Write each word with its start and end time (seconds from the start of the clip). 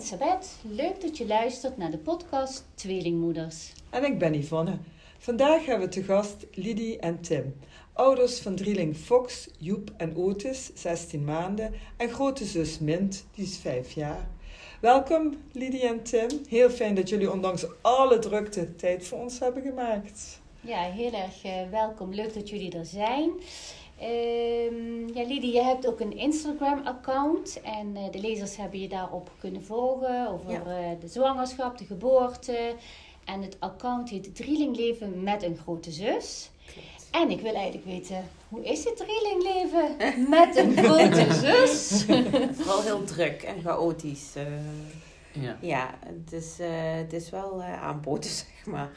Sabet. 0.00 0.56
Leuk 0.62 1.00
dat 1.00 1.18
je 1.18 1.26
luistert 1.26 1.76
naar 1.76 1.90
de 1.90 1.98
podcast 1.98 2.64
Tweelingmoeders. 2.74 3.72
En 3.90 4.04
ik 4.04 4.18
ben 4.18 4.34
Yvonne. 4.34 4.78
Vandaag 5.18 5.66
hebben 5.66 5.88
we 5.88 5.94
te 5.94 6.02
gast 6.02 6.46
Lidie 6.52 6.98
en 6.98 7.20
Tim. 7.20 7.56
Ouders 7.92 8.40
van 8.40 8.54
drieling 8.54 8.96
Fox, 8.96 9.48
Joep 9.58 9.90
en 9.96 10.16
Otis, 10.16 10.70
16 10.74 11.24
maanden. 11.24 11.72
En 11.96 12.08
grote 12.08 12.44
zus 12.44 12.78
Mint, 12.78 13.26
die 13.34 13.44
is 13.44 13.58
5 13.58 13.92
jaar. 13.92 14.28
Welkom 14.80 15.36
Lidie 15.52 15.86
en 15.86 16.02
Tim. 16.02 16.28
Heel 16.48 16.70
fijn 16.70 16.94
dat 16.94 17.08
jullie 17.08 17.32
ondanks 17.32 17.66
alle 17.80 18.18
drukte 18.18 18.76
tijd 18.76 19.06
voor 19.06 19.18
ons 19.18 19.38
hebben 19.38 19.62
gemaakt. 19.62 20.40
Ja, 20.60 20.82
heel 20.82 21.12
erg 21.12 21.44
eh, 21.44 21.70
welkom. 21.70 22.14
Leuk 22.14 22.34
dat 22.34 22.48
jullie 22.48 22.78
er 22.78 22.86
zijn. 22.86 23.30
Ehm, 24.00 25.08
ja, 25.14 25.26
Lidie, 25.26 25.52
je 25.52 25.62
hebt 25.62 25.86
ook 25.86 26.00
een 26.00 26.16
Instagram-account 26.16 27.60
en 27.62 27.96
eh, 27.96 28.02
de 28.12 28.18
lezers 28.20 28.56
hebben 28.56 28.80
je 28.80 28.88
daarop 28.88 29.30
kunnen 29.38 29.64
volgen 29.64 30.28
over 30.28 30.50
Ja. 30.50 30.58
eh, 30.60 31.00
de 31.00 31.08
zwangerschap, 31.08 31.78
de 31.78 31.84
geboorte. 31.84 32.74
En 33.24 33.42
het 33.42 33.56
account 33.58 34.08
heet 34.10 34.34
Drielingleven 34.34 35.22
met 35.22 35.42
een 35.42 35.56
grote 35.62 35.90
zus. 35.90 36.50
En 37.10 37.30
ik 37.30 37.40
wil 37.40 37.54
eigenlijk 37.54 37.86
weten, 37.86 38.24
hoe 38.48 38.64
is 38.64 38.84
het 38.84 38.96
drielingleven 38.96 39.96
met 40.38 40.56
een 40.56 40.76
grote 40.76 41.32
zus? 41.46 42.04
Vooral 42.56 42.82
heel 42.82 43.04
druk 43.04 43.42
en 43.42 43.62
chaotisch. 43.62 44.32
eh. 44.36 44.44
Ja. 45.32 45.56
ja, 45.60 45.90
het 46.06 46.32
is, 46.32 46.58
eh, 46.58 46.68
het 46.94 47.12
is 47.12 47.30
wel 47.30 47.60
eh 47.62 47.82
aanboden, 47.82 48.30
zeg 48.44 48.66
maar. 48.66 48.90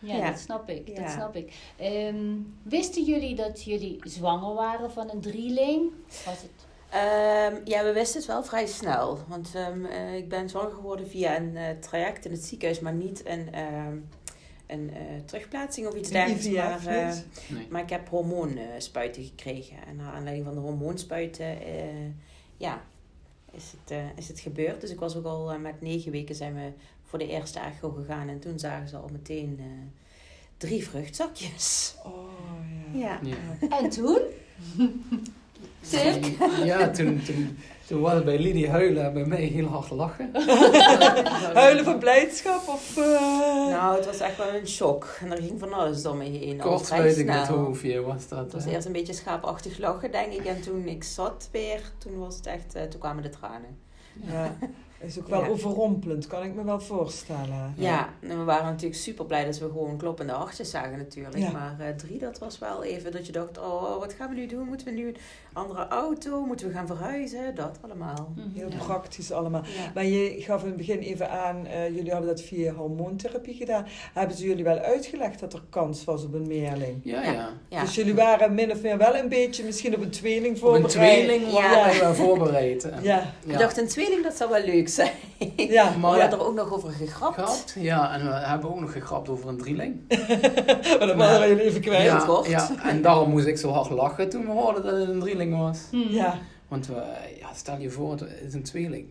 Ja, 0.00 0.16
Ja. 0.16 0.30
dat 0.30 0.38
snap 0.38 0.68
ik. 0.68 0.96
Dat 0.96 1.10
snap 1.10 1.36
ik. 1.36 1.52
Ehm, 1.76 2.34
wisten 2.62 3.04
jullie 3.04 3.34
dat 3.34 3.62
jullie 3.64 3.98
zwanger 4.02 4.54
waren 4.54 4.90
van 4.90 5.10
een 5.10 5.20
drieling? 5.20 5.90
Was 6.24 6.42
het... 6.42 6.50
Ehm, 6.90 7.56
ja, 7.64 7.84
we 7.84 7.92
wisten 7.92 8.18
het 8.18 8.28
wel 8.28 8.44
vrij 8.44 8.66
snel. 8.66 9.18
Want 9.26 9.50
ehm, 9.54 9.84
eh, 9.84 10.16
ik 10.16 10.28
ben 10.28 10.48
zwanger 10.48 10.70
geworden 10.70 11.08
via 11.08 11.36
een 11.36 11.56
eh, 11.56 11.64
traject 11.80 12.24
in 12.24 12.30
het 12.30 12.44
ziekenhuis, 12.44 12.80
maar 12.80 12.92
niet 12.92 13.26
een, 13.26 13.52
ehm, 13.52 13.96
een 14.66 14.90
eh, 14.94 15.00
terugplaatsing 15.24 15.86
of 15.86 15.94
iets 15.94 16.10
dergelijks. 16.10 16.46
Maar? 16.48 17.24
Nee. 17.48 17.66
maar 17.70 17.82
ik 17.82 17.90
heb 17.90 18.08
hormoonspuiten 18.08 19.24
gekregen. 19.24 19.76
En 19.86 19.96
naar 19.96 20.12
aanleiding 20.12 20.46
van 20.46 20.54
de 20.54 20.60
hormoonspuiten, 20.60 21.60
eh, 21.62 21.84
ja, 22.56 22.82
is 23.50 23.72
het, 23.80 23.90
eh, 23.90 24.16
is 24.16 24.28
het 24.28 24.40
gebeurd. 24.40 24.80
Dus 24.80 24.90
ik 24.90 25.00
was 25.00 25.16
ook 25.16 25.24
al 25.24 25.52
eh, 25.52 25.58
met 25.58 25.80
negen 25.80 26.12
weken 26.12 26.34
zijn 26.34 26.54
we 26.54 26.72
voor 27.04 27.18
de 27.18 27.28
eerste 27.28 27.58
echo 27.58 27.90
gegaan. 27.90 28.28
En 28.28 28.38
toen 28.38 28.58
zagen 28.58 28.88
ze 28.88 28.96
al 28.96 29.08
meteen 29.12 29.56
eh, 29.58 29.66
drie 30.56 30.88
vruchtzakjes. 30.88 31.94
Oh 32.04 32.30
ja. 32.92 33.20
Ja. 33.22 33.36
Ja. 33.60 33.78
En 33.78 33.90
toen? 33.90 34.20
Tim? 35.80 36.20
Ja, 36.64 36.90
toen, 36.90 37.22
toen, 37.26 37.58
toen 37.86 38.00
was 38.00 38.12
het 38.12 38.24
bij 38.24 38.38
Lidie 38.38 38.70
huilen 38.70 39.04
en 39.04 39.12
bij 39.12 39.24
mij 39.24 39.40
heel 39.42 39.66
hard 39.66 39.90
lachen. 39.90 40.30
Huilen 41.54 41.84
van 41.84 41.98
blijdschap 41.98 42.68
of... 42.68 42.96
eh, 42.96 43.04
Nou, 43.68 43.96
het 43.96 44.06
was 44.06 44.18
echt 44.20 44.36
wel 44.36 44.54
een 44.54 44.68
shock. 44.68 45.16
En 45.20 45.30
er 45.32 45.42
ging 45.42 45.58
van 45.58 45.72
alles 45.72 46.02
door 46.02 46.16
me 46.16 46.24
heen. 46.24 46.60
al 46.60 46.68
Kort 46.70 46.86
vrij 46.86 47.00
uit 47.00 47.16
in 47.16 47.28
het 47.28 47.46
hoofdje 47.48 48.00
was 48.00 48.28
dat. 48.28 48.38
Het 48.38 48.52
was 48.52 48.64
hè. 48.64 48.70
eerst 48.70 48.86
een 48.86 48.92
beetje 48.92 49.12
schaapachtig 49.12 49.78
lachen, 49.78 50.10
denk 50.12 50.32
ik. 50.32 50.44
En 50.44 50.60
toen 50.60 50.86
ik 50.86 51.04
zat 51.04 51.48
weer, 51.52 51.80
toen 51.98 52.18
was 52.18 52.36
het 52.36 52.46
echt, 52.46 52.74
eh, 52.74 52.82
toen 52.82 53.00
kwamen 53.00 53.22
de 53.22 53.28
tranen. 53.30 53.78
Ja, 54.26 54.56
is 55.06 55.18
ook 55.18 55.28
wel 55.28 55.42
Ja. 55.42 55.48
overrompelend, 55.48 56.26
kan 56.26 56.42
ik 56.42 56.54
me 56.54 56.64
wel 56.64 56.80
voorstellen. 56.80 57.74
Ja, 57.76 58.08
en 58.20 58.38
we 58.38 58.44
waren 58.44 58.64
natuurlijk 58.66 59.00
super 59.00 59.24
blij 59.24 59.44
dat 59.44 59.58
we 59.58 59.64
gewoon 59.64 59.96
kloppende 59.96 60.32
hartjes 60.32 60.70
zagen 60.70 60.98
natuurlijk. 60.98 61.38
Ja. 61.38 61.50
Maar 61.50 61.76
eh, 61.78 61.94
drie, 61.94 62.18
dat 62.18 62.38
was 62.38 62.58
wel 62.58 62.84
even 62.84 63.12
dat 63.12 63.26
je 63.26 63.32
dacht, 63.32 63.58
oh, 63.58 63.98
wat 63.98 64.12
gaan 64.12 64.28
we 64.28 64.34
nu 64.34 64.46
doen? 64.46 64.66
Moeten 64.68 64.86
we 64.86 64.92
nu 64.92 65.14
andere 65.58 65.88
auto? 65.88 66.44
Moeten 66.44 66.66
we 66.68 66.72
gaan 66.74 66.86
verhuizen? 66.86 67.54
Dat 67.54 67.78
allemaal. 67.84 68.32
Heel 68.54 68.68
Ja. 68.70 68.76
praktisch 68.86 69.32
allemaal. 69.32 69.62
Ja. 69.64 69.90
Maar 69.94 70.04
je 70.04 70.34
gaf 70.38 70.60
in 70.62 70.68
het 70.68 70.76
begin 70.76 70.98
even 70.98 71.30
aan, 71.30 71.66
eh, 71.66 71.88
jullie 71.96 72.10
hadden 72.10 72.28
dat 72.28 72.40
via 72.42 72.72
hormoontherapie 72.72 73.54
gedaan. 73.54 73.86
Hebben 74.14 74.36
ze 74.36 74.44
jullie 74.46 74.64
wel 74.64 74.78
uitgelegd 74.78 75.40
dat 75.40 75.52
er 75.52 75.62
kans 75.70 76.04
was 76.04 76.24
op 76.24 76.34
een 76.34 76.46
meerling? 76.46 77.00
Ja, 77.02 77.22
Ja. 77.68 77.80
Dus 77.80 77.94
jullie 77.94 78.14
waren 78.14 78.54
min 78.54 78.70
of 78.72 78.82
meer 78.82 78.98
wel 78.98 79.16
een 79.16 79.28
beetje 79.28 79.64
misschien 79.64 79.94
op 79.94 80.02
een 80.02 80.10
tweeling 80.10 80.46
Op 80.46 80.52
een 80.62 80.68
voorbereid? 80.68 80.90
tweeling 80.90 81.50
Ja. 81.52 81.70
waren 81.74 82.00
wij 82.00 82.14
voorbereid. 82.14 82.88
Ja, 83.02 83.22
Ik 83.46 83.58
dacht, 83.58 83.78
een 83.78 83.88
tweeling, 83.88 84.22
dat 84.22 84.36
zou 84.36 84.50
wel 84.50 84.62
leuk 84.64 84.88
zijn. 84.88 85.10
ja. 85.56 85.90
Maar 86.00 86.12
we 86.14 86.20
hadden 86.20 86.38
er 86.38 86.46
ook 86.46 86.54
nog 86.54 86.72
over 86.74 86.90
gegrapt. 86.90 87.34
Gehad. 87.34 87.74
Ja, 87.78 88.14
en 88.14 88.24
we 88.26 88.32
hebben 88.32 88.70
ook 88.70 88.80
nog 88.80 88.92
gegrapt 88.92 89.28
over 89.28 89.48
een 89.48 89.56
drieling. 89.56 89.96
maar 90.98 91.06
dat 91.06 91.16
waren 91.16 91.48
jullie 91.48 91.62
even 91.64 91.80
kwijt. 91.80 92.04
Ja, 92.48 92.68
en 92.82 93.02
daarom 93.02 93.30
moest 93.30 93.46
ik 93.46 93.58
zo 93.58 93.70
hard 93.70 93.90
lachen 93.90 94.28
toen 94.28 94.44
we 94.46 94.50
hoorden 94.52 94.82
dat 94.82 94.96
het 94.98 95.08
een 95.08 95.20
drieling 95.20 95.47
was. 95.56 95.78
Ja. 96.08 96.38
Want 96.68 96.86
we, 96.86 97.02
ja, 97.38 97.54
stel 97.54 97.78
je 97.78 97.90
voor, 97.90 98.10
het 98.12 98.24
is 98.46 98.54
een 98.54 98.62
tweeling. 98.62 99.06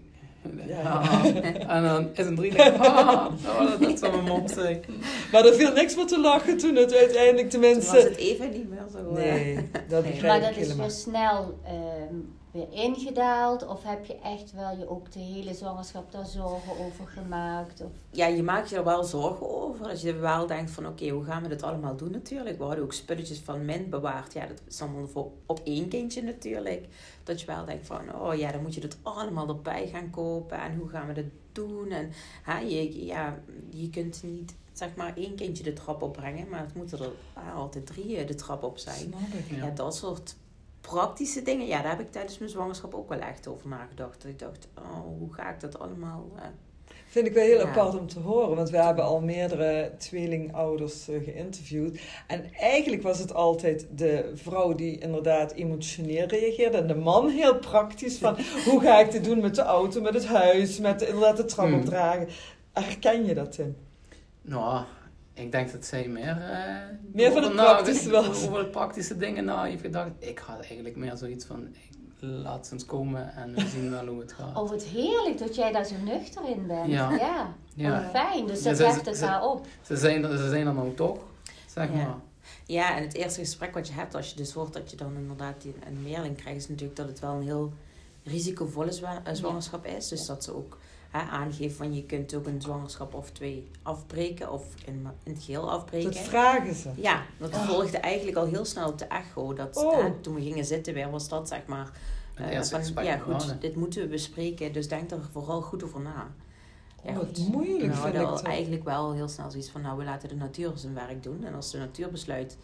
Ja. 0.68 1.02
En 1.76 1.84
dan 1.84 2.10
is 2.14 2.26
een 2.26 2.36
drieling. 2.36 2.76
Oh, 2.86 3.28
dat, 3.70 3.82
dat 3.82 4.00
zou 4.00 4.12
mijn 4.12 4.24
mond 4.38 4.52
zijn. 4.52 4.84
Maar 5.32 5.46
er 5.46 5.54
viel 5.54 5.72
niks 5.74 5.96
meer 5.96 6.06
te 6.06 6.20
lachen 6.20 6.58
toen 6.58 6.76
het 6.76 6.94
uiteindelijk 6.94 7.50
Toen 7.50 7.62
was 7.62 7.92
het 7.92 8.16
even 8.16 8.52
niet 8.52 8.70
meer 8.70 8.86
zo. 8.92 8.98
eh, 9.16 9.24
Nee, 9.34 9.70
dat 9.88 10.04
Nee. 10.04 10.12
begrijp 10.12 10.22
Maar 10.24 10.36
ik 10.38 10.42
dat 10.42 10.52
is 10.52 10.56
helemaal. 10.58 10.86
weer 10.88 10.96
snel 10.96 11.60
ehm, 11.66 12.16
weer 12.58 12.84
ingedaald? 12.84 13.68
Of 13.68 13.84
heb 13.84 14.06
je 14.06 14.20
echt 14.20 14.52
wel 14.52 14.78
je 14.78 14.90
ook 14.90 15.12
de 15.12 15.20
hele 15.20 15.54
zwangerschap 15.54 16.12
daar 16.12 16.26
zorgen 16.26 16.86
over 16.86 17.08
gemaakt? 17.08 17.82
Of... 17.82 17.92
ja, 18.12 18.28
je 18.28 18.44
maakt 18.44 18.70
je 18.70 18.76
er 18.76 18.84
wel 18.84 19.04
zorgen 19.04 19.50
over. 19.50 19.88
Dat 19.88 20.02
je 20.02 20.14
wel 20.14 20.48
denkt 20.48 20.72
van, 20.72 20.88
oké, 20.88 21.10
hoe 21.10 21.24
gaan 21.24 21.44
we 21.44 21.50
dit 21.50 21.64
allemaal 21.64 21.96
doen 21.96 22.12
natuurlijk. 22.12 22.58
We 22.58 22.64
hadden 22.64 22.84
ook 22.84 22.94
spulletjes 22.94 23.40
van 23.40 23.66
min 23.66 23.90
bewaard. 23.90 24.34
Ja, 24.34 24.46
dat 24.46 24.62
is 24.68 24.82
allemaal 24.82 25.08
voor 25.08 25.32
op 25.46 25.62
één 25.64 25.88
kindje 25.88 26.24
natuurlijk. 26.24 26.88
Dat 27.24 27.42
je 27.42 27.48
wel 27.48 27.66
denkt 27.66 27.86
van, 27.86 28.16
oh 28.22 28.36
ja, 28.36 28.52
dan 28.52 28.62
moet 28.62 28.76
je 28.76 28.82
het 28.82 28.98
allemaal 29.02 29.48
erbij 29.48 29.88
gaan 29.88 30.10
kopen. 30.10 30.62
En 30.62 30.78
hoe 30.78 30.90
gaan 30.90 31.08
we 31.08 31.14
dit 31.14 31.32
doen? 31.52 31.92
En 31.92 32.12
hè, 32.44 32.60
je, 32.60 33.06
ja, 33.06 33.40
je 33.70 33.90
kunt 33.90 34.24
niet, 34.24 34.56
zeg 34.74 34.96
maar, 34.96 35.16
één 35.16 35.36
kindje 35.36 35.64
de 35.64 35.74
trap 35.74 36.02
opbrengen. 36.02 36.50
Maar 36.50 36.60
het 36.60 36.76
moeten 36.76 37.00
er 37.00 37.12
ah, 37.34 37.56
altijd 37.56 37.86
drie 37.86 38.26
de 38.26 38.36
trap 38.36 38.64
op 38.64 38.78
zijn. 38.78 38.96
Snap 38.96 39.40
ik. 39.40 39.58
Ja. 39.58 39.66
Ja, 39.66 39.72
dat 39.72 39.96
soort 39.96 40.36
praktische 40.90 41.42
dingen. 41.42 41.68
Ja, 41.68 41.82
daar 41.82 41.92
heb 41.98 42.00
ik 42.06 42.12
tijdens 42.12 42.38
mijn 42.38 42.52
zwangerschap 42.52 42.94
ook 42.94 43.10
wel 43.10 43.20
echt 43.20 43.48
over 43.48 43.68
nagedacht. 43.68 44.22
Dat 44.22 44.32
ik 44.32 44.40
dacht, 44.40 44.68
oh, 44.78 45.00
hoe 45.20 45.34
ga 45.34 45.50
ik 45.54 45.60
dat 45.60 45.80
allemaal... 45.80 46.26
eh, 46.36 46.44
Vind 47.10 47.28
ik 47.28 47.34
wel 47.34 47.44
heel 47.44 47.60
Ja. 47.60 47.68
apart 47.68 48.00
om 48.00 48.08
te 48.08 48.20
horen, 48.20 48.56
want 48.56 48.70
we 48.70 48.78
hebben 48.78 49.04
al 49.04 49.22
meerdere 49.22 49.92
tweelingouders 49.98 51.08
eh, 51.10 51.24
geïnterviewd. 51.24 52.00
En 52.28 52.54
eigenlijk 52.54 53.02
was 53.02 53.20
het 53.20 53.34
altijd 53.34 53.88
de 53.96 54.32
vrouw 54.36 54.76
die 54.76 54.98
inderdaad 55.00 55.52
emotioneel 55.52 56.26
reageerde 56.26 56.78
en 56.78 56.88
de 56.88 56.96
man 56.96 57.30
heel 57.30 57.56
praktisch 57.60 58.18
van 58.18 58.36
hoe 58.68 58.82
ga 58.82 59.00
ik 59.00 59.12
dit 59.12 59.24
doen 59.24 59.40
met 59.42 59.56
de 59.56 59.62
auto, 59.62 60.02
met 60.02 60.14
het 60.14 60.26
huis, 60.26 60.80
met 60.80 61.02
inderdaad 61.02 61.38
de 61.38 61.46
trap 61.46 61.66
Hmm. 61.68 61.80
opdragen. 61.80 62.28
Herken 62.74 63.26
je 63.26 63.34
dat, 63.34 63.52
Tim? 63.52 63.76
Nou, 64.42 64.84
ik 65.38 65.52
denk 65.52 65.72
dat 65.72 65.86
zij 65.86 66.08
meer... 66.08 66.42
eh, 66.42 66.66
Meer 67.14 67.32
van 67.32 67.38
over 67.38 67.44
het 67.44 67.54
na- 67.54 67.64
praktische 67.74 68.10
was. 68.10 68.28
Over 68.48 68.60
de 68.64 68.70
praktische 68.70 69.18
dingen 69.18 69.46
na 69.46 69.64
heeft 69.64 69.82
gedacht. 69.82 70.10
Ik 70.20 70.40
had 70.40 70.60
eigenlijk 70.60 70.96
meer 70.96 71.18
zoiets 71.18 71.46
van... 71.46 71.68
Laat 72.20 72.68
ze 72.68 72.74
eens 72.74 72.86
komen 72.86 73.34
en 73.36 73.54
we 73.56 73.68
zien 73.68 73.90
wel 73.92 74.06
hoe 74.08 74.20
het 74.20 74.34
gaat. 74.34 74.58
Oh, 74.58 74.70
wat 74.70 74.84
heerlijk 74.84 75.38
dat 75.38 75.56
jij 75.56 75.72
daar 75.72 75.86
zo 75.86 75.96
nuchter 76.04 76.50
in 76.50 76.68
bent. 76.68 76.88
Ja. 76.92 77.12
ja. 77.12 77.54
Ja. 77.74 78.00
Oh, 78.00 78.10
fijn. 78.10 78.48
Dus 78.48 78.64
Ja, 78.64 78.70
dat 78.70 78.78
ze- 78.78 78.84
heft 78.86 79.04
ze- 79.18 79.26
elkaar 79.26 79.44
op. 79.44 79.66
Ze 79.82 79.98
zijn, 79.98 80.24
er- 80.24 80.38
ze 80.38 80.50
zijn 80.50 80.68
er 80.68 80.74
nou 80.74 80.94
toch, 80.94 81.18
zeg 81.68 81.88
Ja. 81.90 81.96
maar. 81.96 82.16
Ja, 82.66 82.96
en 82.98 83.04
het 83.04 83.14
eerste 83.14 83.40
gesprek 83.40 83.74
wat 83.74 83.88
je 83.88 83.94
hebt 83.94 84.16
als 84.16 84.30
je 84.30 84.36
dus 84.36 84.52
hoort 84.52 84.74
dat 84.74 84.92
je 84.92 84.98
dan 84.98 85.16
inderdaad 85.16 85.62
die- 85.62 85.74
een 85.88 86.02
meerling 86.04 86.38
krijgt, 86.38 86.60
is 86.60 86.68
natuurlijk 86.68 86.98
dat 86.98 87.08
het 87.08 87.20
wel 87.20 87.32
een 87.34 87.44
heel 87.44 87.74
risicovolle 88.24 88.92
zwa- 88.92 89.22
eh, 89.24 89.34
zwangerschap 89.34 89.86
is. 89.86 90.08
Dus 90.08 90.26
dat 90.26 90.44
ze 90.44 90.56
ook 90.56 90.78
hè, 91.10 91.20
aangeven 91.20 91.78
van 91.78 91.96
je 91.96 92.04
kunt 92.04 92.34
ook 92.34 92.48
een 92.48 92.62
zwangerschap 92.62 93.14
of 93.14 93.32
twee 93.32 93.68
afbreken 93.82 94.52
of 94.52 94.64
in, 94.86 95.08
in 95.24 95.34
het 95.34 95.44
geheel 95.44 95.72
afbreken. 95.72 96.12
Dat 96.12 96.20
vragen 96.20 96.76
ze. 96.76 96.90
Ja, 96.96 97.24
dat 97.38 97.56
volgde 97.58 97.98
eigenlijk 97.98 98.38
al 98.38 98.46
heel 98.46 98.66
snel 98.66 98.88
op 98.90 98.98
de 98.98 99.06
echo. 99.06 99.54
Dat, 99.54 99.76
Oh. 99.78 100.02
hè, 100.02 100.12
toen 100.22 100.36
we 100.36 100.42
gingen 100.42 100.66
zitten 100.66 100.94
weer, 100.94 101.10
was 101.10 101.30
dat 101.30 101.48
zeg 101.48 101.66
maar... 101.66 101.92
Het 102.34 102.72
eh, 102.72 102.82
van, 102.94 103.04
ja, 103.04 103.18
goed, 103.18 103.34
hadden. 103.34 103.60
dit 103.60 103.76
moeten 103.76 104.02
we 104.02 104.08
bespreken, 104.08 104.74
dus 104.74 104.88
denk 104.88 105.12
er 105.12 105.20
vooral 105.32 105.62
goed 105.62 105.84
over 105.84 106.02
na. 106.02 106.32
Oh, 107.04 107.16
wat 107.16 107.38
moeilijk 107.38 107.94
we 107.94 108.00
vind 108.02 108.16
hadden 108.16 108.40
ik 108.40 108.46
eigenlijk 108.46 108.84
wel 108.84 109.14
heel 109.14 109.28
snel 109.28 109.52
zoiets 109.52 109.70
van, 109.70 109.82
nou, 109.82 109.98
we 109.98 110.04
laten 110.04 110.30
de 110.30 110.36
natuur 110.36 110.72
zijn 110.76 110.94
werk 110.94 111.24
doen. 111.24 111.44
En 111.44 111.54
als 111.54 111.72
de 111.72 111.78
natuur 111.78 112.12
besluit 112.12 112.58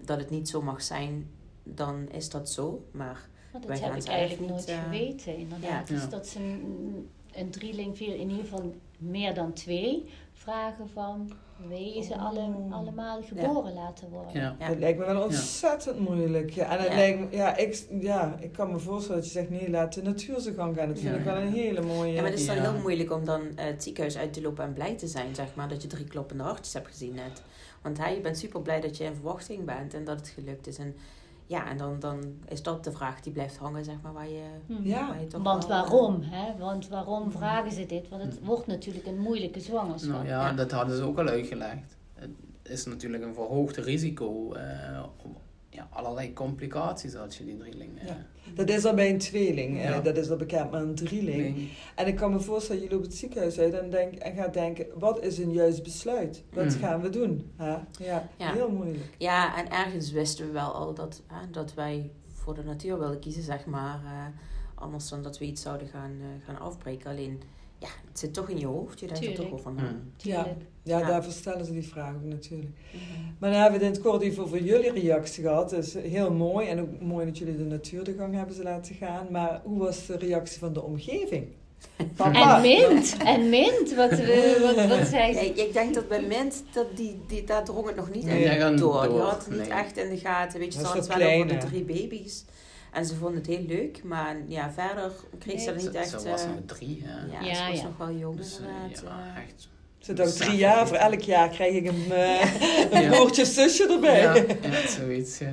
dat 0.00 0.18
het 0.18 0.30
niet 0.30 0.48
zo 0.48 0.62
mag 0.62 0.82
zijn, 0.82 1.30
dan 1.62 2.08
is 2.10 2.30
dat 2.30 2.50
zo. 2.50 2.84
Maar 2.90 3.28
Maar 3.52 3.60
dat 3.60 3.64
Wij 3.70 3.78
heb 3.78 3.88
gaan 3.88 3.96
ik 3.96 4.02
ze 4.02 4.08
eigenlijk 4.10 4.50
eigenlijk 4.50 4.66
nooit 4.66 4.66
niet, 4.66 4.76
eh, 4.76 4.82
geweten, 5.24 5.36
inderdaad. 5.36 5.88
ja. 5.88 5.94
Dus 5.94 6.08
dat 6.08 6.26
ze 6.26 6.58
een, 7.36 7.50
drieling 7.50 7.96
viel 7.96 8.12
in 8.14 8.30
ieder 8.30 8.44
geval 8.44 8.74
meer 8.98 9.34
dan 9.34 9.52
twee 9.52 10.08
vragen 10.32 10.88
van... 10.88 11.32
Wil 11.68 11.78
je 11.78 12.02
ze 12.02 12.16
alle, 12.18 12.38
Oh. 12.40 12.72
allemaal 12.72 13.22
geboren 13.22 13.74
laten 13.74 14.08
worden? 14.10 14.40
Ja. 14.40 14.56
Ja. 14.58 14.68
Dat 14.68 14.78
lijkt 14.78 14.98
me 14.98 15.04
wel 15.04 15.22
ontzettend 15.22 15.98
moeilijk. 15.98 16.50
Ja, 16.50 16.70
en 16.70 16.78
het 16.78 16.88
Ja. 16.88 16.94
lijkt 16.94 17.18
me, 17.20 17.36
ja, 17.36 17.56
ik, 17.56 17.86
ja, 18.00 18.36
ik 18.40 18.52
kan 18.52 18.72
me 18.72 18.78
voorstellen 18.78 19.16
dat 19.20 19.26
je 19.32 19.38
zegt, 19.38 19.50
nee, 19.50 19.70
laat 19.70 19.94
de 19.94 20.02
natuur 20.02 20.40
zijn 20.40 20.54
gang 20.54 20.76
gaan. 20.76 20.88
Dat 20.88 20.98
vind 20.98 21.12
Ja, 21.12 21.18
ik 21.18 21.24
wel 21.24 21.36
een 21.36 21.52
hele 21.52 21.80
mooie... 21.82 22.12
Ja, 22.12 22.20
maar 22.22 22.30
het 22.30 22.40
is 22.40 22.46
dan 22.46 22.56
Ja. 22.56 22.70
heel 22.72 22.80
moeilijk 22.80 23.12
om 23.12 23.24
dan 23.24 23.40
eh, 23.56 23.64
het 23.64 23.82
ziekenhuis 23.82 24.16
uit 24.16 24.32
te 24.32 24.42
lopen 24.42 24.64
en 24.64 24.72
blij 24.72 24.94
te 24.94 25.06
zijn, 25.06 25.34
zeg 25.34 25.54
maar, 25.54 25.68
dat 25.68 25.82
je 25.82 25.88
drie 25.88 26.04
kloppende 26.04 26.42
hartjes 26.42 26.72
hebt 26.74 26.88
gezien 26.88 27.14
net. 27.14 27.42
Want 27.82 27.98
hij, 27.98 28.14
je 28.14 28.20
bent 28.20 28.38
super 28.38 28.60
blij 28.62 28.80
dat 28.80 28.96
je 28.96 29.04
in 29.04 29.14
verwachting 29.14 29.64
bent 29.64 29.94
en 29.94 30.04
dat 30.04 30.16
het 30.18 30.28
gelukt 30.28 30.66
is. 30.66 30.78
En 30.78 30.96
ja, 31.46 31.68
en 31.70 31.76
dan, 31.76 32.00
dan 32.00 32.24
is 32.48 32.62
dat 32.62 32.84
de 32.84 32.92
vraag 32.92 33.20
die 33.20 33.32
blijft 33.32 33.56
hangen, 33.56 33.84
zeg 33.84 33.94
maar, 34.02 34.12
waar 34.12 34.28
je, 34.28 34.44
Mhm. 34.66 34.86
Ja. 34.86 35.08
waar 35.08 35.20
je 35.20 35.26
toch 35.26 35.42
Want 35.42 35.66
wel, 35.66 35.76
eh, 35.76 35.82
waarom? 35.90 36.18
Hè? 36.22 36.58
Want 36.58 36.88
waarom 36.88 37.30
vragen 37.30 37.72
ze 37.72 37.86
dit? 37.86 38.08
Want 38.08 38.22
het 38.22 38.34
Mhm. 38.36 38.44
wordt 38.44 38.66
natuurlijk 38.66 39.06
een 39.06 39.18
moeilijke 39.18 39.60
zwangerschap. 39.60 40.12
Nou 40.12 40.26
ja, 40.26 40.46
Ja. 40.48 40.52
dat 40.52 40.70
hadden 40.70 40.96
ze 40.96 41.02
ook 41.02 41.18
al 41.18 41.26
uitgelegd. 41.28 41.96
Het 42.14 42.30
is 42.62 42.84
natuurlijk 42.86 43.22
een 43.24 43.34
verhoogd 43.34 43.76
risico 43.76 44.52
eh, 44.52 45.02
ja, 45.74 45.88
allerlei 45.90 46.32
complicaties 46.32 47.14
als 47.16 47.38
je 47.38 47.44
die 47.44 47.56
drieling... 47.56 47.98
eh, 48.00 48.06
Ja. 48.06 48.26
Dat 48.54 48.68
is 48.68 48.84
al 48.84 48.94
bij 48.94 49.10
een 49.10 49.18
tweeling, 49.18 49.76
eh, 49.78 49.84
Ja. 49.84 50.00
dat 50.00 50.16
is 50.16 50.30
al 50.30 50.36
bekend, 50.36 50.70
maar 50.70 50.82
een 50.82 50.94
drieling. 50.94 51.36
nee. 51.56 51.72
En 51.94 52.06
ik 52.06 52.16
kan 52.16 52.32
me 52.32 52.40
voorstellen, 52.40 52.82
je 52.82 52.90
loopt 52.90 53.04
het 53.06 53.14
ziekenhuis 53.14 53.58
uit 53.58 53.74
en, 53.74 53.90
denk, 53.90 54.14
en 54.14 54.34
gaat 54.36 54.52
denken, 54.54 54.86
wat 54.98 55.22
is 55.22 55.38
een 55.38 55.52
juist 55.52 55.82
besluit? 55.82 56.42
Wat 56.52 56.64
Mm. 56.64 56.70
gaan 56.70 57.00
we 57.00 57.08
doen? 57.08 57.50
Ja, 57.58 57.86
Ja. 57.98 58.28
heel 58.52 58.70
moeilijk. 58.70 59.14
Ja, 59.18 59.56
en 59.58 59.70
ergens 59.70 60.10
wisten 60.10 60.46
we 60.46 60.52
wel 60.52 60.72
al 60.72 60.94
dat, 60.94 61.22
hè, 61.26 61.50
dat 61.50 61.74
wij 61.74 62.10
voor 62.32 62.54
de 62.54 62.62
natuur 62.64 62.98
wilden 62.98 63.18
kiezen, 63.20 63.42
zeg 63.42 63.66
maar. 63.66 64.00
eh, 64.04 64.26
anders 64.74 65.08
dan 65.08 65.22
dat 65.22 65.38
we 65.38 65.44
iets 65.44 65.62
zouden 65.62 65.88
gaan, 65.88 66.10
eh, 66.20 66.44
gaan 66.46 66.58
afbreken. 66.60 67.10
Alleen, 67.10 67.42
ja, 67.84 67.90
het 68.08 68.18
zit 68.18 68.34
toch 68.34 68.48
in 68.48 68.58
je 68.58 68.66
hoofd. 68.66 69.00
Je 69.00 69.06
denkt 69.06 69.26
er 69.26 69.34
toch 69.34 69.52
over 69.52 69.72
na. 69.72 69.82
Mm. 69.82 70.12
Tuurlijk. 70.16 70.46
Ja, 70.82 70.98
Ja. 70.98 71.06
daarvoor 71.06 71.32
stellen 71.32 71.64
ze 71.64 71.72
die 71.72 71.88
vraag 71.88 72.14
ook 72.14 72.24
natuurlijk. 72.24 72.70
Mhm. 72.90 73.22
Maar 73.38 73.50
dan 73.50 73.60
hebben 73.60 73.80
we 73.80 73.86
het 73.86 73.94
in 73.96 74.02
het 74.02 74.10
kort 74.10 74.22
even 74.22 74.42
over 74.42 74.62
jullie 74.62 74.92
reactie 74.92 75.42
gehad. 75.42 75.70
Dat 75.70 75.84
is 75.84 75.94
heel 75.94 76.32
mooi 76.32 76.68
en 76.68 76.80
ook 76.80 77.00
mooi 77.00 77.26
dat 77.26 77.38
jullie 77.38 77.56
de 77.56 77.64
natuur 77.64 78.04
de 78.04 78.14
gang 78.18 78.34
hebben 78.34 78.54
ze 78.54 78.62
laten 78.62 78.94
gaan. 78.94 79.26
Maar 79.30 79.60
hoe 79.64 79.78
was 79.78 80.06
de 80.06 80.16
reactie 80.16 80.58
van 80.58 80.72
de 80.72 80.82
omgeving? 80.82 81.46
En 82.32 82.60
mint, 82.60 83.16
en 83.24 83.48
mint, 83.48 83.94
wat, 83.94 84.10
we, 84.18 84.72
wat, 84.76 84.98
wat 84.98 85.06
zei 85.08 85.32
Ja, 85.32 85.38
ze? 85.38 85.46
ik 85.46 85.72
denk 85.72 85.94
dat 85.94 86.08
bij 86.08 86.22
Mint, 86.22 86.62
dat 86.72 86.96
die, 86.96 87.20
die, 87.28 87.44
daar 87.44 87.64
drong 87.64 87.86
het 87.86 87.96
nog 87.96 88.10
niet 88.10 88.24
Nee, 88.24 88.44
in 88.44 88.58
gaan 88.60 88.76
door. 88.76 89.00
Die 89.02 89.10
door, 89.10 89.20
had 89.20 89.44
het 89.44 89.48
niet 89.50 89.68
nee. 89.68 89.78
echt 89.78 89.96
in 89.96 90.10
de 90.10 90.16
gaten. 90.16 90.58
Weet 90.58 90.72
je, 90.74 90.78
ze 90.78 90.84
is 90.84 90.92
had 90.92 90.96
het 91.08 91.16
wel 91.18 91.32
over 91.32 91.48
de 91.48 91.66
drie 91.66 91.84
baby's. 91.84 92.44
En 92.94 93.04
ze 93.06 93.14
vonden 93.14 93.36
het 93.38 93.46
heel 93.46 93.64
leuk. 93.66 94.00
Maar 94.04 94.36
ja, 94.46 94.70
verder 94.72 95.12
kreeg 95.38 95.60
ze 95.60 95.70
er 95.70 95.80
Ze, 95.80 95.86
niet 95.86 95.94
echt... 95.96 96.08
ze 96.20 96.28
was 96.28 96.42
eh, 96.42 96.48
nog 96.50 96.58
drie, 96.66 97.02
hè. 97.04 97.26
ja, 97.32 97.46
Ja, 97.46 97.54
ze 97.64 97.70
was 97.70 97.80
ja. 97.80 97.84
nog 97.86 97.96
wel 97.96 98.12
jong 98.16 98.36
Dus 98.36 98.58
eh, 98.58 98.64
inderdaad. 98.66 99.18
ja, 99.34 99.42
echt. 99.42 99.68
Ze 99.98 100.12
dacht 100.12 100.36
drie 100.36 100.56
jaar, 100.56 100.88
voor 100.88 100.96
elk 100.96 101.20
jaar 101.20 101.48
krijg 101.48 101.74
ik 101.74 101.86
een, 101.86 102.12
eh, 102.12 102.92
een 102.92 103.02
Ja. 103.02 103.10
broertje 103.10 103.42
of 103.42 103.48
zusje 103.48 103.88
erbij. 103.92 104.20
Ja, 104.22 104.34
ja, 104.70 104.86
zoiets, 104.88 105.38
ja. 105.38 105.52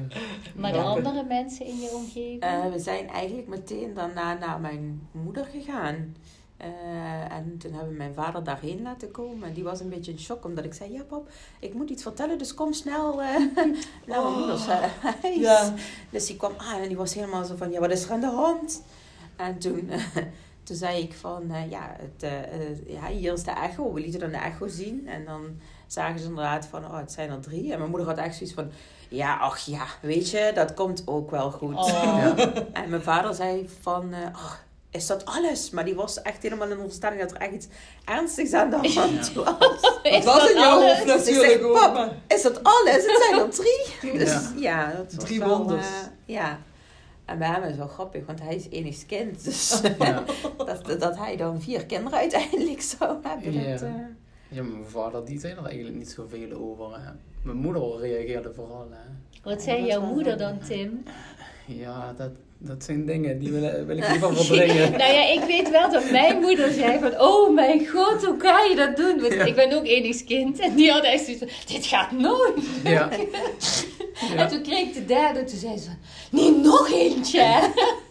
Maar 0.55 0.71
de 0.71 0.77
andere 0.79 1.23
mensen 1.23 1.65
in 1.65 1.79
je 1.79 1.89
omgeving? 1.93 2.41
Eh, 2.41 2.65
we 2.71 2.79
zijn 2.79 3.07
eigenlijk 3.09 3.47
meteen 3.47 3.93
daarna 3.93 4.33
naar 4.37 4.59
mijn 4.59 5.07
moeder 5.11 5.45
gegaan. 5.51 6.15
Eh, 6.61 7.31
en 7.37 7.57
toen 7.57 7.71
hebben 7.71 7.89
we 7.91 7.97
mijn 7.97 8.13
vader 8.13 8.43
daarheen 8.43 8.81
laten 8.81 9.11
komen. 9.11 9.47
En 9.47 9.53
die 9.53 9.63
was 9.63 9.79
een 9.79 9.89
beetje 9.89 10.11
in 10.11 10.19
shock, 10.19 10.45
omdat 10.45 10.65
ik 10.65 10.73
zei... 10.73 10.93
Ja, 10.93 11.03
pap, 11.03 11.29
ik 11.59 11.73
moet 11.73 11.89
iets 11.89 12.03
vertellen, 12.03 12.37
dus 12.37 12.53
kom 12.53 12.73
snel 12.73 13.21
eh, 13.21 13.35
naar 14.07 14.21
mijn 14.21 14.33
moeders 14.37 14.67
eh, 14.67 14.83
huis. 15.01 15.35
Ja. 15.35 15.73
Dus 16.09 16.25
die 16.25 16.35
kwam 16.37 16.53
aan 16.57 16.81
en 16.81 16.87
die 16.87 16.97
was 16.97 17.13
helemaal 17.13 17.43
zo 17.45 17.55
van... 17.55 17.71
Ja, 17.71 17.79
wat 17.79 17.91
is 17.91 18.03
er 18.03 18.11
aan 18.11 18.19
de 18.19 18.27
hand? 18.27 18.83
En 19.35 19.59
toen, 19.59 19.89
toen 20.63 20.75
zei 20.75 21.03
ik 21.03 21.13
van... 21.13 21.51
eh, 21.51 21.69
ja, 21.69 21.95
het, 21.99 22.31
ja, 22.87 23.07
hier 23.07 23.33
is 23.33 23.43
de 23.43 23.51
echo. 23.51 23.93
We 23.93 23.99
lieten 23.99 24.19
dan 24.19 24.31
de 24.31 24.37
echo 24.37 24.67
zien. 24.67 25.07
En 25.07 25.25
dan 25.25 25.59
zagen 25.87 26.19
ze 26.19 26.25
inderdaad 26.25 26.65
van... 26.65 26.85
Oh, 26.85 26.97
het 26.97 27.11
zijn 27.11 27.29
er 27.29 27.39
drie. 27.41 27.71
En 27.71 27.77
mijn 27.77 27.89
moeder 27.89 28.07
had 28.07 28.17
echt 28.17 28.35
zoiets 28.35 28.55
van... 28.55 28.71
Ja, 29.09 29.37
ach 29.37 29.59
ja, 29.59 29.85
weet 30.01 30.29
je, 30.29 30.51
dat 30.53 30.73
komt 30.73 31.03
ook 31.05 31.31
wel 31.31 31.51
goed. 31.51 31.75
Oh. 31.75 31.87
Ja. 31.87 32.35
En 32.81 32.89
mijn 32.89 33.01
vader 33.01 33.33
zei 33.33 33.69
van, 33.81 34.13
"Oh, 34.13 34.51
is 34.91 35.07
dat 35.07 35.25
alles? 35.25 35.69
Maar 35.69 35.85
die 35.85 35.95
was 35.95 36.21
echt 36.21 36.43
helemaal 36.43 36.67
in 36.67 36.75
de 36.75 36.79
onderstelling 36.81 37.21
dat 37.21 37.31
er 37.31 37.37
echt 37.37 37.53
iets 37.53 37.67
ernstigs 38.05 38.53
aan 38.53 38.69
de 38.69 38.75
hand 38.75 39.33
was. 39.33 39.45
Het 40.03 40.13
Is 40.19 40.25
was 40.25 40.39
dat 40.39 40.49
in 40.49 40.57
jouw 40.59 40.71
alles? 40.71 40.93
hoofd 40.93 41.05
natuurlijk 41.05 41.51
Ik 41.51 41.59
zeg, 41.59 41.61
ook. 41.61 41.93
pap, 41.93 42.13
Is 42.27 42.41
dat 42.41 42.63
alles? 42.63 42.95
Het 43.05 43.25
zijn 43.29 43.39
er 43.39 43.49
drie. 43.99 44.17
Dus 44.17 44.31
Ja. 44.31 44.51
ja, 44.55 44.91
dat 44.97 45.13
was 45.13 45.23
Drie 45.25 45.39
wel, 45.39 45.57
wonders. 45.57 45.85
eh, 45.87 45.93
ja. 46.25 46.59
En 47.25 47.37
bij 47.37 47.47
hem 47.47 47.61
is 47.61 47.67
het 47.67 47.77
wel 47.77 47.87
grappig, 47.87 48.25
want 48.25 48.41
hij 48.41 48.55
is 48.55 48.67
enigst 48.69 49.05
kind. 49.05 49.43
Dus 49.43 49.81
Ja. 49.99 50.23
dat, 50.57 50.99
dat 50.99 51.17
hij 51.17 51.35
dan 51.37 51.61
vier 51.61 51.85
kinderen 51.85 52.19
uiteindelijk 52.19 52.81
zou 52.81 53.17
hebben. 53.23 53.53
Ja. 53.53 53.71
Dat, 53.71 53.81
eh, 53.81 53.89
Ja, 54.47 54.63
mijn 54.63 54.85
vader 54.87 55.25
die 55.25 55.39
zei 55.39 55.53
er 55.53 55.65
eigenlijk 55.65 55.95
niet 55.97 56.11
zoveel 56.11 56.51
over. 56.51 56.93
Hè. 56.95 57.11
Mijn 57.41 57.57
moeder 57.57 57.97
reageerde 57.99 58.53
vooral. 58.53 58.87
Hè. 58.91 59.11
Wat 59.49 59.61
zei 59.61 59.85
jouw 59.85 60.01
moeder 60.01 60.37
dan. 60.37 60.59
Tim? 60.59 61.03
Ja, 61.65 62.13
dat, 62.17 62.29
dat 62.63 62.83
zijn 62.83 63.05
dingen 63.05 63.39
die 63.39 63.51
wil, 63.51 63.85
wil 63.85 63.97
ik 63.97 64.09
liever 64.11 64.35
verdringen. 64.35 64.91
nou 65.01 65.13
ja, 65.13 65.31
ik 65.31 65.41
weet 65.47 65.69
wel 65.69 65.91
dat 65.91 66.11
mijn 66.11 66.39
moeder 66.39 66.71
zei 66.71 66.99
van... 66.99 67.19
Oh 67.21 67.53
mijn 67.55 67.87
god, 67.87 68.25
hoe 68.25 68.37
kan 68.37 68.69
je 68.69 68.75
dat 68.75 68.95
doen? 68.97 69.21
Want 69.21 69.33
Ja. 69.33 69.43
ik 69.43 69.55
ben 69.55 69.73
ook 69.73 69.85
enigskind. 69.85 70.59
En 70.59 70.75
die 70.75 70.91
had 70.91 71.03
echt 71.03 71.23
zoiets 71.23 71.43
van... 71.43 71.75
Dit 71.75 71.85
gaat 71.85 72.11
nooit. 72.11 72.53
Ja. 72.83 73.09
En 74.37 74.47
toen 74.47 74.61
kreeg 74.61 74.79
ik 74.87 74.93
de 74.93 75.05
derde. 75.05 75.43
Toen 75.43 75.57
zei 75.59 75.77
ze 75.77 75.85
van... 75.85 75.97
Nee, 76.31 76.51
nog 76.51 76.91
eentje. 76.91 77.59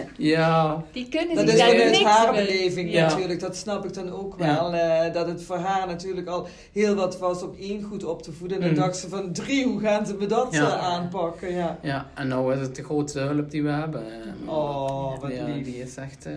ja. 0.16 0.84
Die 0.92 1.08
kunnen 1.08 1.36
Dat 1.36 1.48
zich 1.48 1.54
is 1.72 1.98
vanuit 1.98 2.02
haar 2.04 2.32
beleving 2.32 2.92
Ja. 2.92 3.06
natuurlijk, 3.08 3.40
dat 3.40 3.56
snap 3.56 3.84
ik 3.84 3.94
dan 3.94 4.10
ook 4.10 4.34
Ja. 4.38 4.44
wel. 4.46 4.72
eh, 4.74 5.12
dat 5.12 5.26
het 5.26 5.42
voor 5.42 5.56
haar 5.56 5.86
natuurlijk 5.86 6.26
al 6.28 6.46
heel 6.72 6.94
wat 6.94 7.18
was 7.18 7.42
om 7.42 7.54
één 7.58 7.82
goed 7.82 8.04
op 8.04 8.22
te 8.22 8.32
voeden. 8.32 8.56
En 8.56 8.62
dan 8.62 8.72
Mm. 8.72 8.76
dacht 8.80 8.96
ze 8.96 9.08
van 9.08 9.32
drie, 9.32 9.66
hoe 9.66 9.80
gaan 9.80 10.06
ze 10.06 10.14
me 10.14 10.26
dat 10.26 10.48
Ja. 10.50 10.66
eh, 10.76 10.82
aanpakken? 10.82 11.52
Ja. 11.54 11.78
ja, 11.82 12.06
en 12.14 12.28
nou 12.28 12.54
is 12.54 12.60
het 12.60 12.76
de 12.76 12.82
grootste 12.84 13.18
hulp 13.20 13.50
die 13.50 13.62
we 13.62 13.70
hebben. 13.70 14.04
Oh, 14.46 15.18
wat 15.20 15.32
ja, 15.34 15.44
lief. 15.44 15.64
die 15.64 15.78
is 15.82 15.96
echt... 15.96 16.26
eh, 16.26 16.32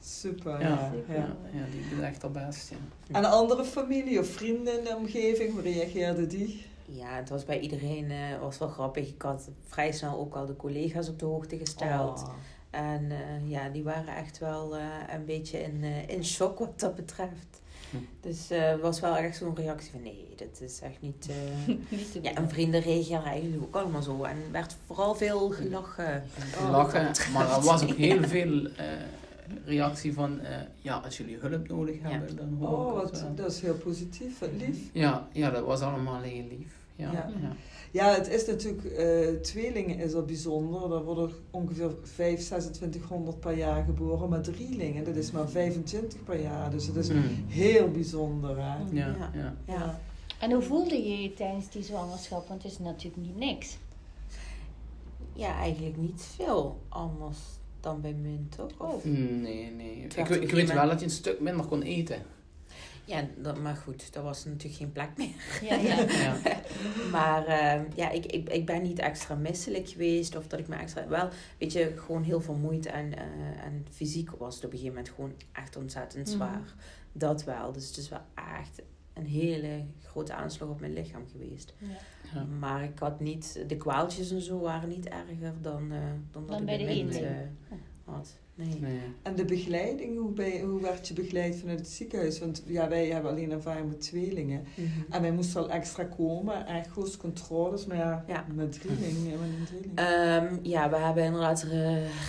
Super, 0.00 0.60
ja, 0.60 0.68
ja. 0.68 0.90
ja. 1.08 1.14
ja. 1.14 1.26
Ja, 1.52 1.64
die 1.70 1.80
doet 1.94 2.04
echt 2.04 2.22
haar 2.22 2.30
best. 2.30 2.70
Ja. 2.70 2.76
En 3.18 3.24
een 3.24 3.30
andere 3.30 3.64
familie 3.64 4.18
of 4.18 4.26
vrienden 4.28 4.78
in 4.78 4.84
de 4.84 4.96
omgeving, 4.98 5.52
hoe 5.52 5.62
reageerde 5.62 6.26
die? 6.26 6.64
ja, 6.88 7.06
het 7.08 7.28
was 7.28 7.44
bij 7.44 7.58
iedereen 7.60 8.10
eh, 8.10 8.16
was 8.40 8.58
wel 8.58 8.68
grappig. 8.68 9.08
Ik 9.08 9.22
had 9.22 9.48
vrij 9.68 9.92
snel 9.92 10.18
ook 10.18 10.34
al 10.34 10.46
de 10.46 10.56
collega's 10.56 11.08
op 11.08 11.18
de 11.18 11.24
hoogte 11.24 11.56
gesteld. 11.58 12.22
Oh. 12.22 12.28
En 12.76 13.10
eh, 13.10 13.50
ja, 13.50 13.68
die 13.68 13.82
waren 13.82 14.16
echt 14.16 14.38
wel 14.38 14.76
eh, 14.76 14.82
een 15.14 15.24
beetje 15.24 15.62
in, 15.62 15.78
eh, 15.82 16.08
in 16.08 16.24
shock 16.24 16.58
wat 16.58 16.80
dat 16.80 16.94
betreft. 16.94 17.60
Hm. 17.90 17.96
Dus 18.20 18.50
eh, 18.50 18.70
het 18.70 18.80
was 18.80 19.00
wel 19.00 19.16
echt 19.16 19.36
zo'n 19.36 19.56
reactie 19.56 19.90
van 19.90 20.02
nee, 20.02 20.28
dat 20.36 20.60
is 20.60 20.80
echt 20.80 21.00
niet... 21.00 21.28
eh, 21.30 21.74
Niet 21.98 22.12
te 22.12 22.18
ja, 22.22 22.32
doen. 22.32 22.42
en 22.44 22.50
vrienden 22.50 22.82
eigenlijk 23.24 23.62
ook 23.62 23.74
allemaal 23.76 24.02
zo. 24.02 24.22
En 24.22 24.36
er 24.36 24.50
werd 24.52 24.76
vooral 24.86 25.14
veel 25.14 25.48
gelachen. 25.50 26.24
Oh, 26.60 26.70
Lachen, 26.70 27.04
wat 27.04 27.16
dat 27.16 27.28
maar 27.32 27.50
er 27.56 27.62
was 27.62 27.82
ook 27.82 27.96
heel 27.96 28.22
veel 28.36 28.66
eh, 28.66 28.86
reactie 29.64 30.12
van... 30.12 30.40
eh, 30.40 30.56
ja, 30.80 30.96
als 30.96 31.16
jullie 31.16 31.38
hulp 31.40 31.68
nodig 31.68 31.96
Ja. 32.02 32.08
hebben, 32.08 32.36
dan 32.36 32.56
hoor 32.60 32.68
Oh, 32.68 32.96
ik 33.02 33.12
wat, 33.12 33.24
dat 33.36 33.50
is 33.52 33.60
heel 33.60 33.74
positief, 33.76 34.40
lief. 34.56 34.78
Ja, 34.92 35.28
ja, 35.32 35.50
dat 35.50 35.64
was 35.64 35.80
allemaal 35.80 36.20
heel 36.20 36.44
lief. 36.48 36.74
Ja, 36.96 37.12
Ja. 37.12 37.30
ja. 37.90 38.14
Het 38.14 38.28
is 38.28 38.46
natuurlijk, 38.46 38.84
eh, 38.84 39.28
tweelingen 39.40 39.98
is 39.98 40.14
al 40.14 40.22
bijzonder. 40.24 40.92
Er 40.92 41.04
worden 41.04 41.30
ongeveer 41.50 41.90
5, 42.02 42.34
2600 42.40 43.40
per 43.40 43.56
jaar 43.56 43.84
geboren. 43.84 44.28
Maar 44.28 44.40
drielingen, 44.42 45.04
dat 45.04 45.16
is 45.16 45.30
maar 45.30 45.48
25 45.48 46.24
per 46.24 46.40
jaar. 46.40 46.70
Dus 46.70 46.86
het 46.86 46.96
is 46.96 47.08
Mm. 47.08 47.22
heel 47.48 47.90
bijzonder, 47.90 48.56
hè? 48.56 48.76
Ja, 48.92 49.16
Ja. 49.18 49.30
ja. 49.34 49.54
Ja. 49.66 50.00
En 50.40 50.52
hoe 50.52 50.62
voelde 50.62 50.94
je 51.08 51.22
je 51.22 51.34
tijdens 51.34 51.70
die 51.70 51.82
zwangerschap? 51.82 52.48
Want 52.48 52.62
het 52.62 52.72
is 52.72 52.78
natuurlijk 52.78 53.16
niet 53.26 53.36
niks. 53.36 53.76
ja, 55.32 55.54
eigenlijk 55.58 55.96
niet 55.96 56.22
veel 56.36 56.80
anders 56.88 57.38
dan 57.80 58.00
bij 58.00 58.12
Munt, 58.12 58.52
toch? 58.56 58.94
Of- 58.94 59.04
Nee, 59.04 59.70
nee. 59.70 59.96
Ik, 60.16 60.28
ik 60.28 60.50
weet 60.50 60.72
wel 60.72 60.88
dat 60.88 60.98
je 60.98 61.04
een 61.04 61.10
stuk 61.10 61.40
minder 61.40 61.66
kon 61.66 61.82
eten. 61.82 62.22
Ja, 63.06 63.24
dat, 63.36 63.58
maar 63.58 63.76
goed, 63.76 64.12
daar 64.12 64.22
was 64.22 64.44
natuurlijk 64.44 64.74
geen 64.74 64.92
plek 64.92 65.08
meer. 65.16 65.34
Ja, 65.62 65.74
ja. 65.74 65.96
Ja. 66.24 66.36
Maar 67.10 67.46
eh, 67.46 67.80
ja, 67.94 68.10
ik, 68.10 68.26
ik, 68.26 68.48
ik 68.48 68.66
ben 68.66 68.82
niet 68.82 68.98
extra 68.98 69.34
misselijk 69.34 69.88
geweest. 69.88 70.36
Of 70.36 70.46
dat 70.46 70.58
ik 70.58 70.68
me 70.68 70.76
extra... 70.76 71.08
Wel, 71.08 71.28
weet 71.58 71.72
je, 71.72 71.92
gewoon 71.96 72.22
heel 72.22 72.40
vermoeid. 72.40 72.86
En, 72.86 73.16
eh, 73.16 73.64
en 73.64 73.86
fysiek 73.90 74.30
was 74.30 74.54
het 74.54 74.64
op 74.64 74.72
een 74.72 74.78
gegeven 74.78 74.96
moment 74.96 75.14
gewoon 75.14 75.32
echt 75.52 75.76
ontzettend 75.76 76.26
Mhm. 76.26 76.36
zwaar. 76.36 76.74
Dat 77.12 77.44
wel. 77.44 77.72
Dus 77.72 77.86
het 77.88 77.96
is 77.96 78.08
wel 78.08 78.20
echt 78.34 78.82
een 79.12 79.26
hele 79.26 79.84
grote 80.02 80.34
aanslag 80.34 80.68
op 80.68 80.80
mijn 80.80 80.92
lichaam 80.92 81.24
geweest. 81.32 81.74
Ja. 82.34 82.44
Maar 82.44 82.84
ik 82.84 82.98
had 82.98 83.20
niet... 83.20 83.64
De 83.66 83.76
kwaaltjes 83.76 84.30
en 84.30 84.40
zo 84.40 84.58
waren 84.60 84.88
niet 84.88 85.08
erger 85.08 85.52
dan, 85.60 85.92
eh, 85.92 85.98
dan 86.30 86.46
dat 86.46 86.48
Dan 86.48 86.58
ik 86.58 86.64
bij 86.66 87.04
de 87.06 87.18
eh, 87.18 87.76
had. 88.04 88.38
Nee. 88.58 88.78
Nee. 88.80 89.00
En 89.22 89.34
de 89.34 89.44
begeleiding, 89.44 90.18
hoe, 90.18 90.30
ben 90.30 90.46
je- 90.48 90.60
hoe 90.60 90.80
werd 90.80 91.08
je 91.08 91.14
begeleid 91.14 91.56
vanuit 91.56 91.78
het 91.78 91.88
ziekenhuis? 91.88 92.38
Want 92.38 92.62
ja, 92.66 92.88
wij 92.88 93.06
hebben 93.06 93.30
alleen 93.30 93.50
ervaring 93.50 93.88
met 93.88 94.00
tweelingen. 94.00 94.64
Mhm. 94.74 94.88
En 95.12 95.22
wij 95.22 95.32
moesten 95.32 95.60
al 95.62 95.70
extra 95.70 96.04
komen, 96.04 96.66
echo's, 96.66 97.16
controles. 97.16 97.86
Maar 97.86 97.96
ja, 97.96 98.24
Ja. 98.28 98.44
met 98.54 98.72
drieling, 98.72 99.16
ja, 99.30 99.36
met 99.38 99.48
een 99.58 99.64
drieling. 99.66 99.92
Ehm, 99.98 100.56
ja, 100.62 100.90
we 100.90 100.96
hebben 100.96 101.24
inderdaad 101.24 101.66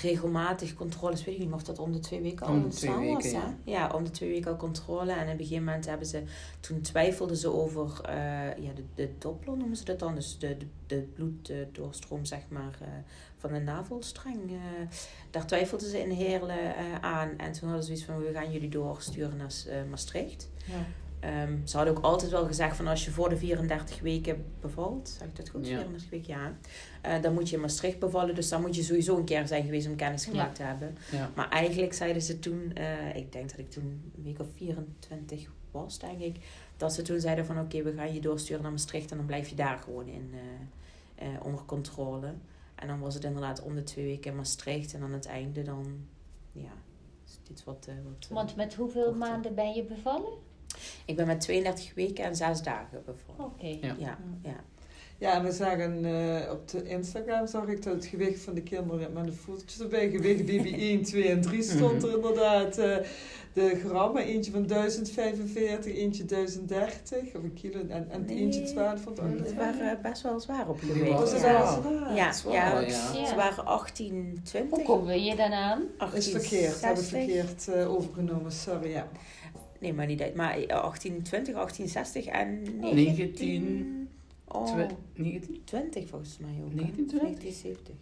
regelmatig 0.01 0.73
controles. 0.73 1.23
Weet 1.25 1.35
ik 1.35 1.41
niet 1.45 1.53
of 1.53 1.63
dat 1.63 1.79
om 1.79 1.91
de 1.91 1.99
twee 1.99 2.21
weken 2.21 2.45
al 2.45 2.53
Om 2.53 2.61
de 2.63 2.67
twee 2.75 2.95
weken, 2.97 3.13
was. 3.13 3.31
ja. 3.31 3.57
Ja, 3.63 3.91
om 3.95 4.03
de 4.03 4.11
twee 4.11 4.29
weken 4.29 4.51
al 4.51 4.57
controle. 4.57 5.11
En 5.11 5.23
op 5.25 5.31
een 5.31 5.37
gegeven 5.45 5.63
moment 5.63 5.85
hebben 5.85 6.07
ze... 6.07 6.23
Toen 6.59 6.81
twijfelden 6.81 7.37
ze 7.37 7.53
over 7.53 8.01
eh, 8.05 8.13
ja, 8.63 8.73
de, 8.75 8.83
de 8.95 9.09
Doppler, 9.19 9.57
noemen 9.57 9.77
ze 9.77 9.83
dat 9.85 9.99
dan. 9.99 10.15
Dus 10.15 10.37
de, 10.39 10.57
de, 10.57 10.65
de 10.87 11.01
bloeddoorstroom, 11.13 12.25
zeg 12.25 12.41
maar, 12.49 12.77
eh, 12.81 12.87
van 13.37 13.53
de 13.53 13.59
navelstreng. 13.59 14.51
eh, 14.51 14.87
daar 15.31 15.45
twijfelden 15.47 15.89
ze 15.89 15.99
in 15.99 16.09
Heerlen 16.11 16.75
eh, 16.75 16.95
aan. 17.01 17.29
En 17.37 17.51
toen 17.51 17.69
hadden 17.69 17.79
ze 17.79 17.85
zoiets 17.87 18.03
van, 18.05 18.17
we 18.19 18.31
gaan 18.33 18.51
jullie 18.51 18.69
doorsturen 18.69 19.37
naar 19.37 19.53
eh, 19.69 19.89
Maastricht. 19.89 20.49
Ja. 20.65 20.85
ehm, 21.19 21.57
ze 21.65 21.77
hadden 21.77 21.97
ook 21.97 22.03
altijd 22.03 22.31
wel 22.31 22.45
gezegd 22.45 22.75
van 22.75 22.87
als 22.87 23.05
je 23.05 23.11
voor 23.11 23.29
de 23.29 23.37
34 23.37 23.99
weken 23.99 24.45
bevalt, 24.61 25.09
zeg 25.19 25.27
ik 25.27 25.35
dat 25.35 25.49
goed? 25.49 25.67
Ja. 25.67 25.75
34 25.75 26.09
weken, 26.09 26.33
ja. 26.33 26.57
Eh, 27.01 27.21
dan 27.21 27.33
moet 27.33 27.49
je 27.49 27.55
in 27.55 27.61
Maastricht 27.61 27.99
bevallen, 27.99 28.35
dus 28.35 28.49
dan 28.49 28.61
moet 28.61 28.75
je 28.75 28.83
sowieso 28.83 29.17
een 29.17 29.25
keer 29.25 29.47
zijn 29.47 29.63
geweest 29.63 29.87
om 29.87 29.95
kennis 29.95 30.25
Ja. 30.25 30.31
gemaakt 30.31 30.55
te 30.55 30.63
hebben. 30.63 30.97
Ja. 31.11 31.31
Maar 31.35 31.49
eigenlijk 31.49 31.93
zeiden 31.93 32.21
ze 32.21 32.39
toen, 32.39 32.71
eh, 32.73 33.15
ik 33.15 33.31
denk 33.31 33.49
dat 33.49 33.59
ik 33.59 33.71
toen 33.71 34.11
een 34.15 34.23
week 34.23 34.39
of 34.39 34.47
24 34.55 35.49
was, 35.71 35.99
denk 35.99 36.19
ik, 36.19 36.35
dat 36.77 36.93
ze 36.93 37.01
toen 37.01 37.19
zeiden 37.19 37.45
van 37.45 37.59
oké, 37.59 37.81
we 37.83 37.93
gaan 37.93 38.13
je 38.13 38.19
doorsturen 38.21 38.61
naar 38.61 38.71
Maastricht 38.71 39.11
en 39.11 39.17
dan 39.17 39.25
blijf 39.25 39.49
je 39.49 39.55
daar 39.55 39.77
gewoon 39.77 40.07
in 40.07 40.33
eh, 40.33 41.27
eh, 41.27 41.45
onder 41.45 41.61
controle. 41.65 42.33
En 42.79 42.87
dan 42.87 42.99
was 42.99 43.13
het 43.13 43.23
inderdaad 43.23 43.61
om 43.61 43.75
de 43.75 43.83
twee 43.83 44.05
weken 44.05 44.31
in 44.31 44.37
Maastricht 44.37 44.93
en 44.93 45.01
aan 45.01 45.13
het 45.13 45.25
einde 45.25 45.61
dan, 45.61 46.07
ja, 46.51 46.71
is 47.25 47.33
het 47.39 47.49
iets 47.49 47.63
wat... 47.63 47.85
eh, 47.89 47.95
wat 48.03 48.25
eh, 48.29 48.35
Want 48.35 48.55
met 48.55 48.73
hoeveel 48.73 49.13
maanden 49.13 49.55
ben 49.55 49.73
je 49.73 49.83
bevallen? 49.83 50.33
ik 51.05 51.15
ben 51.15 51.27
met 51.27 51.41
32 51.41 51.93
weken 51.93 52.23
en 52.25 52.35
6 52.35 52.61
dagen 52.61 53.03
bevallen. 53.05 53.45
Oké. 53.45 53.65
Ja. 53.67 53.95
Ja, 53.97 54.17
ja. 54.41 54.63
Ja, 55.19 55.33
en 55.33 55.43
we 55.43 55.51
zagen 55.51 56.05
eh, 56.05 56.51
op 56.51 56.67
de 56.69 56.83
Instagram 56.83 57.47
zag 57.47 57.67
ik 57.67 57.83
dat 57.83 57.93
het 57.93 58.05
gewicht 58.05 58.39
van 58.41 58.53
de 58.53 58.61
kinderen 58.61 59.13
met 59.13 59.25
een 59.27 59.33
fotootje 59.33 59.83
erbij. 59.83 60.09
Gewicht 60.09 60.45
baby 60.45 60.73
1, 60.73 61.03
2 61.03 61.27
en 61.29 61.41
3 61.41 61.63
stond 61.63 62.03
er 62.03 62.15
inderdaad. 62.15 62.77
eh, 62.77 62.97
de 63.53 63.81
grammen, 63.85 64.23
eentje 64.25 64.51
van 64.51 64.65
1045, 64.65 65.95
eentje 65.95 66.25
1030 66.25 67.19
of 67.35 67.43
een 67.43 67.53
kilo 67.53 67.79
en, 67.89 68.07
en 68.11 68.25
Nee. 68.25 68.37
eentje 68.37 68.63
12 68.63 69.01
van 69.01 69.13
Het 69.19 69.41
8. 69.41 69.55
waren 69.55 69.99
best 70.01 70.21
wel 70.21 70.39
zwaar 70.39 70.69
op 70.69 70.79
gewicht. 70.79 70.99
waren 70.99 71.19
Was 71.19 71.31
het 71.31 71.41
ja. 71.41 71.51
wel 71.51 71.81
zwaar? 71.81 72.15
Ja. 72.15 72.79
Ja. 72.81 73.25
Ze 73.25 73.35
waren 73.35 73.65
18, 73.65 74.39
20. 74.43 74.77
Hoe 74.77 74.85
komen 74.85 75.23
je 75.23 75.35
dan 75.35 75.51
aan? 75.51 75.83
Is 76.13 76.29
verkeerd, 76.29 76.81
hebben 76.81 77.03
we 77.03 77.09
1860. 77.09 77.09
verkeerd 77.09 77.67
eh, 77.67 77.91
overgenomen, 77.93 78.51
sorry. 78.51 78.89
Ja. 78.89 79.07
Nee, 79.79 79.93
maar 79.93 80.05
niet 80.05 80.21
uit. 80.21 80.35
Maar 80.35 80.53
1820, 80.67 81.53
1860 81.53 82.25
en 82.25 82.63
19. 82.79 83.96
Oh, 84.47 84.65
Twe- 84.65 84.87
19? 85.13 85.61
20 85.63 86.09
volgens 86.09 86.37
mij 86.37 86.49
ook. 86.63 86.69
hè? 86.69 86.75
1920? 86.75 87.19
1970. 87.19 87.95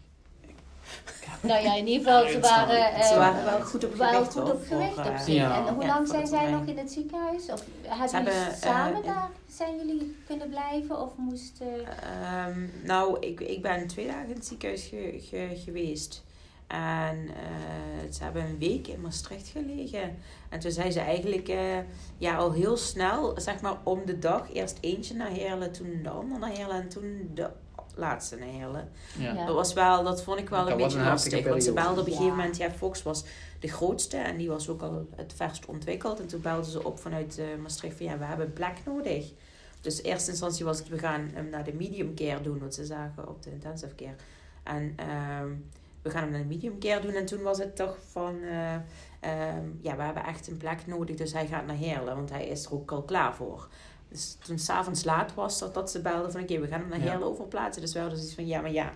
Nou 1.42 1.64
ja, 1.64 1.76
in 1.76 1.88
ieder 1.88 2.04
geval, 2.06 2.28
ze 2.32 2.40
waren, 2.40 2.94
eh, 2.94 3.04
Ze 3.04 3.16
waren 3.18 3.44
wel 3.46 3.62
goed 3.62 3.84
op 3.84 3.92
gewicht. 3.96 4.34
goed 4.34 4.52
op 4.52 4.64
gewicht 4.68 4.94
voor, 4.94 5.04
op 5.04 5.10
eh, 5.12 5.20
zich. 5.20 5.34
Ja. 5.34 5.68
En 5.68 5.74
hoe 5.74 5.86
lang 5.86 6.08
zijn 6.08 6.28
zij 6.28 6.52
nog 6.52 6.66
in 6.66 6.78
het 6.78 6.92
ziekenhuis? 6.92 7.50
Of 7.52 7.64
hebben 7.82 8.10
Ze 8.10 8.16
jullie 8.18 8.32
hebben, 8.34 8.58
samen 8.58 9.02
eh, 9.02 9.06
daar, 9.08 9.30
zijn 9.50 9.76
jullie 9.78 10.16
kunnen 10.28 10.50
blijven? 10.50 11.02
Of 11.02 11.12
moesten... 11.18 11.68
Ehm, 12.02 12.60
nou, 12.84 13.20
ik, 13.20 13.40
ik 13.40 13.62
ben 13.62 13.88
twee 13.88 14.08
dagen 14.08 14.28
in 14.30 14.36
het 14.36 14.46
ziekenhuis 14.46 14.84
ge- 14.86 15.20
ge- 15.30 15.62
geweest. 15.66 16.24
En 16.68 17.28
eh, 17.28 18.12
ze 18.12 18.24
hebben 18.24 18.44
een 18.44 18.58
week 18.58 18.88
in 18.88 19.02
Maastricht 19.02 19.48
gelegen. 19.48 20.16
En 20.50 20.60
toen 20.60 20.72
zei 20.72 20.92
ze 20.92 21.00
eigenlijk 21.00 21.48
eh, 21.48 21.78
ja, 22.18 22.36
al 22.36 22.52
heel 22.52 22.78
snel, 22.78 23.40
zeg 23.40 23.62
maar 23.62 23.78
om 23.84 24.06
de 24.06 24.20
dag, 24.20 24.54
eerst 24.54 24.78
eentje 24.82 25.16
naar 25.16 25.30
Heerlen, 25.30 25.72
toen 25.72 26.00
de 26.04 26.10
ander 26.10 26.40
naar 26.40 26.50
Heerlen 26.50 26.82
en 26.82 26.90
toen 26.90 27.32
de 27.34 27.50
laatste 27.96 28.36
naar 28.36 28.48
Heerlen. 28.48 28.90
Ja. 29.18 29.34
Ja. 29.34 29.46
Dat, 29.46 29.56
was 29.56 29.74
wel, 29.74 30.04
dat 30.04 30.24
vond 30.24 30.40
ik 30.40 30.50
wel 30.50 30.64
Dat 30.64 30.72
een 30.72 30.78
beetje 30.78 31.00
een 31.00 31.06
lastig. 31.06 31.48
Want 31.48 31.64
ze 31.64 31.74
belden 31.74 32.00
op 32.00 32.06
een 32.06 32.12
Ja. 32.12 32.18
gegeven 32.18 32.38
moment, 32.38 32.58
ja, 32.58 32.72
Fox 32.72 33.04
was 33.04 33.24
de 33.60 33.68
grootste 33.68 34.18
en 34.18 34.38
die 34.38 34.50
was 34.50 34.70
ook 34.70 34.82
al 34.82 35.08
het 35.16 35.34
verst 35.36 35.66
ontwikkeld. 35.66 36.20
En 36.20 36.28
toen 36.28 36.42
belden 36.42 36.72
ze 36.72 36.84
op 36.84 37.00
vanuit 37.00 37.38
eh, 37.38 37.46
Maastricht 37.62 37.98
van 37.98 38.06
ja, 38.06 38.18
we 38.18 38.26
hebben 38.26 38.46
een 38.46 38.54
plek 38.54 38.78
nodig. 38.86 39.32
Dus 39.82 40.02
in 40.02 40.12
eerste 40.12 40.32
instantie 40.32 40.66
was 40.66 40.78
het, 40.78 40.88
we 40.88 40.98
gaan 40.98 41.30
hem 41.34 41.50
naar 41.50 41.64
de 41.64 41.74
medium 41.74 42.16
care 42.16 42.42
doen, 42.42 42.60
want 42.60 42.74
ze 42.74 42.86
zagen 42.86 43.28
op 43.30 43.44
de 43.44 43.52
intensive 43.52 43.96
care. 43.96 44.16
En 44.64 44.94
ehm, 44.96 45.50
we 46.06 46.12
gaan 46.12 46.22
hem 46.22 46.32
naar 46.32 46.42
de 46.42 46.48
medium 46.48 46.80
care 46.80 47.02
doen. 47.02 47.14
En 47.14 47.26
toen 47.26 47.42
was 47.42 47.58
het 47.58 47.76
toch 47.76 47.98
van, 48.12 48.36
eh, 48.44 48.74
ehm, 49.20 49.66
ja, 49.82 49.96
we 49.96 50.04
hebben 50.04 50.24
echt 50.26 50.48
een 50.48 50.58
plek 50.58 50.88
nodig, 50.88 51.16
dus 51.16 51.34
hij 51.34 51.48
gaat 51.48 51.66
naar 51.66 51.76
Heerlen, 51.76 52.16
want 52.16 52.30
hij 52.30 52.48
is 52.48 52.66
er 52.66 52.74
ook 52.74 52.92
al 52.92 53.02
klaar 53.02 53.36
voor. 53.36 53.68
Dus 54.10 54.38
toen 54.46 54.60
s'avonds 54.60 55.04
laat 55.04 55.34
was, 55.34 55.60
dat, 55.60 55.74
dat 55.74 55.92
ze 55.92 56.02
belden 56.02 56.32
van 56.32 56.42
oké, 56.42 56.60
we 56.60 56.68
gaan 56.68 56.80
hem 56.80 56.90
naar. 56.90 57.00
Heerlen 57.00 57.28
overplaatsen. 57.28 57.82
Dus 57.82 57.94
we 57.94 58.00
hadden 58.00 58.18
zoiets 58.18 58.36
van 58.36 58.48
ja, 58.48 58.62
maar 58.62 58.72
ja, 58.72 58.94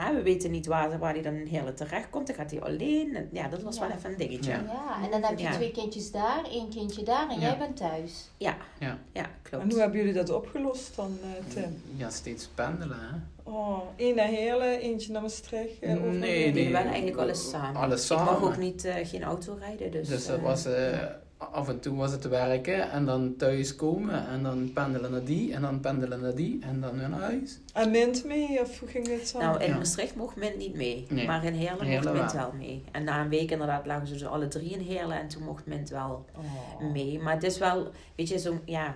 hè, 0.00 0.14
we 0.14 0.22
weten 0.22 0.50
niet 0.50 0.66
waar, 0.66 0.98
waar 0.98 1.12
hij 1.12 1.22
dan 1.22 1.34
in 1.34 1.46
Heerlen 1.46 1.74
terecht 1.74 2.10
komt. 2.10 2.26
Dan 2.26 2.36
gaat 2.36 2.50
hij 2.50 2.60
alleen. 2.62 3.16
En 3.16 3.28
ja, 3.32 3.48
dat 3.48 3.62
was 3.62 3.76
Ja. 3.78 3.86
wel 3.86 3.96
even 3.96 4.10
een 4.10 4.16
dingetje. 4.16 4.50
Ja. 4.50 4.62
Ja, 4.66 5.04
en 5.04 5.10
dan 5.10 5.22
heb 5.22 5.38
je 5.38 5.44
Ja. 5.44 5.52
twee 5.52 5.70
kindjes 5.70 6.10
daar, 6.10 6.44
één 6.50 6.68
kindje 6.70 7.02
daar 7.02 7.28
en 7.28 7.34
Ja. 7.40 7.46
jij 7.46 7.58
bent 7.58 7.76
thuis. 7.76 8.30
Ja, 8.36 8.56
Ja. 8.78 8.98
ja 9.12 9.26
klopt. 9.42 9.64
En 9.64 9.70
hoe 9.70 9.80
hebben 9.80 9.98
jullie 9.98 10.12
dat 10.14 10.30
opgelost 10.30 10.96
dan, 10.96 11.18
eh, 11.22 11.54
Tim? 11.54 11.82
Ja, 11.96 12.10
steeds 12.10 12.46
pendelen, 12.54 12.98
hè? 13.00 13.16
Oh, 13.50 13.78
één 13.96 14.14
naar 14.16 14.26
Heerlen, 14.28 14.80
eentje 14.80 15.12
naar 15.12 15.22
Maastricht. 15.22 15.78
eh, 15.80 15.94
Nee, 15.94 16.52
Nee, 16.52 16.66
we 16.66 16.72
waren 16.72 16.90
eigenlijk 16.90 17.18
alles 17.20 17.50
samen. 17.50 17.80
Alles 17.80 18.00
Ik 18.00 18.06
samen. 18.06 18.24
mag 18.24 18.42
ook 18.42 18.56
niet, 18.56 18.84
eh, 18.84 18.94
geen 19.06 19.22
auto 19.22 19.56
rijden, 19.60 19.90
dus... 19.90 20.08
Dus 20.08 20.26
dat 20.26 20.40
was, 20.40 20.64
eh, 20.64 20.98
af 21.38 21.68
en 21.68 21.80
toe 21.80 21.96
was 21.96 22.12
het 22.12 22.28
werken 22.28 22.90
en 22.90 23.04
dan 23.04 23.34
thuis 23.36 23.76
komen 23.76 24.28
en 24.28 24.42
dan 24.42 24.72
pendelen 24.72 25.10
naar 25.10 25.24
die 25.24 25.52
en 25.54 25.60
dan 25.62 25.80
pendelen 25.80 26.20
naar 26.20 26.34
die 26.34 26.58
en 26.62 26.80
dan 26.80 26.98
weer 26.98 27.08
naar 27.08 27.20
huis. 27.20 27.58
En 27.72 27.90
Mint 27.90 28.24
mee, 28.24 28.60
of 28.60 28.78
hoe 28.80 28.88
ging 28.88 29.06
dit 29.06 29.28
zo? 29.28 29.38
Nou, 29.38 29.60
in 29.62 29.68
Ja. 29.68 29.76
Maastricht 29.76 30.16
mocht 30.16 30.36
Mint 30.36 30.56
niet 30.56 30.74
mee, 30.74 31.06
Nee. 31.08 31.26
maar 31.26 31.44
in 31.44 31.52
Heerlen, 31.52 31.88
mocht 31.88 32.12
Mint 32.12 32.32
wel. 32.32 32.42
wel 32.42 32.52
mee. 32.58 32.82
En 32.92 33.04
na 33.04 33.20
een 33.20 33.28
week 33.28 33.50
inderdaad 33.50 33.86
lagen 33.86 34.06
ze 34.06 34.12
dus 34.12 34.24
alle 34.26 34.48
drie 34.48 34.70
in 34.70 34.80
Heerlen 34.80 35.18
en 35.20 35.28
toen 35.28 35.42
mocht 35.42 35.66
Mint 35.66 35.88
wel 35.88 36.24
Oh. 36.36 36.92
mee. 36.92 37.18
Maar 37.18 37.34
het 37.34 37.42
is 37.44 37.58
wel, 37.58 37.88
weet 38.16 38.28
je, 38.28 38.38
zo, 38.38 38.58
ja, 38.64 38.94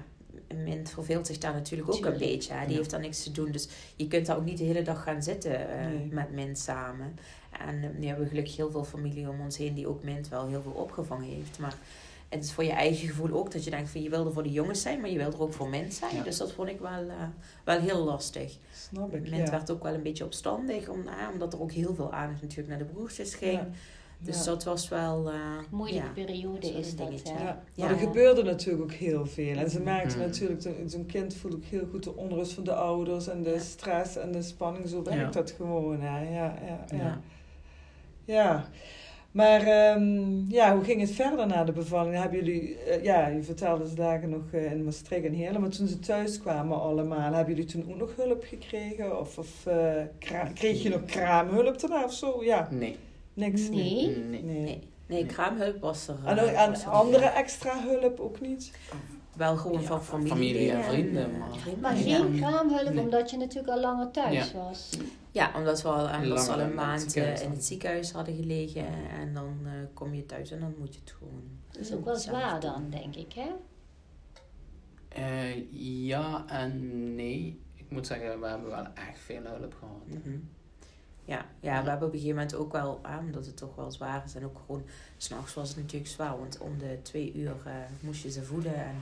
Mint 0.65 0.91
verveelt 0.91 1.27
zich 1.27 1.39
daar 1.39 1.53
natuurlijk 1.55 1.89
ook 1.91 1.97
Tuurlijk. 1.97 2.21
een 2.21 2.29
beetje. 2.29 2.53
Hè. 2.53 2.61
Die 2.61 2.71
Ja. 2.71 2.77
heeft 2.77 2.91
daar 2.91 3.01
niks 3.01 3.23
te 3.23 3.31
doen, 3.33 3.51
dus 3.53 3.69
je 3.97 4.09
kunt 4.09 4.27
daar 4.27 4.37
ook 4.37 4.45
niet 4.45 4.59
de 4.59 4.65
hele 4.65 4.83
dag 4.83 5.03
gaan 5.03 5.23
zitten 5.23 5.69
eh, 5.79 5.87
Nee. 5.87 6.09
met 6.11 6.33
Mint 6.33 6.59
samen. 6.59 7.19
En 7.67 7.83
eh, 7.83 7.89
nu 7.99 8.07
hebben 8.07 8.25
we 8.25 8.31
gelukkig 8.31 8.57
heel 8.57 8.71
veel 8.71 8.85
familie 8.85 9.29
om 9.29 9.41
ons 9.41 9.57
heen 9.57 9.75
die 9.75 9.87
ook 9.89 10.03
Mint 10.03 10.29
wel 10.29 10.47
heel 10.49 10.63
veel 10.63 10.73
opgevangen 10.73 11.29
heeft. 11.29 11.59
Maar 11.59 11.75
het 12.31 12.45
is 12.45 12.53
voor 12.53 12.65
je 12.65 12.73
eigen 12.73 13.09
gevoel 13.09 13.31
ook 13.39 13.53
dat 13.53 13.65
je 13.65 13.71
denkt 13.71 13.91
van 13.91 14.03
je 14.03 14.11
wil 14.11 14.27
er 14.27 14.33
voor 14.33 14.43
de 14.43 14.51
jongens 14.53 14.83
zijn, 14.83 15.01
maar 15.01 15.11
je 15.11 15.19
wil 15.19 15.33
er 15.33 15.41
ook 15.43 15.53
voor 15.53 15.69
Mint 15.69 15.95
zijn. 15.95 16.17
Ja. 16.17 16.23
Dus 16.23 16.37
dat 16.37 16.53
vond 16.53 16.69
ik 16.69 16.81
wel, 16.81 17.09
eh, 17.09 17.15
wel 17.65 17.81
heel 17.81 18.05
lastig. 18.05 18.57
Snap 18.73 19.15
ik, 19.15 19.27
ja. 19.29 19.51
werd 19.51 19.71
ook 19.71 19.83
wel 19.83 19.95
een 19.95 20.03
beetje 20.03 20.25
opstandig, 20.25 20.89
om, 20.89 21.07
ah, 21.09 21.33
omdat 21.33 21.53
er 21.53 21.61
ook 21.61 21.73
heel 21.73 21.95
veel 21.95 22.13
aandacht 22.13 22.41
natuurlijk 22.43 22.69
naar 22.69 22.79
de 22.79 22.85
broertjes 22.93 23.35
ging. 23.35 23.53
Ja. 23.53 23.69
Dus 24.23 24.39
Ja. 24.39 24.45
dat 24.45 24.65
was 24.65 24.89
wel... 24.89 25.31
eh, 25.31 25.35
Moeilijke 25.71 26.07
ja. 26.07 26.13
periode 26.13 26.67
is 26.73 26.97
dat, 26.97 27.07
dingetje. 27.09 27.33
hè? 27.33 27.43
Ja, 27.45 27.63
Ja. 27.75 27.85
maar 27.85 27.91
er 27.95 27.99
gebeurde 28.01 28.43
natuurlijk 28.43 28.83
ook 28.83 28.93
heel 28.93 29.27
veel. 29.27 29.57
En 29.57 29.71
ze 29.71 29.81
merkte 29.81 30.17
Mhm. 30.17 30.27
natuurlijk, 30.27 30.63
zo- 30.63 30.75
zo'n 30.87 31.07
kind 31.07 31.35
voelt 31.35 31.55
ook 31.55 31.65
heel 31.65 31.87
goed 31.91 32.03
de 32.05 32.17
onrust 32.17 32.53
van 32.53 32.65
de 32.65 32.75
ouders 32.75 33.29
en 33.29 33.43
de 33.43 33.51
Ja. 33.51 33.59
stress 33.59 34.17
en 34.17 34.33
de 34.33 34.43
spanning. 34.43 34.89
Zo 34.89 35.03
werkt 35.03 35.35
Ja. 35.35 35.41
dat 35.41 35.51
gewoon. 35.51 36.01
Hè. 36.01 36.35
Ja, 36.35 36.59
ja, 36.67 37.21
ja. 38.27 38.69
Maar 39.31 39.61
ehm, 39.61 40.51
ja, 40.51 40.75
hoe 40.75 40.85
ging 40.85 41.01
het 41.01 41.11
verder 41.11 41.47
na 41.47 41.65
de 41.65 41.73
bevalling? 41.73 42.15
Hebben 42.17 42.39
jullie, 42.45 42.77
eh, 42.79 43.03
ja, 43.05 43.27
je 43.27 43.43
vertelde 43.43 43.89
ze 43.89 43.95
dagen 43.95 44.29
nog 44.29 44.43
eh, 44.53 44.73
in 44.73 44.85
Maastricht 44.85 45.25
en 45.25 45.33
Heerlen, 45.33 45.61
maar 45.61 45.71
toen 45.71 45.87
ze 45.89 45.99
thuis 45.99 46.41
kwamen 46.41 46.81
allemaal, 46.81 47.33
hebben 47.33 47.55
jullie 47.55 47.71
toen 47.71 47.85
ook 47.91 47.97
nog 47.99 48.17
hulp 48.17 48.45
gekregen? 48.49 49.21
Of, 49.21 49.39
of 49.39 49.67
eh, 49.67 50.03
kreeg 50.55 50.83
je 50.83 50.89
nog 50.89 51.05
kraamhulp 51.05 51.81
daarna 51.81 52.05
of 52.05 52.13
zo? 52.15 52.45
Ja, 52.45 52.69
Nee. 52.71 52.97
niks. 53.35 53.69
Nee. 53.69 54.07
Nee. 54.07 54.43
Nee, 54.43 54.43
nee, 54.43 54.81
Nee. 55.07 55.27
kraamhulp 55.27 55.81
was 55.81 56.09
er. 56.09 56.17
En, 56.25 56.39
ook- 56.39 56.49
en 56.49 56.73
er 56.75 56.89
andere 56.89 57.25
niet. 57.25 57.33
extra 57.35 57.73
hulp 57.87 58.21
ook 58.21 58.41
niet? 58.41 58.71
Wel 59.37 59.57
gewoon 59.57 59.81
Ja, 59.81 59.87
van 59.87 60.03
familie. 60.03 60.31
familie 60.33 60.71
en 60.71 60.85
vrienden, 60.85 61.31
maar- 61.81 61.97
geen 61.97 62.35
kraamhulp, 62.37 62.95
Nee. 62.95 63.05
omdat 63.05 63.31
je 63.31 63.37
natuurlijk 63.37 63.69
al 63.75 63.81
langer 63.81 64.11
thuis 64.11 64.53
was. 64.53 64.91
Ja, 65.33 65.53
omdat 65.57 65.83
we 65.83 65.89
al, 65.89 66.09
eh, 66.09 66.39
ze 66.39 66.53
al 66.53 66.61
een 66.61 66.67
het 66.67 66.75
maand 66.75 67.17
eh, 67.17 67.43
in 67.43 67.51
het 67.51 67.65
ziekenhuis 67.65 68.13
hadden 68.13 68.37
gelegen. 68.37 68.87
En 69.11 69.35
dan 69.35 69.59
eh, 69.65 69.73
kom 69.95 70.15
je 70.15 70.27
thuis 70.27 70.51
en 70.51 70.61
dan 70.61 70.75
moet 70.79 70.95
je 70.95 71.01
het 71.01 71.11
gewoon. 71.11 71.43
Dat 71.71 71.81
is 71.81 71.93
ook 71.93 72.05
wel 72.05 72.17
zwaar 72.17 72.61
doen. 72.61 72.71
dan, 72.71 72.91
denk 72.91 73.17
ik, 73.17 73.33
hè? 73.33 73.51
Eh, 75.11 75.73
ja 76.07 76.45
en 76.47 77.15
nee. 77.15 77.61
Ik 77.75 77.91
moet 77.91 78.07
zeggen, 78.07 78.41
we 78.41 78.47
hebben 78.47 78.71
wel 78.71 78.87
echt 78.95 79.19
veel 79.19 79.43
hulp 79.43 79.75
gehad. 79.75 80.07
Mhm. 80.07 80.39
Ja, 81.25 81.47
ja, 81.61 81.83
we 81.83 81.89
hebben 81.89 82.09
op 82.09 82.15
een 82.15 82.21
gegeven 82.21 82.37
moment 82.37 82.55
ook 82.55 82.73
wel, 82.73 82.99
ah, 83.03 83.19
omdat 83.19 83.47
het 83.47 83.57
toch 83.57 83.75
wel 83.75 83.91
zwaar 83.91 84.23
is. 84.25 84.35
En 84.35 84.45
ook 84.45 84.59
gewoon, 84.67 84.85
s'nachts 85.17 85.55
was 85.55 85.69
het 85.69 85.77
natuurlijk 85.77 86.11
zwaar. 86.11 86.39
Want 86.39 86.59
om 86.59 86.79
de 86.79 86.99
twee 87.03 87.33
uur 87.35 87.57
eh, 87.65 87.73
moest 88.01 88.23
je 88.23 88.31
ze 88.31 88.43
voeden. 88.43 88.75
En 88.75 88.95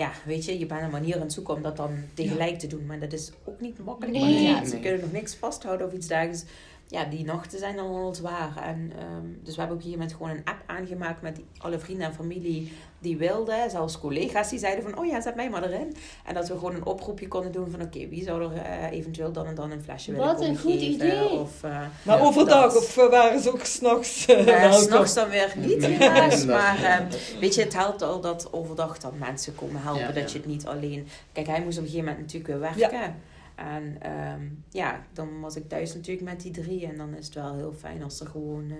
ja, 0.00 0.12
weet 0.24 0.44
je, 0.44 0.58
je 0.58 0.66
bent 0.66 0.82
een 0.82 0.90
manier 0.90 1.14
aan 1.14 1.20
het 1.20 1.32
zoeken 1.32 1.54
om 1.54 1.62
dat 1.62 1.76
dan 1.76 1.90
tegelijk 2.14 2.58
te 2.58 2.66
doen. 2.66 2.86
Maar 2.86 2.98
dat 2.98 3.12
is 3.12 3.30
ook 3.44 3.60
niet 3.60 3.84
makkelijk. 3.84 4.18
Nee. 4.18 4.52
Want 4.52 4.64
ja, 4.64 4.64
ze 4.64 4.80
kunnen 4.80 5.00
nog 5.00 5.12
niks 5.12 5.34
vasthouden 5.34 5.86
of 5.86 5.92
iets 5.92 6.06
dergelijks. 6.06 6.44
Ja, 6.92 7.04
die 7.04 7.24
nachten 7.24 7.58
zijn 7.58 7.76
dan 7.76 7.86
al 7.86 8.14
zwaar. 8.14 8.56
En, 8.64 8.92
ehm, 8.98 9.26
dus 9.42 9.54
we 9.54 9.60
hebben 9.60 9.76
op 9.78 9.84
een 9.84 9.90
gegeven 9.90 9.98
moment 9.98 10.12
gewoon 10.12 10.30
een 10.30 10.44
app 10.44 10.62
aangemaakt 10.66 11.22
met 11.22 11.36
die- 11.36 11.46
alle 11.58 11.78
vrienden 11.78 12.06
en 12.06 12.14
familie 12.14 12.72
die 12.98 13.16
wilden. 13.16 13.70
Zelfs 13.70 13.98
collega's 13.98 14.48
die 14.50 14.58
zeiden 14.58 14.84
van, 14.84 14.98
oh 14.98 15.06
ja, 15.06 15.20
zet 15.20 15.34
mij 15.34 15.50
maar 15.50 15.62
erin. 15.64 15.96
En 16.26 16.34
dat 16.34 16.48
we 16.48 16.54
gewoon 16.54 16.74
een 16.74 16.84
oproepje 16.86 17.28
konden 17.28 17.52
doen 17.52 17.70
van, 17.70 17.82
oké, 17.82 18.08
wie 18.08 18.24
zou 18.24 18.42
er 18.42 18.52
eh, 18.62 18.90
eventueel 18.98 19.32
dan 19.32 19.46
en 19.46 19.54
dan 19.54 19.70
een 19.70 19.82
flesje 19.82 20.10
willen 20.12 20.26
Wat 20.26 20.40
een 20.40 20.58
goed 20.58 20.72
geven? 20.72 20.86
idee. 20.92 21.28
Of, 21.30 21.62
eh, 21.62 21.70
Maar 22.02 22.18
Ja, 22.18 22.24
overdag, 22.24 22.72
dat. 22.72 22.76
of 22.76 22.96
eh, 22.96 23.10
waren 23.10 23.40
ze 23.40 23.52
ook 23.52 23.64
s'nachts? 23.64 24.28
uh, 24.28 24.46
uh, 24.46 24.72
S'nachts 24.72 25.14
dan 25.14 25.28
weer 25.28 25.52
niet 25.56 25.86
helaas, 25.86 26.44
maar 26.56 26.82
eh, 26.82 27.06
weet 27.40 27.54
je, 27.54 27.62
het 27.62 27.74
helpt 27.74 28.02
al 28.02 28.20
dat 28.20 28.52
overdag 28.52 28.98
dan 28.98 29.12
mensen 29.18 29.54
komen 29.54 29.82
helpen, 29.82 30.00
Ja, 30.02 30.06
dat 30.12 30.16
ja. 30.16 30.28
je 30.32 30.36
het 30.38 30.46
niet 30.46 30.66
alleen... 30.66 31.06
Kijk, 31.32 31.46
hij 31.46 31.62
moest 31.62 31.78
op 31.78 31.84
een 31.84 31.90
gegeven 31.90 32.10
moment 32.12 32.32
natuurlijk 32.32 32.46
weer 32.60 32.60
werken. 32.88 33.14
En 33.60 33.96
ehm, 34.00 34.42
ja, 34.70 35.00
dan 35.12 35.40
was 35.40 35.56
ik 35.56 35.68
thuis 35.68 35.94
natuurlijk 35.94 36.26
met 36.26 36.40
die 36.40 36.52
drie. 36.52 36.86
En 36.86 36.96
dan 36.96 37.14
is 37.14 37.24
het 37.26 37.34
wel 37.34 37.54
heel 37.54 37.72
fijn 37.72 38.02
als 38.02 38.20
er 38.20 38.26
gewoon 38.26 38.70
eh, 38.70 38.76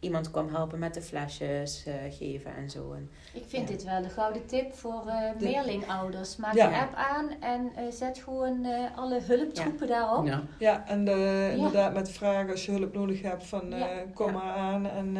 iemand 0.00 0.30
kwam 0.30 0.48
helpen 0.48 0.78
met 0.78 0.94
de 0.94 1.02
flesjes 1.02 1.84
eh, 1.86 1.94
geven 2.10 2.56
en 2.56 2.70
zo. 2.70 2.92
En, 2.92 3.10
Ik 3.32 3.44
vind 3.46 3.68
Ja. 3.68 3.74
dit 3.74 3.84
wel 3.84 3.96
een 4.04 4.10
gouden 4.10 4.46
tip 4.46 4.74
voor 4.74 5.06
eh 5.06 5.38
De- 5.38 5.44
meerlingouders. 5.44 6.36
Maak 6.36 6.54
Ja. 6.54 6.68
een 6.68 6.74
app 6.80 6.94
aan 6.94 7.30
en 7.40 7.70
eh, 7.76 7.84
zet 7.90 8.18
gewoon 8.18 8.64
eh, 8.64 8.96
alle 8.96 9.20
hulptroepen 9.22 9.86
daarop. 9.86 10.26
Ja. 10.26 10.42
Ja, 10.58 10.86
en 10.86 11.08
eh, 11.08 11.52
inderdaad 11.56 11.94
met 11.94 12.10
vragen 12.10 12.50
als 12.50 12.66
je 12.66 12.72
hulp 12.72 12.94
nodig 12.94 13.22
hebt 13.22 13.44
van 13.44 13.72
eh, 13.72 13.78
Ja. 13.78 13.88
kom 14.14 14.26
Ja. 14.26 14.32
maar 14.32 14.54
aan 14.54 14.86
en 14.86 15.16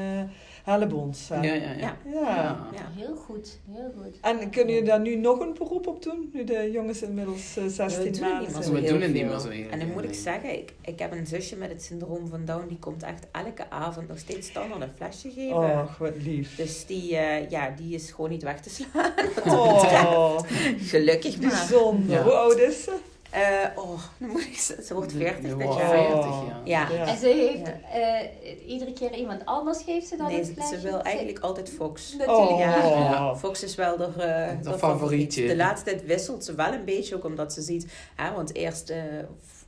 eh 0.65 0.93
ons. 0.93 1.29
hè. 1.29 1.35
Ja, 1.43 1.55
ja, 1.55 1.61
ja. 1.61 1.73
Ja. 1.79 1.97
Ja. 2.13 2.21
Ja. 2.21 2.69
ja. 2.73 2.89
Heel 2.97 3.17
goed, 3.17 3.59
heel 3.71 3.93
goed. 4.03 4.17
En 4.21 4.51
kunnen 4.51 4.73
jullie 4.75 4.89
daar 4.89 5.01
nu 5.01 5.17
nog 5.17 5.41
een 5.41 5.55
beroep 5.59 5.87
op 5.87 6.03
doen? 6.03 6.31
Nu 6.33 6.45
de 6.45 6.71
jongens 6.73 7.03
inmiddels 7.03 7.57
eh, 7.57 7.65
16 7.67 7.87
We 7.87 8.11
doen 8.11 8.13
het 8.13 8.21
maanden 8.21 8.41
niet 8.41 8.47
meer 8.47 8.51
zijn? 8.51 8.65
zo 8.65 8.73
We 8.73 8.79
heel 8.81 8.89
doen 8.93 9.01
het 9.01 9.13
niet 9.13 9.25
meer 9.27 9.39
zo 9.39 9.49
heel 9.49 9.71
En 9.71 9.79
dan 9.79 9.89
moet 9.93 10.05
ik 10.05 10.15
zeggen, 10.15 10.53
ik, 10.53 10.73
ik 10.81 10.99
heb 10.99 11.13
een 11.13 11.27
zusje 11.27 11.57
met 11.57 11.69
het 11.69 11.83
syndroom 11.83 12.27
van 12.29 12.45
Down. 12.45 12.69
Die 12.69 12.79
komt 12.79 13.03
echt 13.03 13.27
elke 13.33 13.71
avond 13.71 14.09
nog 14.09 14.19
steeds 14.19 14.49
standaard 14.49 14.83
een 14.83 14.91
flesje 14.97 15.31
geven. 15.31 15.57
Och, 15.57 15.99
wat 15.99 16.17
lief. 16.17 16.57
Dus 16.57 16.87
die, 16.87 17.17
eh, 17.17 17.51
ja, 17.51 17.71
die 17.77 17.95
is 17.95 18.11
gewoon 18.11 18.31
niet 18.31 18.43
weg 18.43 18.61
te 18.61 18.71
slaan. 18.71 19.13
Oh, 19.57 20.39
Gelukkig 20.79 21.41
maar. 21.41 21.49
bijzonder. 21.49 22.17
Ja. 22.17 22.23
Hoe 22.23 22.33
oud 22.33 22.59
is 22.59 22.83
ze? 22.85 22.93
Eh, 23.35 23.67
oh, 23.75 24.01
dan 24.19 24.29
moet 24.29 24.41
ik, 24.41 24.55
ze 24.59 24.83
ze 24.87 24.95
wordt 24.95 25.13
40 25.13 25.51
Je 25.51 25.57
dit 25.57 25.75
jaar. 25.75 25.89
40, 25.91 26.15
Oh. 26.15 26.45
ja. 26.65 26.89
Ja. 26.89 26.95
Ja. 26.97 27.07
En 27.07 27.17
ze 27.17 27.27
heeft 27.27 27.67
Ja. 27.67 28.01
eh, 28.01 28.69
iedere 28.69 28.93
keer 28.93 29.15
iemand 29.15 29.45
anders 29.45 29.83
geeft 29.83 30.07
ze 30.07 30.17
dan 30.17 30.27
Nee, 30.27 30.45
ze, 30.45 30.79
wil 30.83 31.03
eigenlijk 31.03 31.39
altijd 31.39 31.71
Fox. 31.71 32.13
Natuurlijk. 32.19 32.51
Oh. 32.51 32.59
Ja. 32.59 32.85
Ja. 32.85 33.37
Fox 33.37 33.63
is 33.63 33.75
wel 33.75 33.97
de, 33.97 34.05
eh, 34.05 34.73
De 34.73 34.79
favorietje. 34.79 35.47
De 35.47 35.57
laatste 35.57 35.91
tijd 35.91 36.07
wisselt 36.07 36.45
ze 36.45 36.55
wel 36.55 36.73
een 36.73 36.85
beetje, 36.85 37.15
ook 37.15 37.25
omdat 37.25 37.53
ze 37.53 37.63
ziet... 37.63 37.93
Hè, 38.17 38.33
want 38.33 38.55
eerst, 38.55 38.91
eh 38.91 38.99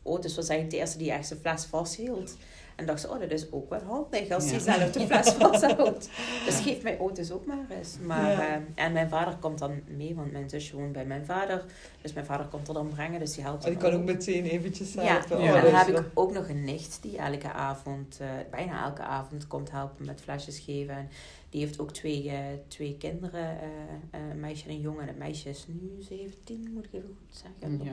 Otis 0.02 0.36
was 0.36 0.48
eigenlijk 0.48 0.70
de 0.70 0.76
eerste 0.76 0.98
die 0.98 1.12
echt 1.12 1.26
zijn 1.26 1.40
fles 1.40 1.64
vasthield. 1.64 2.36
En 2.76 2.86
dacht 2.86 3.00
ze, 3.00 3.08
oh, 3.10 3.20
dat 3.20 3.30
is 3.30 3.52
ook 3.52 3.70
wel 3.70 3.80
handig 3.80 4.30
als 4.30 4.44
hij 4.44 4.52
Ja. 4.52 4.60
zelf 4.60 4.90
de 4.92 5.00
fles 5.06 5.30
vasthoudt. 5.38 6.08
dus 6.44 6.60
geef 6.60 6.82
mij 6.82 6.98
Otis 6.98 7.30
ook 7.30 7.46
maar 7.46 7.64
eens. 7.70 7.96
Maar, 8.02 8.30
Ja. 8.30 8.46
eh, 8.56 8.84
en 8.84 8.92
mijn 8.92 9.08
vader 9.08 9.36
komt 9.36 9.58
dan 9.58 9.80
mee, 9.86 10.14
want 10.14 10.32
mijn 10.32 10.50
zusje 10.50 10.76
woont 10.76 10.92
bij 10.92 11.04
mijn 11.06 11.24
vader. 11.24 11.64
Dus 12.02 12.12
mijn 12.12 12.26
vader 12.26 12.46
komt 12.46 12.68
er 12.68 12.74
dan 12.74 12.88
brengen, 12.88 13.20
dus 13.20 13.34
die 13.34 13.44
helpt 13.44 13.64
Oh, 13.64 13.68
die 13.70 13.78
kan 13.78 13.92
ook 13.92 14.04
meteen 14.04 14.44
eventjes 14.44 14.92
Ja, 14.92 15.02
helpen. 15.02 15.40
Ja. 15.42 15.50
Oh, 15.52 15.56
en 15.58 15.64
dan 15.64 15.74
heb 15.74 15.88
ik 15.88 16.02
ook 16.14 16.32
nog 16.32 16.48
een 16.48 16.64
nicht 16.64 16.98
die 17.02 17.16
elke 17.18 17.52
avond, 17.52 18.18
eh, 18.20 18.28
bijna 18.50 18.84
elke 18.84 19.02
avond, 19.02 19.46
komt 19.46 19.70
helpen 19.70 20.06
met 20.06 20.20
flesjes 20.20 20.58
geven. 20.58 20.94
En 20.96 21.08
die 21.50 21.60
heeft 21.60 21.78
ook 21.80 21.92
twee, 21.92 22.28
eh, 22.30 22.38
twee 22.68 22.96
kinderen, 22.98 23.60
eh, 23.60 23.66
eh, 24.10 24.30
een 24.30 24.40
meisje 24.40 24.64
en 24.64 24.70
een 24.70 24.80
jongen. 24.80 25.00
En 25.02 25.08
het 25.08 25.18
meisje 25.18 25.48
is 25.48 25.64
nu 25.68 25.90
17, 26.02 26.70
moet 26.74 26.84
ik 26.84 26.92
even 26.92 27.16
goed 27.18 27.36
zeggen. 27.60 27.84
Ja. 27.84 27.92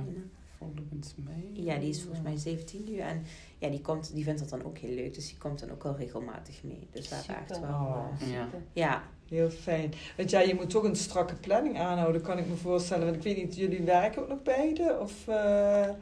Robina. 0.64 0.88
Volgens 0.90 1.16
mij. 1.16 1.64
Ja, 1.64 1.78
die 1.78 1.90
is 1.90 2.02
volgens 2.02 2.22
mij 2.22 2.38
17 2.38 2.84
nu. 2.88 2.98
En 2.98 3.24
ja, 3.58 3.70
die, 3.70 3.82
komt, 3.82 4.14
die 4.14 4.24
vindt 4.24 4.40
dat 4.40 4.50
dan 4.50 4.64
ook 4.64 4.78
heel 4.78 4.96
leuk. 4.96 5.14
Dus 5.14 5.28
die 5.28 5.38
komt 5.38 5.60
dan 5.60 5.72
ook 5.72 5.84
wel 5.84 5.96
regelmatig 5.96 6.64
mee. 6.64 6.88
Dus 6.92 7.10
we 7.10 7.16
hebben 7.16 7.36
echt 7.36 7.56
Super. 7.56 7.70
wel... 7.70 7.80
Oh. 7.80 8.30
Ja. 8.32 8.50
ja, 8.74 9.04
Heel 9.30 9.50
fijn. 9.50 9.94
Want 10.18 10.30
ja, 10.30 10.40
je 10.40 10.56
moet 10.56 10.70
toch 10.70 10.84
een 10.84 10.96
strakke 10.96 11.36
planning 11.36 11.78
aanhouden, 11.80 12.22
kan 12.22 12.38
ik 12.38 12.48
me 12.48 12.56
voorstellen. 12.56 13.04
Want 13.06 13.16
ik 13.18 13.24
weet 13.24 13.38
niet, 13.38 13.56
jullie 13.56 13.82
werken 13.82 14.22
ook 14.22 14.28
nog 14.30 14.42
beide? 14.44 14.98
Of, 15.02 15.28
eh, 15.28 15.36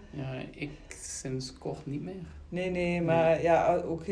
Ja, 0.09 0.33
ik 0.51 0.69
sinds 1.01 1.53
kort 1.57 1.85
niet 1.85 2.01
meer. 2.03 2.13
Nee, 2.49 2.69
nee, 2.69 3.01
maar 3.01 3.41
ja, 3.41 3.75
ook... 3.75 4.03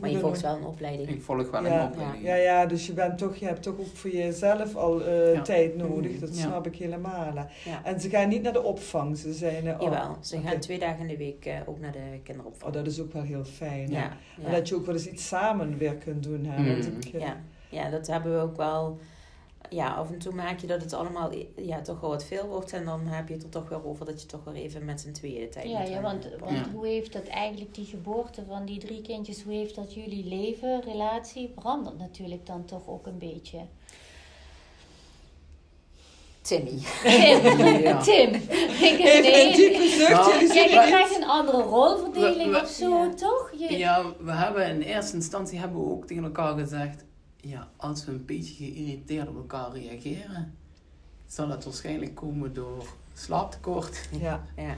maar 0.00 0.10
je 0.10 0.18
volgt 0.18 0.40
wel 0.40 0.56
een 0.56 0.64
opleiding. 0.64 1.08
Ik 1.08 1.22
volg 1.22 1.50
wel 1.50 1.64
Ja. 1.64 1.80
een 1.84 1.90
opleiding. 1.90 2.24
Ja, 2.24 2.34
ja, 2.34 2.66
dus 2.66 2.86
je, 2.86 2.92
bent 2.92 3.18
toch, 3.18 3.36
je 3.36 3.46
hebt 3.46 3.62
toch 3.62 3.78
ook 3.78 3.96
voor 3.96 4.10
jezelf 4.10 4.76
al 4.76 5.02
eh, 5.04 5.34
Ja. 5.34 5.42
tijd 5.42 5.76
nodig. 5.76 6.18
Dat 6.18 6.36
Ja. 6.36 6.42
snap 6.42 6.66
ik 6.66 6.76
helemaal. 6.76 7.34
Ja. 7.64 7.84
En 7.84 8.00
ze 8.00 8.08
gaan 8.08 8.28
niet 8.28 8.42
naar 8.42 8.52
de 8.52 8.62
opvang. 8.62 9.18
Ze 9.18 9.32
zijn... 9.32 9.68
oh, 9.74 9.82
Jawel, 9.82 10.16
ze 10.20 10.40
gaan 10.40 10.58
twee 10.58 10.78
dagen 10.78 11.00
in 11.00 11.06
de 11.08 11.16
week 11.16 11.44
eh, 11.46 11.54
ook 11.66 11.80
naar 11.80 11.92
de 11.92 12.20
kinderopvang. 12.22 12.64
Oh, 12.64 12.72
dat 12.72 12.86
is 12.86 13.00
ook 13.00 13.12
wel 13.12 13.22
heel 13.22 13.44
fijn. 13.44 13.90
ja, 13.90 14.16
En 14.44 14.52
dat 14.52 14.68
je 14.68 14.74
ook 14.74 14.86
wel 14.86 14.94
eens 14.94 15.06
iets 15.08 15.26
samen 15.28 15.78
weer 15.78 15.94
kunt 15.94 16.22
doen. 16.22 16.44
Hè? 16.44 16.58
Mm. 16.60 16.66
Want 16.82 17.04
ik, 17.06 17.20
Ja, 17.20 17.36
ja, 17.70 17.90
dat 17.90 18.06
hebben 18.06 18.32
we 18.34 18.40
ook 18.42 18.56
wel. 18.56 18.98
Ja, 19.70 19.94
af 19.94 20.10
en 20.10 20.18
toe 20.18 20.34
maak 20.34 20.58
je 20.60 20.66
dat 20.66 20.82
het 20.82 20.92
allemaal 20.92 21.30
ja, 21.56 21.80
toch 21.80 22.00
wel 22.00 22.10
wat 22.10 22.24
veel 22.24 22.46
wordt. 22.46 22.72
En 22.72 22.84
dan 22.84 23.06
heb 23.06 23.28
je 23.28 23.34
het 23.34 23.42
er 23.42 23.48
toch 23.48 23.68
weer 23.68 23.86
over 23.86 24.06
dat 24.06 24.20
je 24.22 24.26
toch 24.26 24.44
weer 24.44 24.54
even 24.54 24.84
met 24.84 25.00
z'n 25.00 25.12
tweeën 25.12 25.50
tijd 25.50 25.68
Ja, 25.68 25.78
moet 25.78 25.88
ja, 25.88 26.00
want, 26.00 26.28
want 26.40 26.56
Ja. 26.56 26.70
hoe 26.72 26.86
heeft 26.86 27.12
dat 27.12 27.26
eigenlijk, 27.26 27.74
die 27.74 27.84
geboorte 27.86 28.42
van 28.48 28.64
die 28.64 28.78
drie 28.78 29.02
kindjes, 29.02 29.42
hoe 29.42 29.52
heeft 29.52 29.74
dat 29.74 29.94
jullie 29.94 30.24
leven, 30.24 30.80
relatie, 30.82 31.50
veranderd 31.54 31.98
natuurlijk 31.98 32.46
dan 32.46 32.64
toch 32.64 32.88
ook 32.88 33.06
een 33.06 33.18
beetje? 33.18 33.58
Timmy. 36.40 36.78
Tim, 37.02 37.66
Ja. 37.82 37.96
Tim. 38.08 38.34
Ik, 38.34 38.42
Even 38.80 39.16
een 39.16 39.22
nee, 39.22 39.56
diepe 39.56 39.88
zucht. 39.88 40.26
Jullie 40.40 40.54
ja, 40.54 40.82
je 40.82 40.86
krijgt 40.88 41.16
een 41.16 41.24
andere 41.28 41.62
rolverdeling 41.62 42.50
We- 42.50 42.56
we- 42.56 42.60
of 42.62 42.68
zo, 42.68 42.88
ja. 43.04 43.14
toch? 43.14 43.52
Je, 43.58 43.78
Ja, 43.78 44.04
we 44.20 44.32
hebben 44.32 44.68
in 44.68 44.80
eerste 44.80 45.16
instantie 45.16 45.58
hebben 45.58 45.80
we 45.84 45.90
ook 45.90 46.06
tegen 46.06 46.24
elkaar 46.24 46.58
gezegd... 46.58 47.04
Ja, 47.40 47.68
als 47.76 48.04
we 48.04 48.12
een 48.12 48.24
beetje 48.24 48.54
geïrriteerd 48.54 49.28
op 49.28 49.36
elkaar 49.36 49.72
reageren... 49.72 50.54
zal 51.26 51.48
het 51.48 51.64
waarschijnlijk 51.64 52.14
komen 52.14 52.54
door 52.54 52.86
slaaptekort. 53.14 54.08
Ja, 54.20 54.44
Ja, 54.56 54.76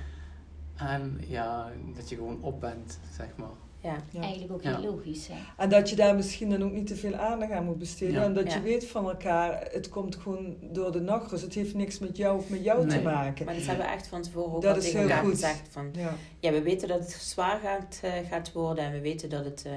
En 0.76 1.20
ja, 1.26 1.70
dat 1.96 2.08
je 2.08 2.14
gewoon 2.16 2.38
op 2.42 2.60
bent, 2.60 2.98
zeg 3.16 3.28
maar. 3.36 3.48
ja. 3.80 3.96
ja. 4.10 4.20
Eigenlijk 4.20 4.52
ook 4.52 4.62
Ja. 4.62 4.76
heel 4.80 4.90
logisch, 4.90 5.26
hè? 5.26 5.34
En 5.56 5.68
dat 5.68 5.90
je 5.90 5.96
daar 5.96 6.14
misschien 6.14 6.50
dan 6.50 6.62
ook 6.64 6.72
niet 6.72 6.86
te 6.86 6.96
veel 6.96 7.14
aandacht 7.14 7.52
aan 7.52 7.64
moet 7.64 7.78
besteden. 7.78 8.14
Ja. 8.14 8.22
En 8.24 8.34
dat 8.34 8.52
je 8.52 8.60
weet 8.62 8.86
van 8.86 9.08
elkaar, 9.08 9.68
het 9.72 9.88
komt 9.88 10.16
gewoon 10.16 10.56
door 10.72 10.92
de 10.92 11.00
nachtrust. 11.00 11.44
Het 11.44 11.54
heeft 11.54 11.74
niks 11.74 11.98
met 11.98 12.16
jou 12.16 12.38
of 12.38 12.48
met 12.48 12.64
jou 12.64 12.88
te 12.88 13.00
maken. 13.02 13.44
Maar 13.44 13.54
dat 13.54 13.64
hebben 13.66 13.86
we 13.86 13.92
echt 13.92 14.06
van 14.06 14.22
tevoren 14.22 14.52
ook 14.54 14.62
Dat 14.62 14.70
al 14.72 14.78
is 14.78 14.84
tegen 14.84 14.98
heel 15.00 15.08
elkaar 15.08 15.24
goed. 15.24 15.32
gezegd. 15.32 15.68
Van, 15.70 15.88
Ja. 15.92 16.14
ja, 16.40 16.52
we 16.52 16.62
weten 16.62 16.88
dat 16.88 16.98
het 17.00 17.10
zwaar 17.10 17.60
gaat, 17.60 17.98
eh, 18.02 18.12
gaat 18.28 18.52
worden. 18.52 18.84
En 18.84 18.92
we 18.92 19.00
weten 19.00 19.28
dat 19.30 19.44
het, 19.44 19.62
eh, 19.66 19.72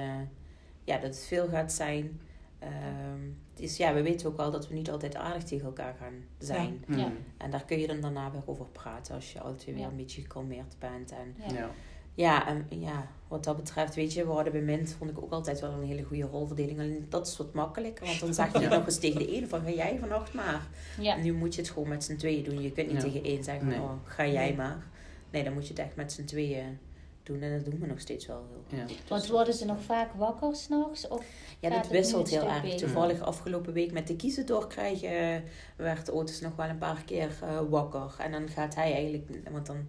ja, 0.84 0.94
dat 0.94 1.02
het 1.14 1.24
veel 1.28 1.48
gaat 1.48 1.72
zijn. 1.72 2.20
Ehm, 2.64 3.20
dus 3.54 3.76
ja, 3.76 3.94
we 3.94 4.02
weten 4.02 4.28
ook 4.28 4.36
wel 4.36 4.50
dat 4.50 4.68
we 4.68 4.74
niet 4.74 4.90
altijd 4.90 5.16
aardig 5.16 5.42
tegen 5.42 5.64
elkaar 5.66 5.94
gaan 6.00 6.14
zijn. 6.38 6.84
Hmm. 6.86 6.98
Ja. 6.98 7.12
En 7.36 7.50
daar 7.50 7.64
kun 7.64 7.78
je 7.78 7.86
dan 7.86 8.00
daarna 8.00 8.30
weer 8.30 8.42
over 8.46 8.66
praten 8.66 9.14
als 9.14 9.32
je 9.32 9.40
twee 9.56 9.74
weer 9.74 9.84
Ja. 9.84 9.90
een 9.90 9.96
beetje 9.96 10.22
gekalmeerd 10.22 10.76
bent. 10.78 11.10
En 11.10 11.34
Ja. 11.48 11.54
Ja. 11.54 11.70
ja, 12.14 12.46
en 12.48 12.66
ja, 12.68 13.06
wat 13.28 13.44
dat 13.44 13.56
betreft, 13.56 13.94
weet 13.94 14.12
je, 14.12 14.26
we 14.26 14.32
hadden 14.32 14.52
bemind, 14.52 14.94
vond 14.98 15.10
ik 15.10 15.18
ook 15.22 15.32
altijd 15.32 15.60
wel 15.60 15.70
een 15.72 15.86
hele 15.86 16.02
goede 16.02 16.22
rolverdeling. 16.22 16.78
Alleen 16.78 17.06
dat 17.08 17.26
is 17.26 17.36
wat 17.36 17.54
makkelijker, 17.54 18.06
want 18.06 18.20
dan 18.20 18.34
zeg 18.34 18.52
je 18.52 18.58
Ja. 18.60 18.68
nog 18.76 18.84
eens 18.86 18.98
tegen 18.98 19.18
de 19.18 19.32
ene 19.32 19.46
van, 19.46 19.60
ga 19.62 19.70
jij 19.70 19.96
vannacht 20.00 20.34
maar. 20.34 20.66
Ja. 21.00 21.16
Nu 21.16 21.32
moet 21.32 21.54
je 21.54 21.60
het 21.60 21.70
gewoon 21.70 21.88
met 21.88 22.04
z'n 22.04 22.16
tweeën 22.16 22.44
doen. 22.44 22.62
Je 22.62 22.72
kunt 22.72 22.86
niet 22.92 22.96
Ja. 22.96 23.02
tegen 23.02 23.22
één 23.24 23.44
zeggen, 23.44 23.66
Nee. 23.68 23.78
oh, 23.80 23.92
ga 24.04 24.26
jij 24.26 24.46
Nee. 24.46 24.56
maar. 24.56 24.86
Nee, 25.30 25.44
dan 25.44 25.52
moet 25.52 25.62
je 25.66 25.72
het 25.74 25.78
echt 25.82 25.96
met 25.96 26.12
z'n 26.12 26.24
tweeën 26.24 26.78
doen. 27.26 27.40
En 27.42 27.52
dat 27.62 27.70
doen 27.70 27.80
we 27.80 27.86
nog 27.86 28.00
steeds 28.00 28.26
wel 28.26 28.44
heel 28.50 28.78
Ja. 28.78 28.86
goed. 28.86 29.08
Want 29.08 29.20
Dus 29.20 29.30
worden 29.30 29.54
ze 29.54 29.60
is, 29.60 29.66
nog 29.66 29.80
vaak 29.82 30.12
wakker 30.12 30.56
s'nachts? 30.56 31.08
Of 31.08 31.24
Ja, 31.60 31.68
dat 31.68 31.78
het 31.78 31.88
wisselt 31.88 32.28
heel 32.30 32.48
erg. 32.48 32.62
beter? 32.62 32.78
Toevallig 32.78 33.20
afgelopen 33.20 33.72
week 33.72 33.92
met 33.92 34.06
de 34.06 34.16
kiezen 34.16 34.46
doorkrijgen 34.46 35.10
eh, 35.34 35.40
werd 35.76 36.10
Otis 36.10 36.40
nog 36.40 36.56
wel 36.56 36.68
een 36.68 36.78
paar 36.78 37.02
keer 37.06 37.30
eh, 37.42 37.60
wakker. 37.68 38.14
En 38.18 38.32
dan 38.32 38.48
gaat 38.48 38.74
hij 38.74 38.92
eigenlijk, 38.92 39.28
want 39.50 39.66
dan 39.66 39.86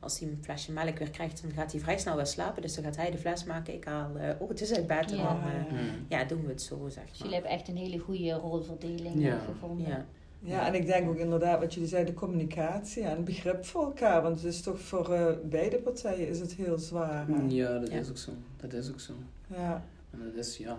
als 0.00 0.18
hij 0.18 0.28
een 0.28 0.38
flesje 0.42 0.72
melk 0.72 0.98
weer 0.98 1.10
krijgt, 1.10 1.42
dan 1.42 1.50
gaat 1.52 1.72
hij 1.72 1.80
vrij 1.80 1.98
snel 1.98 2.16
weer 2.16 2.26
slapen. 2.26 2.62
Dus 2.62 2.74
dan 2.74 2.84
gaat 2.84 2.96
hij 2.96 3.10
de 3.10 3.18
fles 3.18 3.44
maken, 3.44 3.74
ik 3.74 3.84
haal 3.84 4.10
uh, 4.16 4.30
Otis 4.38 4.72
uit 4.74 4.86
bed. 4.86 5.10
En 5.10 5.16
Ja. 5.16 5.22
dan 5.22 5.50
eh, 5.50 5.66
Hmm. 5.68 6.06
ja, 6.08 6.24
doen 6.24 6.42
we 6.42 6.48
het 6.48 6.62
zo, 6.62 6.76
zeg 6.88 7.02
Dus 7.04 7.10
maar. 7.12 7.18
jullie 7.18 7.32
hebben 7.34 7.50
echt 7.50 7.68
een 7.68 7.76
hele 7.76 7.98
goede 7.98 8.32
rolverdeling 8.32 9.20
Ja. 9.22 9.34
eh, 9.34 9.44
gevonden. 9.44 9.88
Ja. 9.88 10.06
Ja, 10.40 10.66
en 10.66 10.74
ik 10.74 10.86
denk 10.86 11.08
ook 11.08 11.16
inderdaad 11.16 11.60
wat 11.60 11.74
jullie 11.74 11.88
zeiden, 11.88 12.14
de 12.14 12.20
communicatie 12.20 13.02
en 13.02 13.24
begrip 13.24 13.64
voor 13.64 13.84
elkaar. 13.84 14.22
Want 14.22 14.36
het 14.36 14.44
is 14.54 14.60
toch 14.62 14.80
voor 14.80 15.12
eh, 15.12 15.26
beide 15.44 15.76
partijen 15.78 16.28
is 16.28 16.40
het 16.40 16.52
heel 16.54 16.78
zwaar. 16.78 17.26
hè? 17.28 17.34
Ja, 17.48 17.78
dat 17.78 17.90
Ja. 17.92 17.98
is 17.98 18.08
ook 18.10 18.16
zo. 18.18 18.30
Dat 18.56 18.72
is 18.72 18.90
ook 18.90 19.00
zo. 19.00 19.12
Ja. 19.46 19.84
En 20.10 20.18
dat 20.24 20.34
is, 20.44 20.56
ja. 20.56 20.78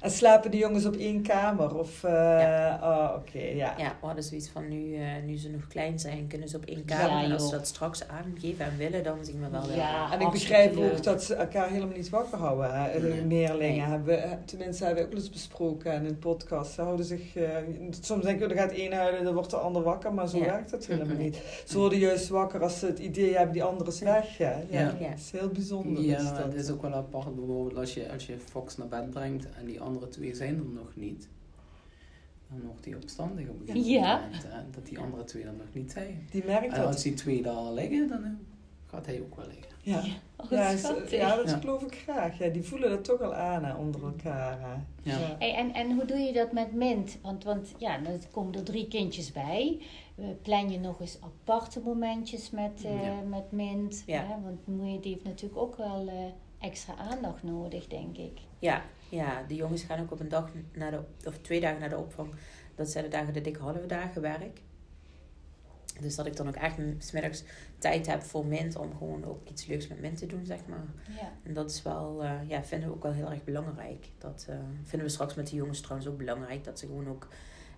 En 0.00 0.10
slapen 0.10 0.50
die 0.50 0.60
jongens 0.60 0.84
op 0.84 0.94
één 0.96 1.22
kamer? 1.22 1.78
Of, 1.78 2.04
eh 2.04 2.10
Ja. 2.12 2.78
oh, 2.82 3.14
oké, 3.16 3.38
ja. 3.38 3.74
Ja, 3.78 3.96
we 4.00 4.06
hadden 4.06 4.24
zoiets 4.24 4.48
van 4.48 4.68
nu, 4.68 4.94
eh, 4.94 5.00
nu 5.26 5.36
ze 5.36 5.48
nog 5.50 5.66
klein 5.66 5.98
zijn, 5.98 6.26
kunnen 6.26 6.48
ze 6.48 6.56
op 6.56 6.64
één 6.64 6.84
kamer. 6.84 7.10
Ja, 7.10 7.22
en 7.24 7.32
als 7.32 7.44
ze 7.48 7.50
dat 7.56 7.66
straks 7.66 8.08
aangeven 8.08 8.64
en 8.64 8.76
willen, 8.76 9.02
dan 9.04 9.24
zien 9.24 9.40
we 9.40 9.48
wel 9.50 9.66
weer. 9.66 9.76
Ja. 9.76 10.12
En 10.12 10.20
ik 10.20 10.30
begrijp 10.30 10.74
leuk. 10.74 10.92
ook 10.92 11.02
dat 11.02 11.22
ze 11.24 11.34
elkaar 11.34 11.68
helemaal 11.68 11.96
niet 11.96 12.08
wakker 12.10 12.38
houden. 12.38 12.74
Hè? 12.74 12.98
Nee. 13.22 13.48
Nee. 13.48 13.80
hebben 13.80 14.06
we, 14.06 14.36
tenminste 14.44 14.84
hebben 14.84 15.02
we 15.04 15.10
ook 15.10 15.16
eens 15.16 15.30
besproken 15.30 15.92
in 15.92 16.04
een 16.04 16.18
podcast. 16.18 16.72
Ze 16.72 16.82
houden 16.82 17.04
zich, 17.06 17.36
eh, 17.36 17.48
soms 18.00 18.24
denk 18.24 18.40
ik, 18.42 18.50
er 18.50 18.56
gaat 18.56 18.72
één 18.72 18.92
huilen, 18.92 19.24
dan 19.24 19.34
wordt 19.34 19.50
de 19.50 19.56
ander 19.56 19.82
wakker, 19.82 20.14
maar 20.14 20.28
zo 20.28 20.38
Ja. 20.38 20.44
werkt 20.44 20.70
dat 20.70 20.86
helemaal 20.86 21.16
Nee. 21.16 21.24
niet. 21.24 21.62
Ze 21.66 21.78
worden 21.78 21.98
juist 21.98 22.28
wakker 22.28 22.62
als 22.62 22.78
ze 22.78 22.86
het 22.86 22.98
idee 22.98 23.34
hebben, 23.36 23.52
die 23.52 23.62
andere 23.64 23.90
is 23.90 24.00
weg. 24.00 24.38
Hè? 24.38 24.44
Ja, 24.52 24.62
Ja. 24.70 24.84
Dat 24.84 25.18
is 25.18 25.30
heel 25.30 25.48
bijzonder. 25.48 26.02
is 26.04 26.10
Ja, 26.10 26.22
dat. 26.32 26.44
het 26.44 26.54
is 26.54 26.70
ook 26.70 26.82
wel 26.82 26.94
apart 26.94 27.34
bijvoorbeeld 27.34 27.76
als 27.78 27.94
je, 27.94 28.12
als 28.12 28.26
je 28.26 28.36
Fox 28.50 28.76
naar 28.76 28.88
bed 28.88 29.10
brengt 29.10 29.46
en 29.58 29.66
die 29.66 29.73
andere 29.80 30.08
twee 30.08 30.34
zijn 30.34 30.56
er 30.58 30.64
nog 30.64 30.96
niet. 30.96 31.28
Dan 32.48 32.60
wordt 32.66 32.84
hij 32.84 32.94
opstandig 32.94 33.48
op 33.48 33.60
een 33.60 33.66
gegeven 33.66 33.90
Ja. 33.90 34.20
moment. 34.20 34.74
Dat 34.74 34.86
die 34.86 34.98
andere 34.98 35.24
twee 35.24 35.44
er 35.44 35.52
nog 35.52 35.66
niet 35.72 35.92
zijn. 35.92 36.26
Die 36.30 36.44
merkt 36.44 36.72
En 36.74 36.80
dat. 36.80 36.86
als 36.86 37.02
die 37.02 37.14
twee 37.14 37.42
daar 37.42 37.72
liggen, 37.72 38.08
dan 38.08 38.24
eh, 38.24 38.30
gaat 38.86 39.06
hij 39.06 39.20
ook 39.20 39.36
wel 39.36 39.46
liggen. 39.46 39.72
Ja, 39.82 40.02
Oh, 40.36 40.50
ja, 40.50 40.68
is- 40.68 40.80
schattig. 40.80 41.10
ja 41.10 41.36
dat 41.36 41.50
Ja. 41.50 41.56
geloof 41.58 41.82
ik 41.82 41.94
graag. 41.94 42.38
Ja, 42.38 42.48
die 42.48 42.62
voelen 42.62 42.90
dat 42.90 43.04
toch 43.04 43.20
al 43.20 43.34
aan 43.34 43.64
hè, 43.64 43.74
onder 43.74 44.02
elkaar. 44.04 44.60
Hè. 44.60 44.74
Ja. 45.10 45.36
Hey, 45.38 45.54
en, 45.54 45.72
en 45.74 45.94
hoe 45.94 46.04
doe 46.04 46.18
je 46.18 46.32
dat 46.32 46.52
met 46.52 46.72
Mint? 46.72 47.18
Want, 47.22 47.44
want 47.44 47.74
ja, 47.78 48.04
er 48.04 48.18
komen 48.30 48.54
er 48.54 48.62
drie 48.62 48.88
kindjes 48.88 49.32
bij. 49.32 49.80
Eh, 50.16 50.24
plan 50.42 50.70
je 50.70 50.78
nog 50.78 51.00
eens 51.00 51.18
aparte 51.20 51.80
momentjes 51.80 52.50
met, 52.50 52.82
eh, 52.84 53.02
Ja. 53.04 53.20
met 53.20 53.52
Mint? 53.52 54.02
Ja. 54.06 54.20
Hè? 54.26 54.40
Want 54.42 54.66
Moeie 54.66 55.00
die 55.00 55.12
heeft 55.12 55.24
natuurlijk 55.24 55.60
ook 55.60 55.76
wel 55.76 56.08
eh, 56.08 56.14
extra 56.66 56.94
aandacht 56.96 57.42
nodig, 57.42 57.86
denk 57.86 58.16
ik. 58.16 58.38
Ja, 58.58 58.82
ja, 59.08 59.42
de 59.48 59.54
jongens 59.54 59.82
gaan 59.82 60.00
ook 60.00 60.10
op 60.12 60.20
een 60.20 60.28
dag 60.28 60.50
naar 60.72 60.90
de, 60.90 61.00
of 61.24 61.38
twee 61.38 61.60
dagen 61.60 61.80
naar 61.80 61.88
de 61.88 61.96
opvang. 61.98 62.34
Dat 62.74 62.88
zijn 62.90 63.04
de 63.04 63.10
dagen 63.10 63.34
dat 63.34 63.46
ik 63.46 63.56
halve 63.56 63.86
dagen 63.86 64.20
werk. 64.22 64.60
Dus 66.00 66.14
dat 66.14 66.26
ik 66.26 66.36
dan 66.36 66.48
ook 66.48 66.54
echt 66.54 66.78
m- 66.78 66.94
's 66.98 67.10
middags 67.12 67.42
tijd 67.78 68.06
heb 68.06 68.22
voor 68.22 68.46
Mint 68.46 68.76
om 68.76 68.96
gewoon 68.96 69.24
ook 69.24 69.48
iets 69.48 69.66
leuks 69.66 69.88
met 69.88 70.00
Mint 70.00 70.18
te 70.18 70.26
doen, 70.26 70.44
zeg 70.46 70.58
maar. 70.66 70.84
Ja. 71.20 71.32
En 71.42 71.54
dat 71.54 71.70
is 71.70 71.82
wel, 71.82 72.22
eh, 72.24 72.48
ja, 72.48 72.64
vinden 72.64 72.88
we 72.88 72.94
ook 72.94 73.02
wel 73.02 73.12
heel 73.12 73.30
erg 73.30 73.44
belangrijk. 73.44 74.06
Dat 74.18 74.46
eh, 74.48 74.56
vinden 74.82 75.06
we 75.08 75.12
straks 75.12 75.34
met 75.34 75.46
de 75.48 75.56
jongens 75.56 75.80
trouwens 75.80 76.08
ook 76.10 76.18
belangrijk. 76.18 76.64
Dat 76.64 76.78
ze 76.78 76.86
gewoon 76.86 77.08
ook 77.08 77.28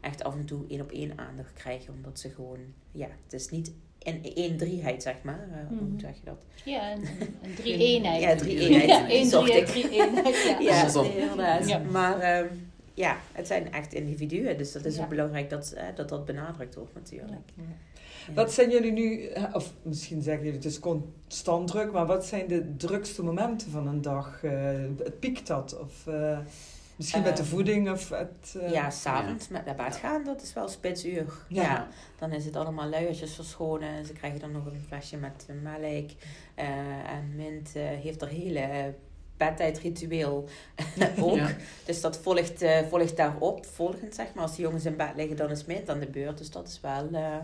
echt 0.00 0.24
af 0.24 0.34
en 0.34 0.44
toe 0.44 0.64
één 0.68 0.80
op 0.80 0.90
één 0.90 1.18
aandacht 1.18 1.52
krijgen. 1.52 1.94
Omdat 1.94 2.20
ze 2.20 2.30
gewoon, 2.30 2.58
ja, 2.92 3.08
het 3.24 3.32
is 3.32 3.48
niet 3.48 3.72
in 4.06 4.32
één 4.34 4.56
drieheid, 4.56 5.02
zeg 5.02 5.14
maar. 5.22 5.48
Eh, 5.52 5.70
Mhm. 5.70 5.84
Hoe 5.90 6.00
zeg 6.00 6.14
je 6.14 6.20
dat? 6.24 6.44
Ja, 6.64 6.92
een, 6.92 7.00
een 7.42 7.54
drie-eenheid. 7.54 8.20
Ja, 8.30 8.36
drie 8.36 8.58
eenheid. 8.58 8.88
Ja, 8.88 9.08
één, 9.08 9.28
drie, 9.30 9.52
ik. 9.56 9.66
drie 9.66 9.90
eenheid. 9.90 10.56
Ja. 10.60 10.60
Ja, 10.94 11.02
inderdaad. 11.02 11.90
Maar 11.90 12.20
ehm, 12.20 12.46
ja, 12.94 13.16
het 13.32 13.46
zijn 13.46 13.72
echt 13.72 13.94
individuen. 13.94 14.58
Dus 14.58 14.72
dat 14.72 14.84
is 14.84 14.96
Ja. 14.96 15.02
ook 15.02 15.08
belangrijk 15.08 15.50
dat, 15.50 15.72
eh, 15.76 15.84
dat 15.94 16.08
dat 16.08 16.24
benadrukt 16.24 16.74
wordt 16.74 16.94
natuurlijk. 16.94 17.40
Ja. 17.56 17.62
Ja. 18.26 18.32
Wat 18.34 18.52
zijn 18.52 18.70
jullie 18.70 18.92
nu, 18.92 19.22
eh, 19.26 19.44
of 19.52 19.72
misschien 19.82 20.22
zeggen 20.22 20.44
jullie 20.44 20.58
het 20.58 20.68
is 20.68 20.78
constant 20.78 21.68
druk, 21.68 21.92
maar 21.92 22.06
wat 22.06 22.26
zijn 22.26 22.46
de 22.46 22.76
drukste 22.76 23.22
momenten 23.22 23.70
van 23.70 23.86
een 23.86 24.02
dag? 24.02 24.44
Eh, 24.44 24.52
het 25.04 25.20
piekt 25.20 25.46
dat? 25.46 25.78
Of 25.80 26.06
eh, 26.06 26.38
misschien 26.96 27.22
met 27.22 27.36
de 27.36 27.42
Eh, 27.42 27.48
voeding? 27.48 27.90
Of 27.90 28.08
het, 28.08 28.56
eh, 28.60 28.70
Ja, 28.70 28.90
s'avonds 28.90 29.48
met 29.48 29.64
naar 29.64 29.74
bed 29.74 29.96
gaan, 29.96 30.24
dat 30.24 30.42
is 30.42 30.52
wel 30.52 30.68
spitsuur. 30.68 31.24
Ja. 31.48 31.62
Ja. 31.62 31.88
dan 32.18 32.32
is 32.32 32.44
het 32.44 32.56
allemaal 32.56 32.88
luiertjes 32.88 33.34
verschonen. 33.34 34.06
Ze 34.06 34.12
krijgen 34.12 34.40
dan 34.40 34.52
nog 34.52 34.66
een 34.66 34.84
flesje 34.86 35.16
met 35.16 35.46
melk. 35.62 36.10
Eh, 36.54 36.68
en 37.12 37.32
Mint 37.36 37.70
eh, 37.74 37.82
heeft 37.82 38.22
er 38.22 38.28
hele 38.28 38.94
bedtijdritueel 39.36 40.48
ook. 41.20 41.36
Ja. 41.36 41.48
Dus 41.84 42.00
dat 42.00 42.16
volgt, 42.18 42.62
eh, 42.62 42.78
volgt 42.88 43.16
daarop, 43.16 43.66
volgend 43.66 44.14
zeg 44.14 44.26
maar. 44.34 44.42
Als 44.42 44.56
de 44.56 44.62
jongens 44.62 44.84
in 44.84 44.96
bed 44.96 45.12
liggen, 45.16 45.36
dan 45.36 45.50
is 45.50 45.64
Mint 45.64 45.88
aan 45.90 46.00
de 46.00 46.06
beurt. 46.06 46.38
Dus 46.38 46.50
dat 46.50 46.68
is 46.68 46.80
wel, 46.80 47.08
eh, 47.12 47.36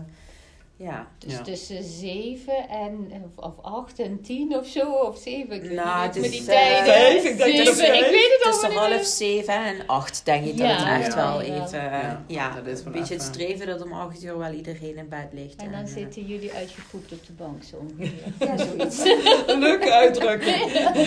ja. 0.83 1.07
Dus 1.17 1.33
Ja. 1.33 1.41
tussen 1.41 1.83
zeven 1.83 2.69
en, 2.69 3.11
of, 3.35 3.43
of 3.45 3.53
acht 3.61 3.99
en 3.99 4.21
tien 4.21 4.55
of 4.57 4.67
zo, 4.67 4.91
of 4.91 5.17
zeven. 5.17 5.55
Ik 5.55 5.61
weet 5.61 5.71
Nou, 5.71 6.05
niet 6.05 6.13
het 6.13 6.23
met 6.23 6.31
is, 6.31 6.37
die 6.37 6.45
tijden. 6.47 6.93
vijf, 6.93 7.23
ik 7.23 7.37
denk 7.37 7.57
dat 7.57 7.67
het 7.67 7.77
weet 8.09 8.37
het 8.37 8.41
al 8.45 8.51
Tussen 8.51 8.69
niet 8.69 8.79
meer. 8.79 8.89
half 8.89 9.05
zeven 9.05 9.53
en 9.53 9.87
acht 9.87 10.25
denk 10.25 10.45
ik 10.45 10.57
dat 10.57 10.67
Ja, 10.67 10.75
het 10.85 11.01
echt 11.05 11.13
ja, 11.15 11.31
wel 11.31 11.41
ja. 11.41 11.63
even... 11.63 11.79
eh, 11.91 11.91
Ja, 12.01 12.23
Ja, 12.27 12.55
dat 12.55 12.67
is 12.67 12.83
wel 12.83 12.93
een 12.93 12.99
beetje 12.99 13.13
het 13.13 13.23
even- 13.23 13.33
streven 13.33 13.67
dat 13.67 13.81
om 13.83 13.93
acht 13.93 14.23
uur 14.23 14.37
wel 14.37 14.51
iedereen 14.51 14.95
in 14.97 15.09
bed 15.09 15.27
ligt. 15.31 15.55
En 15.61 15.71
dan 15.71 15.81
eh, 15.81 15.87
zitten 15.93 16.25
jullie 16.25 16.51
uitgepoept 16.53 17.11
op 17.11 17.25
de 17.25 17.33
bank 17.33 17.63
zo 17.63 17.75
ongeveer. 17.75 18.11
Ja, 18.47 18.57
zoiets. 18.57 18.99
Een 19.47 19.59
leuke 19.69 19.91
uitdrukking. 19.93 20.71
Ja. 20.71 20.91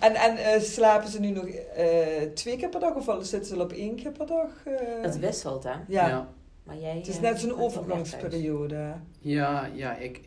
En, 0.00 0.14
en 0.14 0.36
eh, 0.36 0.60
slapen 0.60 1.10
ze 1.10 1.20
nu 1.20 1.30
nog 1.30 1.44
eh, 1.46 1.86
twee 2.34 2.56
keer 2.56 2.68
per 2.68 2.80
dag 2.80 2.94
of 2.94 3.04
zitten 3.26 3.44
ze 3.48 3.54
al 3.54 3.60
op 3.60 3.72
één 3.72 3.96
keer 3.96 4.10
per 4.12 4.26
dag? 4.26 4.48
eh? 4.64 4.72
Het 5.02 5.18
wisselt, 5.18 5.64
hè. 5.64 5.72
ja. 5.88 6.28
Ja. 6.68 6.74
Maar 6.74 6.82
jij, 6.82 6.96
het 6.96 7.08
is 7.08 7.16
eh, 7.16 7.22
net 7.22 7.40
zo'n 7.40 7.58
overgangsperiode. 7.58 8.94
Ja, 9.20 9.68
ja 9.74 9.96
ik, 9.96 10.20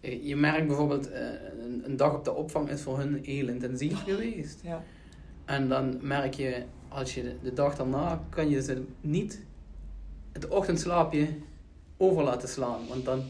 je 0.00 0.36
merkt 0.36 0.66
bijvoorbeeld, 0.66 1.10
eh, 1.10 1.20
een, 1.64 1.82
een 1.84 1.96
dag 1.96 2.14
op 2.14 2.24
de 2.24 2.34
opvang 2.34 2.68
is 2.68 2.82
voor 2.82 2.98
hun 2.98 3.20
heel 3.24 3.48
intensief 3.48 4.02
geweest. 4.02 4.60
Ja. 4.62 4.82
En 5.44 5.68
dan 5.68 5.98
merk 6.02 6.34
je, 6.34 6.62
als 6.88 7.14
je 7.14 7.34
de, 7.42 7.52
dag 7.52 7.76
daarna, 7.76 8.22
kan 8.28 8.48
je 8.48 8.62
ze 8.62 8.82
niet 9.00 9.40
het 10.32 10.48
ochtendslaapje 10.48 11.28
over 11.96 12.22
laten 12.22 12.48
slaan. 12.48 12.80
Want 12.88 13.04
dan 13.04 13.22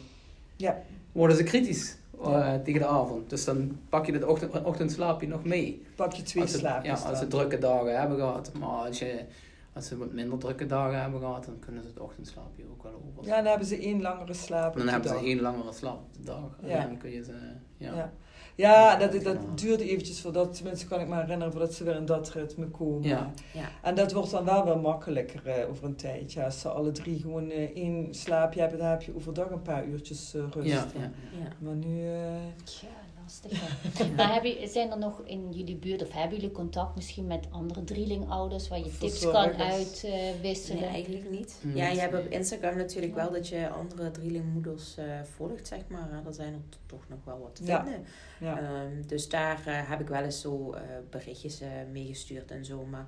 Ja. 0.56 0.82
worden 1.12 1.36
ze 1.36 1.42
kritisch 1.42 1.96
eh, 2.22 2.54
tegen 2.54 2.80
de 2.80 2.86
avond. 2.86 3.30
Dus 3.30 3.44
dan 3.44 3.78
pak 3.88 4.06
je 4.06 4.12
het 4.12 4.24
ochtend, 4.24 4.64
ochtendslaapje 4.64 5.28
nog 5.28 5.44
mee. 5.44 5.82
Pak 5.94 6.12
je 6.12 6.22
twee 6.22 6.46
slaapjes 6.46 7.02
Ja, 7.02 7.08
als 7.08 7.18
ze 7.18 7.26
drukke 7.26 7.58
dagen 7.58 7.98
hebben 7.98 8.18
gehad. 8.18 8.52
Maar 8.58 8.68
als, 8.68 8.98
je, 8.98 9.24
als 9.78 9.86
ze 9.86 9.96
wat 9.96 10.12
minder 10.12 10.38
drukke 10.38 10.66
dagen 10.66 11.00
hebben 11.00 11.20
gehad, 11.20 11.44
dan 11.44 11.58
kunnen 11.58 11.82
ze 11.82 11.88
het 11.88 12.00
ochtendslaapje 12.00 12.64
ook 12.70 12.82
wel 12.82 13.02
over. 13.08 13.28
Ja, 13.28 13.36
dan 13.36 13.46
hebben 13.46 13.66
ze 13.66 13.78
één 13.78 14.02
langere 14.02 14.34
slaap. 14.34 14.76
dan 14.76 14.88
hebben 14.88 15.10
dag. 15.10 15.20
ze 15.20 15.26
één 15.26 15.40
langere 15.40 15.72
slaap 15.72 16.02
op 16.02 16.14
de 16.14 16.22
dag. 16.22 16.58
En 16.62 16.68
Ja. 16.68 16.86
dan 16.86 16.98
kun 16.98 17.10
je 17.10 17.24
ze... 17.24 17.32
Ja. 17.76 17.94
Ja, 17.94 18.12
ja 18.54 18.96
dat, 18.96 19.22
dat 19.22 19.58
duurde 19.58 19.88
eventjes 19.88 20.20
voordat, 20.20 20.54
tenminste 20.54 20.86
kan 20.86 21.00
ik 21.00 21.08
me 21.08 21.14
herinneren, 21.14 21.52
voordat 21.52 21.74
ze 21.74 21.84
weer 21.84 21.96
in 21.96 22.06
dat 22.06 22.30
ritme 22.30 22.66
komen. 22.66 23.08
Ja. 23.08 23.30
Ja. 23.52 23.68
En 23.82 23.94
dat 23.94 24.12
wordt 24.12 24.30
dan 24.30 24.44
wel 24.44 24.64
weer 24.64 24.78
makkelijker 24.78 25.46
eh, 25.46 25.68
over 25.68 25.84
een 25.84 25.96
tijdje. 25.96 26.44
Als 26.44 26.60
ze 26.60 26.68
alle 26.68 26.92
drie 26.92 27.20
gewoon 27.20 27.50
eh, 27.50 27.76
één 27.76 28.14
slaapje 28.14 28.60
hebben, 28.60 28.78
dan 28.78 28.88
heb 28.88 29.02
je 29.02 29.14
overdag 29.14 29.50
een 29.50 29.62
paar 29.62 29.84
uurtjes 29.86 30.34
eh, 30.34 30.42
rust. 30.50 30.68
Ja, 30.68 30.86
ja. 30.94 31.10
Ja. 31.42 31.48
Maar 31.58 31.74
nu... 31.74 32.10
lastig. 33.28 33.60
maar 34.16 34.34
heb 34.34 34.44
je, 34.44 34.68
zijn 34.68 34.90
er 34.90 34.98
nog 34.98 35.20
in 35.24 35.52
jullie 35.52 35.76
buurt, 35.76 36.02
of 36.02 36.12
hebben 36.12 36.38
jullie 36.38 36.54
contact 36.54 36.94
misschien 36.94 37.26
met 37.26 37.46
andere 37.50 37.84
drielingouders 37.84 38.68
waar 38.68 38.78
je 38.78 38.98
tips 38.98 39.20
kan 39.20 39.52
uitwisselen? 39.54 40.80
Nee, 40.80 40.90
eigenlijk 40.90 41.30
niet. 41.30 41.56
Niet. 41.62 41.76
Ja, 41.76 41.88
je 41.88 42.00
hebt 42.00 42.14
op 42.14 42.26
Instagram 42.26 42.76
natuurlijk 42.76 43.14
wel 43.14 43.32
dat 43.32 43.48
je 43.48 43.68
andere 43.68 44.10
drielingmoeders 44.10 44.96
eh 44.96 45.04
volgt, 45.22 45.66
zeg 45.66 45.80
maar. 45.88 46.22
Er 46.26 46.34
zijn 46.34 46.52
er 46.52 46.78
toch 46.86 47.08
nog 47.08 47.18
wel 47.24 47.38
wat 47.40 47.56
te 47.56 47.64
vinden. 47.64 48.04
ja. 48.40 48.58
Ehm, 48.58 49.06
dus 49.06 49.28
daar 49.28 49.66
eh, 49.66 49.88
heb 49.90 50.00
ik 50.00 50.08
wel 50.08 50.22
eens 50.22 50.40
zo 50.40 50.72
eh, 50.72 50.82
berichtjes 51.10 51.60
eh, 51.60 51.68
meegestuurd 51.92 52.50
en 52.50 52.64
zo. 52.64 52.84
Maar 52.84 53.06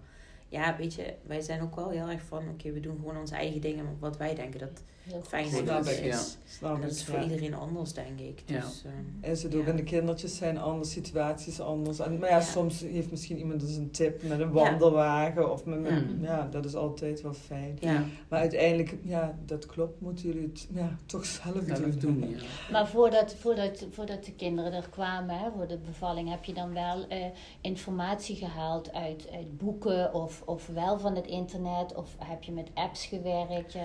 ja, 0.49 0.77
weet 0.77 0.95
je, 0.95 1.15
wij 1.23 1.41
zijn 1.41 1.63
ook 1.63 1.75
wel 1.77 1.91
heel 1.91 2.09
erg 2.09 2.23
van... 2.23 2.49
Oké, 2.49 2.73
we 2.73 2.81
doen 2.81 2.97
gewoon 2.97 3.17
onze 3.17 3.35
eigen 3.35 3.61
dingen, 3.61 3.97
wat 3.99 4.17
wij 4.17 4.35
denken 4.35 4.61
dat 4.61 4.83
fijn. 5.23 5.47
Snap 5.49 5.85
is. 5.85 5.99
ik. 5.99 6.05
Ja. 6.05 6.19
Snap 6.49 6.75
En 6.75 6.81
dat 6.81 6.91
is 6.91 7.05
voor 7.05 7.15
ja. 7.19 7.23
iedereen 7.23 7.55
anders, 7.55 7.93
denk 7.93 8.21
ik. 8.21 8.43
Ja. 8.47 8.61
Dus, 8.61 8.83
ehm, 8.85 8.95
En 9.31 9.37
ze 9.37 9.47
ook 9.47 9.53
Ja. 9.65 9.71
en 9.71 9.77
de 9.77 9.83
kindertjes 9.83 10.37
zijn 10.37 10.59
anders, 10.59 10.91
situaties 10.91 11.61
anders. 11.61 11.99
En, 11.99 12.19
maar 12.19 12.29
ja, 12.29 12.37
Ja. 12.37 12.43
soms 12.43 12.81
heeft 12.81 13.11
misschien 13.11 13.39
iemand 13.39 13.61
dus 13.61 13.77
een 13.77 13.91
tip 13.91 14.23
met 14.23 14.41
een 14.41 14.47
Ja. 14.47 14.53
wandelwagen. 14.53 15.53
Of 15.53 15.65
met, 15.65 15.81
met- 15.81 15.93
Ja. 16.21 16.27
ja, 16.37 16.49
dat 16.51 16.65
is 16.65 16.75
altijd 16.75 17.23
wel 17.23 17.33
fijn. 17.33 17.77
ja. 17.81 18.05
Maar 18.29 18.39
uiteindelijk, 18.41 18.97
ja, 19.03 19.39
dat 19.47 19.67
klopt, 19.67 20.01
moeten 20.01 20.27
jullie 20.27 20.43
het 20.53 20.67
ja, 20.75 20.97
toch 21.07 21.25
zelf 21.27 21.57
Zelf 21.67 21.79
doen. 21.79 22.21
doen, 22.21 22.31
ja. 22.31 22.37
Maar 22.73 22.89
voordat, 22.89 23.35
voordat, 23.35 23.87
voordat 23.91 24.25
de 24.25 24.33
kinderen 24.33 24.73
er 24.73 24.89
kwamen, 24.91 25.39
hè, 25.39 25.51
voor 25.57 25.67
de 25.67 25.79
bevalling, 25.79 26.31
heb 26.31 26.45
je 26.45 26.53
dan 26.55 26.73
wel 26.73 27.07
eh, 27.09 27.25
informatie 27.61 28.37
gehaald 28.37 28.93
uit, 28.93 29.29
uit 29.33 29.59
boeken 29.59 30.15
of, 30.15 30.43
of 30.47 30.67
wel 30.67 30.99
van 30.99 31.15
het 31.17 31.27
internet? 31.27 31.95
Of 31.95 32.09
heb 32.19 32.43
je 32.43 32.53
met 32.53 32.69
apps 32.75 33.07
gewerkt? 33.07 33.77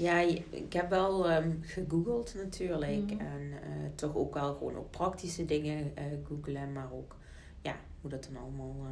Ja, 0.00 0.18
ik 0.50 0.72
heb 0.72 0.90
wel 0.90 1.28
ehm, 1.30 1.50
gegoogeld 1.60 2.34
natuurlijk. 2.34 3.10
Mhm. 3.10 3.20
En 3.20 3.52
eh, 3.62 3.68
toch 3.94 4.16
ook 4.16 4.34
wel 4.34 4.54
gewoon 4.54 4.76
ook 4.76 4.90
praktische 4.90 5.44
dingen 5.44 5.96
eh 5.96 6.04
googelen. 6.28 6.72
Maar 6.72 6.92
ook, 6.92 7.16
ja, 7.62 7.76
hoe 8.00 8.10
dat 8.10 8.28
dan 8.32 8.42
allemaal... 8.42 8.76
eh, 8.84 8.90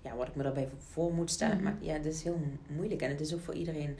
ja, 0.00 0.16
wat 0.16 0.28
ik 0.28 0.34
me 0.34 0.42
daarbij 0.42 0.68
voor 0.78 1.14
moet 1.14 1.30
stellen. 1.30 1.54
Mhm. 1.56 1.64
Maar 1.64 1.76
ja, 1.80 1.92
het 1.92 2.06
is 2.06 2.22
heel 2.22 2.36
mo- 2.38 2.74
moeilijk. 2.74 3.02
En 3.02 3.10
het 3.10 3.20
is 3.20 3.34
ook 3.34 3.40
voor 3.40 3.54
iedereen 3.54 3.96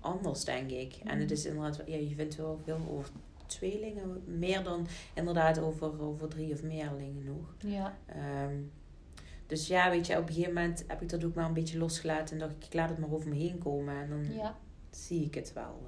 anders, 0.00 0.44
denk 0.44 0.70
ik. 0.70 0.94
En 1.04 1.18
het 1.18 1.24
Mhm. 1.24 1.32
is 1.32 1.46
inderdaad... 1.46 1.82
Ja, 1.86 1.96
je 1.96 2.14
vindt 2.14 2.36
wel 2.36 2.60
veel 2.64 2.78
over 2.90 3.10
tweelingen. 3.46 4.22
Meer 4.38 4.62
dan 4.62 4.86
inderdaad 5.14 5.58
over, 5.58 6.00
over 6.02 6.28
drie 6.28 6.52
of 6.52 6.62
meerlingen 6.62 7.24
nog. 7.24 7.54
ja. 7.72 7.98
Ehm, 8.06 8.54
dus 9.46 9.66
ja, 9.66 9.90
weet 9.90 10.06
je, 10.06 10.16
op 10.18 10.26
een 10.28 10.34
gegeven 10.34 10.54
moment 10.54 10.84
heb 10.86 11.02
ik 11.02 11.08
dat 11.08 11.24
ook 11.24 11.34
maar 11.34 11.46
een 11.46 11.52
beetje 11.52 11.78
losgelaten. 11.78 12.32
En 12.34 12.38
dacht 12.38 12.56
ik, 12.56 12.64
ik 12.64 12.74
laat 12.74 12.88
het 12.88 12.98
maar 12.98 13.12
over 13.12 13.28
me 13.28 13.34
heen 13.34 13.58
komen. 13.58 13.96
En 14.02 14.08
dan 14.08 14.32
ja. 14.34 14.56
zie 14.90 15.24
ik 15.24 15.34
het 15.34 15.52
wel. 15.52 15.80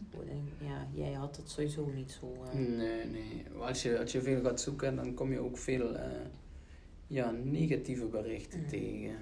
Ik 0.00 0.26
denk, 0.26 0.70
ja, 0.70 1.02
jij 1.04 1.12
had 1.12 1.36
het 1.36 1.50
sowieso 1.50 1.90
niet 1.94 2.18
zo. 2.20 2.34
eh. 2.44 2.58
Nee, 2.58 3.04
nee. 3.06 3.44
Als 3.60 3.82
je, 3.82 3.98
als 3.98 4.12
je 4.12 4.20
veel 4.22 4.42
gaat 4.42 4.60
zoeken, 4.60 4.96
dan 4.96 5.14
kom 5.14 5.32
je 5.32 5.38
ook 5.38 5.58
veel 5.58 5.94
eh, 5.96 6.04
ja, 7.06 7.30
negatieve 7.44 8.04
berichten 8.04 8.60
Mhm. 8.60 8.68
tegen. 8.68 9.14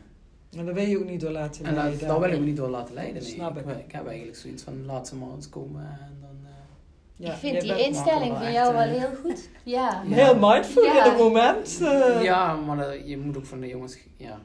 En 0.57 0.64
daar 0.64 0.75
wil 0.75 0.85
je 0.85 0.99
ook 0.99 1.09
niet 1.09 1.21
door 1.21 1.31
laten 1.31 1.64
En 1.64 1.75
daar, 1.75 1.85
leiden. 1.85 2.09
daar 2.09 2.21
wil 2.21 2.31
ik 2.33 2.38
me 2.38 2.45
niet 2.45 2.57
door 2.57 2.69
laten 2.69 2.95
leiden. 2.95 3.23
Nee. 3.23 3.33
Snap 3.33 3.57
ik. 3.57 3.67
ik. 3.67 3.79
Ik 3.85 3.93
heb 3.93 4.07
eigenlijk 4.07 4.37
zoiets 4.38 4.62
van, 4.62 4.85
laat 4.87 5.09
ze 5.09 5.17
maar 5.17 5.31
eens 5.35 5.49
komen 5.49 5.83
en 6.01 6.17
dan... 6.21 6.37
eh, 6.45 7.27
Ja, 7.27 7.33
ik 7.33 7.38
vind 7.38 7.61
die 7.61 7.87
instelling 7.87 8.33
van 8.33 8.43
echt, 8.43 8.53
jou 8.53 8.73
wel 8.73 8.83
heel 8.83 9.14
goed. 9.23 9.49
Ja. 9.64 10.03
Ja. 10.09 10.14
Heel 10.14 10.38
mindful 10.51 10.85
Ja. 10.85 11.05
in 11.05 11.11
het 11.11 11.19
moment. 11.19 11.79
eh. 11.83 12.23
ja, 12.23 12.57
maar 12.57 12.77
dat- 12.77 13.09
je 13.09 13.19
moet 13.19 13.37
ook 13.37 13.47
van 13.47 13.61
de 13.61 13.67
jongens... 13.69 13.99
Ja, 14.17 14.41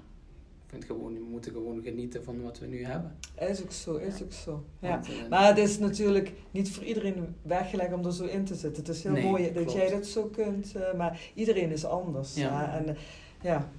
gewoon, 0.82 1.14
we 1.14 1.24
moeten 1.32 1.52
gewoon 1.52 1.82
genieten 1.84 2.24
van 2.24 2.42
wat 2.42 2.60
we 2.60 2.66
nu 2.66 2.86
hebben. 2.86 3.16
Is 3.40 3.62
ook 3.64 3.72
zo, 3.72 3.96
is 3.96 4.24
ook 4.24 4.32
zo. 4.32 4.64
Ja. 4.80 4.90
Want, 4.90 5.08
eh, 5.08 5.14
Maar 5.30 5.48
het 5.48 5.58
is 5.58 5.80
natuurlijk 5.80 6.34
niet 6.52 6.72
voor 6.72 6.84
iedereen 6.84 7.36
weggelegd 7.42 7.94
om 7.94 8.06
er 8.06 8.14
zo 8.14 8.26
in 8.26 8.46
te 8.46 8.56
zitten. 8.56 8.84
Het 8.84 8.96
is 8.96 9.04
heel 9.04 9.12
Nee, 9.12 9.24
mooi 9.24 9.44
dat 9.44 9.54
klopt. 9.54 9.72
jij 9.72 9.90
dat 9.90 10.06
zo 10.06 10.24
kunt, 10.26 10.76
eh, 10.76 10.94
maar 10.94 11.20
iedereen 11.34 11.72
is 11.72 11.86
anders. 11.86 12.36
Ja. 12.36 12.42
Ja. 12.62 12.74
En, 12.78 12.88
eh, 12.90 12.96
ja. 13.42 13.70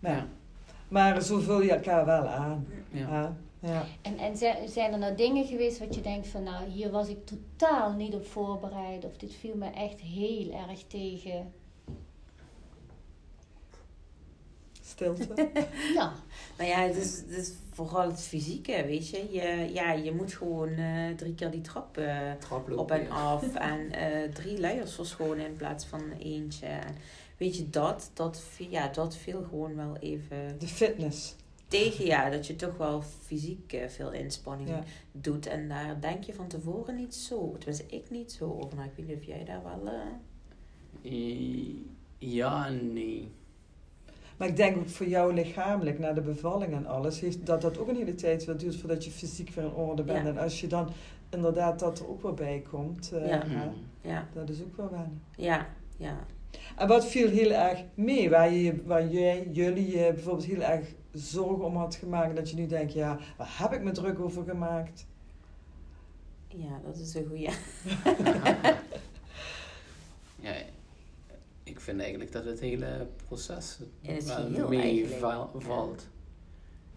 Maar, 0.00 0.12
ja. 0.16 0.26
maar 0.88 1.22
zo 1.22 1.38
vul 1.40 1.62
je 1.62 1.72
elkaar 1.72 2.06
wel 2.06 2.26
aan. 2.26 2.66
Ja. 2.90 3.08
Ja. 3.08 3.36
Ja. 3.60 3.84
En, 4.02 4.18
en 4.18 4.36
zi- 4.36 4.66
zijn 4.68 4.92
er 4.92 4.98
nou 4.98 5.14
dingen 5.14 5.46
geweest 5.46 5.78
wat 5.78 5.94
je 5.94 6.00
denkt 6.00 6.26
van 6.26 6.42
nou, 6.42 6.64
hier 6.70 6.90
was 6.90 7.08
ik 7.08 7.16
totaal 7.26 7.92
niet 7.92 8.14
op 8.14 8.26
voorbereid 8.26 9.04
of 9.04 9.16
dit 9.16 9.34
viel 9.34 9.54
me 9.56 9.66
echt 9.70 10.00
heel 10.00 10.52
erg 10.68 10.82
tegen. 10.86 11.52
Stilte. 14.94 15.28
Ja, 15.94 16.12
Nou 16.58 16.70
ja, 16.70 16.78
het 16.80 16.96
is, 16.96 17.16
het 17.16 17.30
is 17.30 17.52
vooral 17.72 18.08
het 18.10 18.20
fysieke, 18.20 18.84
weet 18.86 19.08
je. 19.08 19.28
Je, 19.30 19.70
ja, 19.72 19.92
je 19.92 20.12
moet 20.12 20.32
gewoon 20.32 20.68
eh, 20.68 21.10
drie 21.16 21.34
keer 21.34 21.50
die 21.50 21.60
trap 21.60 21.96
eh, 21.98 22.32
op 22.76 22.90
en 22.90 23.10
af. 23.10 23.54
En 23.70 23.92
eh, 23.92 24.32
drie 24.32 24.60
luiers 24.60 24.94
verschonen 24.94 25.46
in 25.46 25.56
plaats 25.56 25.84
van 25.84 26.12
eentje. 26.18 26.66
En 26.66 26.94
weet 27.36 27.56
je, 27.56 27.70
dat, 27.70 28.10
dat, 28.14 28.42
ja, 28.70 28.88
dat 28.88 29.16
viel 29.16 29.42
gewoon 29.42 29.76
wel 29.76 29.96
even 29.96 30.58
De 30.58 30.66
fitness. 30.66 31.34
tegen. 31.68 32.04
Ja, 32.04 32.30
dat 32.30 32.46
je 32.46 32.56
toch 32.56 32.76
wel 32.76 33.02
fysiek 33.02 33.76
veel 33.88 34.12
inspanning 34.12 34.68
Ja. 34.68 34.82
doet. 35.12 35.46
En 35.46 35.68
daar 35.68 36.00
denk 36.00 36.24
je 36.24 36.34
van 36.34 36.48
tevoren 36.48 36.96
niet 36.96 37.14
zo. 37.14 37.56
Tenminste, 37.58 37.84
ik 37.96 38.10
niet 38.10 38.32
zo 38.32 38.44
over. 38.62 38.76
Nou, 38.76 38.88
ik 38.88 38.92
weet 38.96 39.06
niet 39.06 39.16
of 39.16 39.24
jij 39.24 39.44
daar 39.44 39.62
wel... 39.62 39.92
eh, 39.92 41.12
I- 41.12 41.86
Ja 42.18 42.68
nee. 42.68 43.28
Maar 44.36 44.48
ik 44.48 44.56
denk 44.56 44.76
ook 44.76 44.88
voor 44.88 45.06
jou 45.06 45.34
lichamelijk, 45.34 45.98
na 45.98 46.12
de 46.12 46.20
bevalling 46.20 46.72
en 46.72 46.86
alles, 46.86 47.20
heeft, 47.20 47.46
dat 47.46 47.60
dat 47.60 47.78
ook 47.78 47.88
een 47.88 47.96
hele 47.96 48.14
tijd 48.14 48.44
wel 48.44 48.56
duurt 48.56 48.76
voordat 48.76 49.04
je 49.04 49.10
fysiek 49.10 49.50
weer 49.50 49.64
in 49.64 49.72
orde 49.72 50.02
bent. 50.02 50.24
Ja. 50.24 50.30
En 50.30 50.38
als 50.38 50.60
je 50.60 50.66
dan 50.66 50.88
inderdaad 51.30 51.78
dat 51.78 51.98
er 51.98 52.08
ook 52.08 52.22
wel 52.22 52.34
bij 52.34 52.62
komt, 52.70 53.12
eh, 53.12 53.28
Ja. 53.28 53.44
Mm. 53.46 53.72
ja, 54.00 54.28
dat 54.32 54.48
is 54.48 54.62
ook 54.62 54.76
wel 54.76 54.90
wennen. 54.90 55.22
ja, 55.36 55.66
ja. 55.96 56.16
En 56.76 56.88
wat 56.88 57.06
viel 57.06 57.28
heel 57.28 57.50
erg 57.50 57.82
mee, 57.94 58.30
waar, 58.30 58.52
je, 58.52 58.82
waar 58.84 59.06
jij, 59.06 59.48
jullie 59.52 59.90
je 59.98 60.12
bijvoorbeeld 60.12 60.46
heel 60.46 60.62
erg 60.62 60.86
zorgen 61.12 61.64
om 61.64 61.76
had 61.76 61.94
gemaakt, 61.94 62.36
dat 62.36 62.50
je 62.50 62.56
nu 62.56 62.66
denkt, 62.66 62.92
ja, 62.92 63.18
waar 63.36 63.54
heb 63.58 63.72
ik 63.72 63.82
me 63.82 63.90
druk 63.90 64.20
over 64.20 64.44
gemaakt? 64.44 65.06
Ja, 66.48 66.80
dat 66.84 66.96
is 66.96 67.14
een 67.14 67.26
goeie. 67.28 67.48
Ja, 70.40 70.52
ik 71.64 71.80
vind 71.80 72.00
eigenlijk 72.00 72.32
dat 72.32 72.44
het 72.44 72.60
hele 72.60 73.06
proces 73.26 73.78
wel 74.56 74.68
eigenlijk. 74.80 75.10
meevalt. 75.60 76.08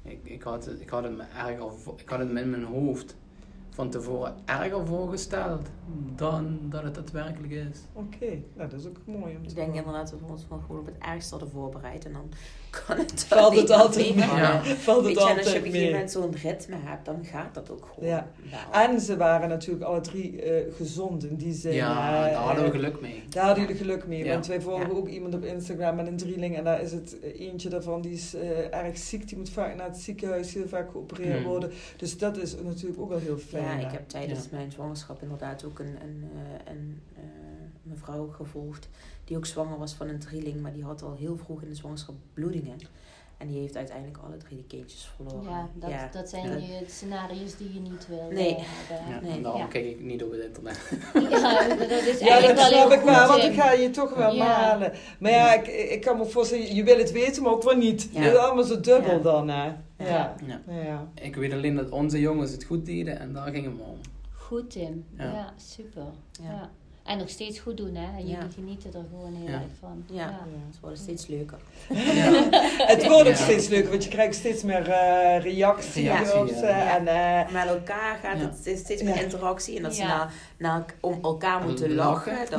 Ik, 0.03 0.19
ik, 0.23 0.41
had, 0.41 0.65
het- 0.65 0.82
ik, 0.82 0.89
had 0.89 1.03
het 1.03 1.17
me 1.17 1.23
erger, 1.38 1.73
vo- 1.73 1.95
ik 1.97 2.10
had 2.10 2.19
het 2.19 2.32
me 2.32 2.41
in 2.41 2.49
mijn 2.49 2.63
hoofd 2.63 3.15
van 3.78 3.90
tevoren 3.90 4.36
erger 4.46 4.86
voorgesteld 4.88 5.68
dan 6.16 6.60
dat 6.62 6.84
het 6.84 6.96
daadwerkelijk 6.96 7.54
is. 7.54 7.80
Oké, 7.94 8.26
nou 8.56 8.70
dat 8.70 8.80
is 8.80 8.86
ook 8.88 8.98
mooi 9.06 9.36
om 9.36 9.44
te 9.44 9.50
Ik 9.50 9.56
denk 9.56 9.68
horen. 9.68 9.76
inderdaad 9.86 10.12
dat 10.12 10.20
we 10.20 10.26
ons 10.32 10.46
gewoon 10.50 10.80
op 10.80 10.86
het 10.86 10.96
ergste 11.00 11.30
hadden 11.30 11.50
voorbereid. 11.50 12.06
En 12.06 12.13
dan 12.13 12.30
kan 12.70 12.98
het 12.98 13.28
wel 13.28 13.40
Valt 13.42 13.56
het 13.56 13.70
altijd 13.72 14.16
mee. 14.16 14.26
Ja. 14.26 14.63
Valt 14.63 15.06
het 15.06 15.13
je, 15.13 15.20
en 15.20 15.26
als 15.26 15.28
je 15.28 15.32
op 15.32 15.38
altijd 15.38 15.46
een 15.56 15.62
gegeven 15.62 15.92
moment 15.92 16.12
zo'n 16.12 16.36
ritme 16.36 16.76
hebt, 16.80 17.06
dan 17.06 17.26
gaat 17.26 17.54
dat 17.54 17.72
ook 17.72 17.90
gewoon 17.94 18.10
Ja. 18.10 18.28
wel. 18.72 18.82
En 18.84 19.00
ze 19.02 19.18
waren 19.18 19.50
natuurlijk 19.50 19.84
alle 19.86 20.02
drie 20.02 20.42
eh, 20.42 20.74
gezond 20.76 21.24
in 21.26 21.36
die 21.36 21.54
zin. 21.54 21.74
Ja, 21.74 22.06
hè, 22.24 22.32
daar 22.32 22.34
hadden 22.42 22.63
we 22.63 22.70
eh, 22.70 22.76
geluk 22.76 23.02
mee. 23.02 23.24
Daar 23.30 23.46
hadden 23.46 23.63
jullie 23.63 23.78
geluk 23.82 24.08
mee, 24.08 24.24
Ja. 24.24 24.32
want 24.34 24.48
wij 24.48 24.62
volgen 24.62 24.88
Ja. 24.90 24.94
ook 24.96 25.08
iemand 25.08 25.36
op 25.36 25.44
Instagram 25.44 25.96
met 25.96 26.08
een 26.08 26.18
drieling 26.18 26.56
en 26.58 26.63
daar 26.63 26.82
is 26.82 26.92
het 26.92 27.20
eh, 27.20 27.40
eentje 27.40 27.70
daarvan 27.70 28.02
die 28.02 28.13
is 28.13 28.34
eh, 28.36 28.74
erg 28.86 28.98
ziek, 28.98 29.28
die 29.28 29.38
moet 29.38 29.50
vaak 29.50 29.76
naar 29.76 29.88
het 29.88 29.98
ziekenhuis, 29.98 30.54
heel 30.54 30.68
vaak 30.68 30.92
geopereerd 30.92 31.36
Hmm. 31.38 31.48
worden. 31.48 31.72
Dus 31.98 32.18
dat 32.18 32.38
is 32.38 32.56
natuurlijk 32.63 33.02
ook 33.02 33.10
wel 33.10 33.20
heel 33.20 33.38
fijn. 33.38 33.66
Ja, 33.67 33.86
ik 33.86 33.91
heb 33.91 34.10
tijdens 34.10 34.43
Ja. 34.43 34.49
mijn 34.51 34.71
zwangerschap 34.71 35.21
inderdaad 35.21 35.63
ook 35.63 35.80
een, 35.80 36.01
een, 36.01 36.30
eh, 36.36 36.73
een 36.73 37.01
eh, 37.15 37.21
mevrouw 37.82 38.27
gevolgd 38.27 38.89
die 39.23 39.38
ook 39.38 39.45
zwanger 39.45 39.77
was 39.77 39.93
van 39.93 40.08
een 40.08 40.19
drieling, 40.19 40.62
maar 40.62 40.73
die 40.73 40.84
had 40.84 41.01
al 41.01 41.15
heel 41.15 41.38
vroeg 41.38 41.62
in 41.62 41.69
de 41.69 41.75
zwangerschap 41.75 42.15
bloedingen. 42.34 42.77
En 43.38 43.47
die 43.47 43.60
heeft 43.60 43.76
uiteindelijk 43.76 44.17
alle 44.26 44.38
drie 44.38 44.56
die 44.58 44.65
kindjes 44.67 45.10
verloren. 45.15 45.50
ja, 45.52 45.69
dat, 45.73 45.89
ja. 45.89 46.10
dat 46.12 46.30
zijn 46.30 46.45
Ja. 46.45 46.56
je 46.56 46.84
scenario's 46.88 47.58
die 47.58 47.73
je 47.73 47.80
niet 47.80 48.08
wil 48.08 48.28
Nee. 48.32 48.56
eh, 48.56 48.63
hebben. 48.65 49.13
Ja, 49.13 49.21
Nee. 49.21 49.32
en 49.32 49.41
daarom 49.43 49.62
Ja. 49.62 49.67
kijk 49.67 49.86
ik 49.86 50.00
niet 50.02 50.23
op 50.23 50.32
het 50.32 50.41
internet. 50.41 50.80
Ja, 51.32 51.67
dat 51.76 51.89
is 51.91 52.19
Ja, 52.19 52.28
eigenlijk 52.28 52.60
dat 52.60 52.69
wel 52.69 52.80
snap 52.88 52.91
ik 52.91 53.02
wel, 53.06 53.28
want 53.28 53.43
ik 53.43 53.54
ga 53.54 53.71
je 53.71 53.89
toch 53.89 54.13
wel 54.15 54.34
Ja. 54.36 54.45
malen. 54.45 54.91
Maar 55.19 55.32
ja, 55.32 55.54
ik, 55.54 55.67
ik 55.67 56.02
kan 56.02 56.17
me 56.17 56.26
voorstellen, 56.26 56.76
je 56.76 56.84
wil 56.84 56.97
het 56.97 57.12
weten, 57.12 57.43
maar 57.43 57.52
ook 57.52 57.63
wel 57.63 57.76
niet. 57.78 58.10
Ja. 58.12 58.19
Het 58.21 58.34
is 58.34 58.38
allemaal 58.39 58.63
zo 58.63 58.80
dubbel 58.80 59.12
Ja. 59.15 59.19
dan, 59.19 59.47
hè. 59.50 59.65
Ja. 59.97 60.36
Ja. 60.45 60.62
ja. 60.67 61.08
Ik 61.13 61.36
weet 61.36 61.54
alleen 61.54 61.76
dat 61.76 61.89
onze 61.89 62.19
jongens 62.19 62.52
het 62.52 62.63
goed 62.63 62.86
deden 62.86 63.19
en 63.19 63.34
daar 63.34 63.52
ging 63.52 63.65
het 63.65 63.73
om. 63.88 64.00
Goed, 64.34 64.69
Tim. 64.71 65.06
Ja, 65.17 65.23
Ja. 65.23 65.54
super. 65.58 66.04
Ja. 66.41 66.69
En 67.08 67.17
nog 67.17 67.30
steeds 67.30 67.60
goed 67.60 67.78
doen, 67.78 67.96
hè? 67.96 68.17
En 68.17 68.28
jullie 68.28 68.52
genieten 68.56 68.93
er 68.93 69.06
gewoon 69.10 69.34
heel 69.36 69.48
Ja. 69.48 69.54
erg 69.54 69.72
van. 69.80 70.04
Ja. 70.12 70.39
Het 70.67 70.80
wordt 70.82 70.98
steeds 70.98 71.28
leuker. 71.28 71.58
Ja. 71.89 72.50
Het 72.93 73.08
wordt 73.08 73.28
ook 73.30 73.36
Ja. 73.36 73.43
steeds 73.43 73.67
leuker, 73.67 73.89
want 73.89 74.04
je 74.04 74.10
krijgt 74.10 74.36
steeds 74.36 74.63
meer 74.63 74.89
eh, 74.89 75.41
reacties. 75.43 75.93
Reactie, 75.96 76.56
ze 76.58 76.65
Ja. 76.65 76.98
En, 76.98 77.08
eh, 77.08 77.54
Met 77.54 77.65
elkaar 77.67 78.17
gaat 78.24 78.38
Ja. 78.39 78.46
het 78.46 78.58
steeds, 78.60 78.82
steeds 78.82 79.02
meer 79.04 79.15
Ja. 79.15 79.22
interactie 79.22 79.78
en 79.78 79.84
dat 79.84 79.96
ze 79.96 80.04
naar, 80.04 80.34
naar, 80.58 80.86
om 81.00 81.20
elkaar 81.22 81.63
moeten 81.63 81.93
Lachen. 81.96 82.34
lachen. 82.34 82.50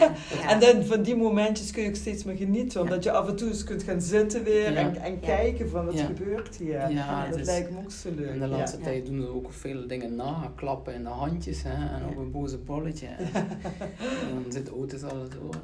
Dat. 0.00 0.10
En 0.48 0.60
dan 0.60 0.84
van 0.84 1.02
die 1.02 1.16
momentjes 1.16 1.70
kun 1.70 1.82
je 1.82 1.88
ook 1.88 1.94
steeds 1.94 2.24
meer 2.24 2.36
genieten. 2.36 2.80
Omdat 2.80 3.02
je 3.04 3.10
af 3.12 3.28
en 3.28 3.36
toe 3.36 3.48
eens 3.48 3.64
kunt 3.64 3.82
gaan 3.82 4.00
zitten 4.00 4.42
weer 4.44 4.72
Ja. 4.72 4.78
en, 4.78 4.96
en 4.96 5.12
Ja. 5.12 5.26
kijken 5.26 5.68
van 5.70 5.84
wat 5.84 5.98
Ja. 5.98 6.04
gebeurt 6.04 6.56
hier. 6.56 6.90
Ja, 6.90 7.26
dat 7.30 7.38
is- 7.38 7.46
lijkt 7.46 7.70
me 7.70 7.78
ook 7.78 7.90
zo 7.90 8.08
leuk. 8.16 8.30
In 8.30 8.40
de 8.40 8.46
laatste 8.46 8.78
Ja. 8.78 8.84
tijd 8.84 9.06
doen 9.06 9.20
ze 9.20 9.28
ook 9.28 9.52
veel 9.52 9.86
dingen 9.86 10.14
na, 10.16 10.50
klappen 10.56 10.94
in 10.94 11.02
de 11.02 11.08
handjes 11.08 11.62
hè, 11.62 11.70
en 11.72 11.98
Ja. 12.02 12.06
op 12.10 12.16
een 12.16 12.30
boze 12.30 12.58
bolletje. 12.58 13.06
En, 13.82 14.42
dan 14.42 14.52
zit 14.52 14.72
Otis 14.72 15.02
altijd 15.02 15.32
door. 15.32 15.54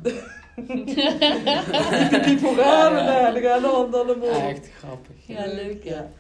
Die 2.25 2.39
vooraan 2.39 2.93
Ja, 2.93 3.03
ja. 3.03 3.27
en 3.27 3.33
dan 3.33 3.43
gaan 3.43 3.61
de 3.61 3.67
handen 3.67 4.15
omhoog. 4.15 4.39
Echt 4.49 4.69
grappig. 4.79 5.27
Ja, 5.27 5.47
leuk, 5.47 5.83
ja. 5.83 6.11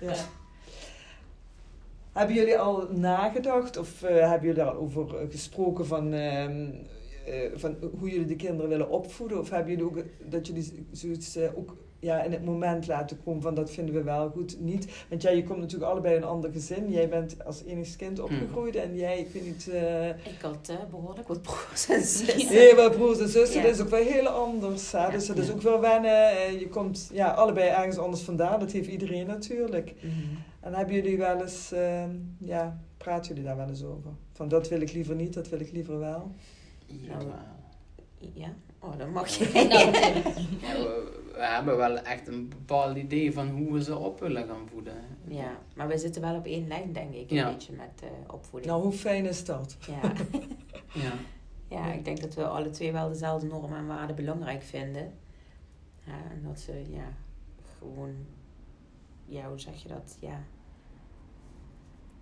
Hebben 2.12 2.36
jullie 2.36 2.58
al 2.58 2.88
nagedacht 2.90 3.76
of 3.76 4.02
eh, 4.02 4.28
hebben 4.30 4.48
jullie 4.48 4.62
daar 4.62 4.70
al 4.72 4.80
over 4.80 5.16
eh, 5.16 5.30
gesproken 5.30 5.86
van, 5.86 6.12
ehm, 6.12 6.68
eh, 7.26 7.50
van 7.54 7.76
hoe 7.98 8.10
jullie 8.10 8.26
de 8.26 8.36
kinderen 8.36 8.70
willen 8.70 8.90
opvoeden? 8.90 9.38
Of 9.38 9.50
hebben 9.50 9.70
jullie 9.70 9.84
ook 9.84 10.04
dat 10.30 10.46
jullie 10.46 10.86
zoiets 10.92 11.36
eh, 11.36 11.58
ook 11.58 11.76
ja, 12.00 12.22
in 12.22 12.32
het 12.32 12.44
moment 12.44 12.86
laten 12.86 13.18
komen 13.24 13.42
van 13.42 13.54
dat 13.54 13.70
vinden 13.70 13.94
we 13.94 14.02
wel 14.02 14.28
goed, 14.30 14.60
niet? 14.60 14.86
Want 15.08 15.22
jij, 15.22 15.36
je 15.36 15.44
komt 15.44 15.58
natuurlijk 15.60 15.90
allebei 15.90 16.14
in 16.14 16.22
een 16.22 16.28
ander 16.28 16.50
gezin. 16.52 16.90
Jij 16.90 17.08
bent 17.08 17.44
als 17.44 17.62
enigst 17.66 17.96
kind 17.96 18.20
opgegroeid 18.20 18.76
en 18.76 18.96
jij, 18.96 19.18
ik 19.18 19.28
weet 19.32 19.44
niet... 19.44 19.68
eh, 19.68 20.08
Ik 20.08 20.38
had 20.42 20.68
eh, 20.68 20.76
behoorlijk 20.90 21.28
wat 21.28 21.42
broers 21.42 21.88
en 21.88 22.02
zussen. 22.16 22.48
Heel 22.48 22.74
veel 22.74 22.90
broers 22.90 23.18
en 23.18 23.28
zussen, 23.28 23.60
Ja. 23.60 23.66
dat 23.66 23.74
is 23.74 23.80
ook 23.80 23.88
wel 23.88 24.04
heel 24.04 24.26
anders. 24.28 24.92
Hè? 24.92 24.98
Ja. 24.98 25.10
Dus 25.10 25.26
dat 25.26 25.38
is 25.38 25.46
Ja. 25.46 25.52
ook 25.52 25.62
wel 25.62 25.80
wennen. 25.80 26.30
Eh, 26.30 26.60
Je 26.60 26.68
komt 26.68 27.10
ja, 27.12 27.30
allebei 27.30 27.68
ergens 27.68 27.98
anders 27.98 28.22
vandaan, 28.22 28.60
dat 28.60 28.72
heeft 28.72 28.88
iedereen 28.88 29.26
natuurlijk. 29.26 29.94
Mhm. 30.00 30.14
En 30.60 30.74
hebben 30.74 30.94
jullie 30.94 31.16
wel 31.18 31.40
eens, 31.40 31.72
ehm, 31.72 32.10
ja, 32.38 32.80
praten 32.96 33.28
jullie 33.28 33.44
daar 33.44 33.56
wel 33.56 33.68
eens 33.68 33.84
over? 33.84 34.10
Van 34.32 34.48
dat 34.48 34.68
wil 34.68 34.80
ik 34.80 34.92
liever 34.92 35.14
niet, 35.14 35.34
dat 35.34 35.48
wil 35.48 35.60
ik 35.60 35.72
liever 35.72 35.98
wel. 35.98 36.30
Ja, 36.86 37.16
Nou, 37.16 37.24
Ja, 38.34 38.48
oh, 38.78 38.98
dan 38.98 39.12
mag 39.12 39.28
je. 39.38 39.50
Nou, 39.52 39.68
ja, 39.68 40.86
we, 41.38 41.44
hebben 41.46 41.76
wel 41.76 41.98
echt 41.98 42.28
een 42.28 42.48
bepaald 42.48 42.96
idee 42.96 43.32
van 43.32 43.48
hoe 43.48 43.72
we 43.72 43.82
ze 43.82 43.96
op 43.96 44.20
willen 44.20 44.46
gaan 44.46 44.68
voeden. 44.72 44.94
Ja, 45.28 45.58
maar 45.74 45.88
we 45.88 45.98
zitten 45.98 46.22
wel 46.22 46.36
op 46.36 46.46
één 46.46 46.66
lijn, 46.68 46.92
denk 46.92 47.14
ik, 47.14 47.30
een 47.30 47.36
Ja. 47.36 47.52
beetje 47.52 47.72
met 47.72 48.02
eh, 48.02 48.08
opvoeding. 48.34 48.72
Nou, 48.72 48.82
hoe 48.84 48.92
fijn 48.92 49.26
is 49.26 49.44
dat? 49.44 49.76
Ja. 49.86 50.12
Ja. 50.94 51.12
ja, 51.68 51.92
ik 51.92 52.04
denk 52.04 52.20
dat 52.20 52.34
we 52.34 52.46
alle 52.46 52.70
twee 52.70 52.92
wel 52.92 53.08
dezelfde 53.08 53.46
normen 53.46 53.78
en 53.78 53.86
waarden 53.86 54.16
belangrijk 54.16 54.62
vinden. 54.62 55.12
Ja, 56.04 56.12
en 56.30 56.42
dat 56.42 56.58
ze, 56.60 56.84
ja, 56.90 57.12
gewoon, 57.78 58.14
ja, 59.24 59.48
hoe 59.48 59.60
zeg 59.60 59.82
je 59.82 59.88
dat? 59.88 60.16
Ja. 60.20 60.42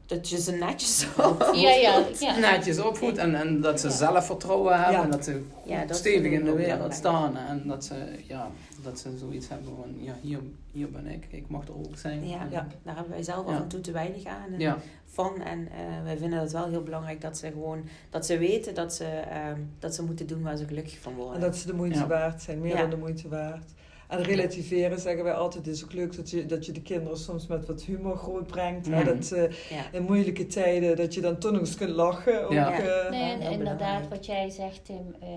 Dat 0.06 0.28
je 0.28 0.40
ze 0.40 0.52
netjes 0.52 1.06
op. 1.18 1.50
Ja, 1.54 1.70
ja, 1.86 2.04
ja. 2.20 2.38
Netjes 2.38 2.78
opvoedt 2.78 3.18
en, 3.18 3.34
en 3.34 3.60
dat 3.60 3.80
ze 3.80 3.86
Ja. 3.88 3.92
zelfvertrouwen 3.94 4.74
hebben 4.82 4.92
Ja. 4.96 5.02
en 5.04 5.10
dat 5.10 5.24
ze 5.24 5.42
Ja, 5.64 5.84
dat 5.84 5.96
stevig 5.96 6.32
in 6.32 6.44
de 6.44 6.52
wereld 6.52 6.94
staan 6.94 7.36
en 7.36 7.62
dat 7.66 7.84
ze, 7.84 7.94
ja, 8.26 8.50
dat 8.82 8.98
ze 8.98 9.16
zoiets 9.18 9.48
hebben 9.48 9.72
van, 9.76 9.94
ja, 10.00 10.14
hier, 10.22 10.38
hier 10.72 10.90
ben 10.90 11.06
ik, 11.06 11.26
ik 11.30 11.48
mag 11.48 11.66
er 11.68 11.74
ook 11.76 11.98
zijn. 11.98 12.28
Ja, 12.28 12.40
En- 12.40 12.50
daar 12.82 12.94
hebben 12.94 13.12
wij 13.12 13.22
zelf 13.22 13.46
af 13.46 13.56
en 13.56 13.68
toe 13.68 13.80
te 13.80 13.92
weinig 13.92 14.24
aan. 14.24 14.52
En 14.52 14.60
ja. 14.60 14.78
van. 15.06 15.42
En 15.42 15.68
eh, 15.68 16.04
wij 16.04 16.16
vinden 16.16 16.38
het 16.38 16.52
wel 16.52 16.68
heel 16.68 16.82
belangrijk 16.82 17.20
dat 17.20 17.38
ze 17.38 17.46
gewoon, 17.50 17.84
dat 18.10 18.26
ze 18.26 18.38
weten 18.38 18.74
dat 18.74 18.94
ze, 18.94 19.04
ehm, 19.04 19.60
dat 19.78 19.94
ze 19.94 20.02
moeten 20.02 20.26
doen 20.26 20.42
waar 20.42 20.56
ze 20.56 20.66
gelukkig 20.66 20.98
van 21.00 21.14
worden. 21.14 21.34
En 21.34 21.40
dat 21.40 21.56
ze 21.56 21.66
de 21.66 21.74
moeite 21.74 21.98
Ja. 21.98 22.06
waard 22.06 22.42
zijn, 22.42 22.60
meer 22.60 22.74
Ja. 22.74 22.80
dan 22.80 22.90
de 22.90 22.96
moeite 22.96 23.28
waard. 23.28 23.64
En 24.08 24.22
relativeren 24.22 24.98
zeggen 25.00 25.24
wij 25.24 25.32
altijd, 25.34 25.66
het 25.66 25.74
is 25.74 25.84
ook 25.84 25.92
leuk 25.92 26.16
dat 26.16 26.30
je, 26.30 26.46
dat 26.46 26.66
je 26.66 26.72
de 26.72 26.82
kinderen 26.82 27.18
soms 27.18 27.46
met 27.46 27.66
wat 27.66 27.82
humor 27.82 28.16
grootbrengt. 28.16 28.86
hè, 28.86 28.96
Mhm. 28.96 29.04
Dat 29.04 29.30
eh, 29.32 29.50
ja. 29.70 29.92
in 29.92 30.02
moeilijke 30.02 30.46
tijden, 30.46 30.96
dat 30.96 31.14
je 31.14 31.20
dan 31.20 31.38
toch 31.38 31.50
nog 31.52 31.60
eens 31.60 31.74
kunt 31.76 31.90
lachen. 31.90 32.44
Ook, 32.44 32.52
Ja. 32.52 32.72
eh, 32.72 33.10
Nee, 33.10 33.32
en 33.32 33.40
inderdaad, 33.52 34.08
wat 34.08 34.26
jij 34.26 34.50
zegt, 34.50 34.84
Tim, 34.84 35.14
eh, 35.20 35.28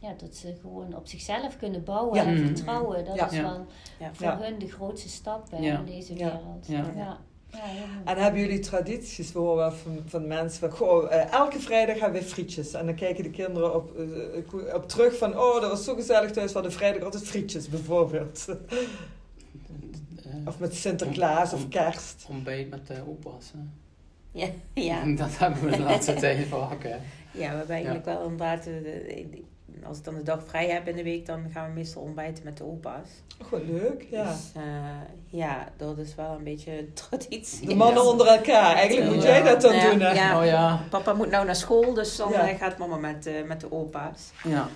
ja, 0.00 0.14
dat 0.16 0.34
ze 0.34 0.54
gewoon 0.60 0.96
op 0.96 1.06
zichzelf 1.06 1.56
kunnen 1.56 1.84
bouwen 1.84 2.14
Ja. 2.14 2.24
en 2.26 2.34
Mhm. 2.34 2.46
vertrouwen. 2.46 3.04
Dat 3.04 3.14
Ja. 3.16 3.30
is 3.30 3.36
Ja. 3.36 3.42
wel 3.42 3.66
Ja. 3.98 4.10
voor 4.14 4.26
Ja. 4.26 4.38
hun 4.40 4.58
de 4.58 4.68
grootste 4.70 5.08
stap 5.08 5.50
hè, 5.50 5.56
in 5.56 5.84
deze 5.84 6.12
Ja. 6.16 6.24
wereld. 6.26 6.66
Ja. 6.96 7.18
Ja. 7.52 7.58
Ja. 7.58 8.12
En 8.12 8.22
hebben 8.22 8.40
jullie 8.40 8.58
tradities? 8.58 9.32
We 9.32 9.38
horen 9.38 9.56
wel 9.56 9.72
van, 9.72 9.98
van 10.06 10.26
mensen 10.26 10.60
van, 10.60 10.70
goh, 10.70 11.12
eh, 11.12 11.32
elke 11.32 11.60
vrijdag 11.60 11.98
hebben 12.00 12.20
we 12.22 12.26
frietjes. 12.28 12.72
En 12.72 12.86
dan 12.86 12.94
kijken 12.94 13.22
de 13.24 13.30
kinderen 13.30 13.74
op, 13.74 13.98
eh, 13.98 14.74
op 14.74 14.88
terug 14.88 15.18
van, 15.18 15.38
oh, 15.38 15.60
dat 15.60 15.70
was 15.70 15.84
zo 15.84 15.94
gezellig 15.94 16.30
thuis, 16.30 16.46
we 16.48 16.52
hadden 16.52 16.72
vrijdag 16.72 17.02
altijd 17.02 17.24
frietjes, 17.24 17.68
bijvoorbeeld. 17.68 18.44
eh, 18.68 18.76
Of 20.46 20.58
met 20.58 20.74
Sinterklaas 20.74 21.52
of 21.52 21.62
Om- 21.62 21.68
kerst. 21.68 22.26
ontbijt 22.28 22.70
met 22.70 22.86
de 22.86 22.94
opa's. 23.08 23.52
hè. 23.52 23.58
Ja, 24.40 24.48
ja. 24.74 25.04
Dat 25.16 25.38
hebben 25.38 25.62
we 25.70 25.76
de 25.76 25.82
laatste 25.82 26.14
tijd 26.24 26.46
vaak. 26.46 26.82
hè. 26.82 26.88
ja, 26.88 26.98
we 27.32 27.42
hebben 27.56 27.74
eigenlijk 27.74 28.04
wel 28.04 28.22
inderdaad... 28.24 28.68
als 29.86 29.98
ik 29.98 30.04
dan 30.04 30.14
de 30.14 30.22
dag 30.22 30.42
vrij 30.46 30.68
heb 30.68 30.88
in 30.88 30.96
de 30.96 31.02
week, 31.02 31.26
dan 31.26 31.44
gaan 31.52 31.66
we 31.68 31.72
meestal 31.72 32.02
ontbijten 32.02 32.44
met 32.44 32.56
de 32.56 32.64
opa's. 32.64 33.08
Wat 33.50 33.60
leuk, 33.66 34.06
ja. 34.10 34.24
Dus 34.24 34.52
eh, 34.54 34.62
ja, 35.26 35.68
dat 35.76 35.98
is 35.98 36.14
wel 36.14 36.30
een 36.38 36.44
beetje 36.44 36.78
een 36.78 36.92
traditie. 37.08 37.68
De 37.68 37.74
mannen 37.74 38.04
onder 38.04 38.26
elkaar. 38.26 38.74
Eigenlijk 38.74 39.14
moet 39.14 39.22
jij 39.22 39.42
dat 39.42 39.60
dan 39.60 39.74
Ja, 39.74 39.90
doen, 39.90 40.00
hè? 40.00 40.10
ja. 40.12 40.38
Oh 40.40 40.44
ja. 40.46 40.80
Papa 40.90 41.12
moet 41.12 41.30
nou 41.30 41.46
naar 41.46 41.56
school, 41.56 41.94
dus 41.94 42.16
dan 42.16 42.30
Ja. 42.30 42.48
eh, 42.48 42.58
gaat 42.58 42.78
mama 42.78 42.96
met, 42.96 43.26
eh, 43.26 43.34
met 43.46 43.60
de 43.60 43.72
opa's. 43.72 44.30
Ja. 44.44 44.68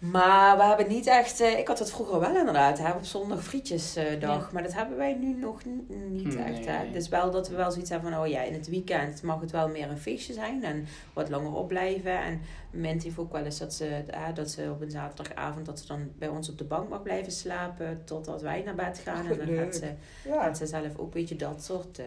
Maar 0.00 0.56
we 0.56 0.62
hebben 0.62 0.88
niet 0.88 1.06
echt... 1.06 1.40
eh, 1.40 1.58
ik 1.58 1.68
had 1.68 1.78
het 1.78 1.90
vroeger 1.90 2.20
wel 2.20 2.36
inderdaad, 2.36 2.78
hè, 2.78 2.90
op 2.92 3.04
zondag 3.04 3.42
frietjesdag. 3.44 4.52
Maar 4.52 4.62
dat 4.62 4.74
hebben 4.74 4.96
wij 4.96 5.14
nu 5.14 5.32
nog 5.34 5.64
niet 6.10 6.34
Nee. 6.34 6.44
echt. 6.44 6.66
Hè. 6.66 6.90
Dus 6.92 7.08
wel 7.08 7.30
dat 7.30 7.48
we 7.48 7.56
wel 7.56 7.70
zoiets 7.70 7.90
hebben 7.90 8.12
van... 8.12 8.20
Oh 8.20 8.26
ja, 8.26 8.42
in 8.42 8.52
het 8.52 8.68
weekend 8.68 9.22
mag 9.22 9.40
het 9.40 9.50
wel 9.50 9.68
meer 9.68 9.90
een 9.90 9.98
feestje 9.98 10.32
zijn. 10.32 10.64
En 10.64 10.86
wat 11.12 11.28
langer 11.28 11.54
opblijven. 11.54 12.18
En 12.22 12.40
Mint 12.70 13.02
heeft 13.02 13.18
ook 13.18 13.32
wel 13.32 13.44
eens 13.44 13.58
dat 13.58 13.74
ze, 13.74 13.86
eh, 14.06 14.22
dat 14.34 14.50
ze 14.50 14.68
op 14.70 14.80
een 14.80 14.90
zaterdagavond... 14.90 15.66
dat 15.66 15.78
ze 15.80 15.86
dan 15.86 16.10
bij 16.18 16.28
ons 16.28 16.50
op 16.50 16.58
de 16.58 16.64
bank 16.64 16.88
mag 16.88 17.02
blijven 17.02 17.32
slapen... 17.32 18.02
totdat 18.04 18.42
wij 18.42 18.62
naar 18.64 18.74
bed 18.74 19.00
gaan. 19.04 19.24
Ach, 19.24 19.30
en 19.30 19.38
dan 19.38 19.46
leuk. 19.46 19.58
gaat 19.64 19.74
ze, 19.74 19.90
Ja. 20.28 20.42
gaat 20.42 20.56
ze 20.58 20.66
zelf 20.66 20.86
ook 20.96 21.06
een 21.06 21.10
beetje 21.20 21.36
dat 21.36 21.64
soort 21.64 21.98
eh 21.98 22.04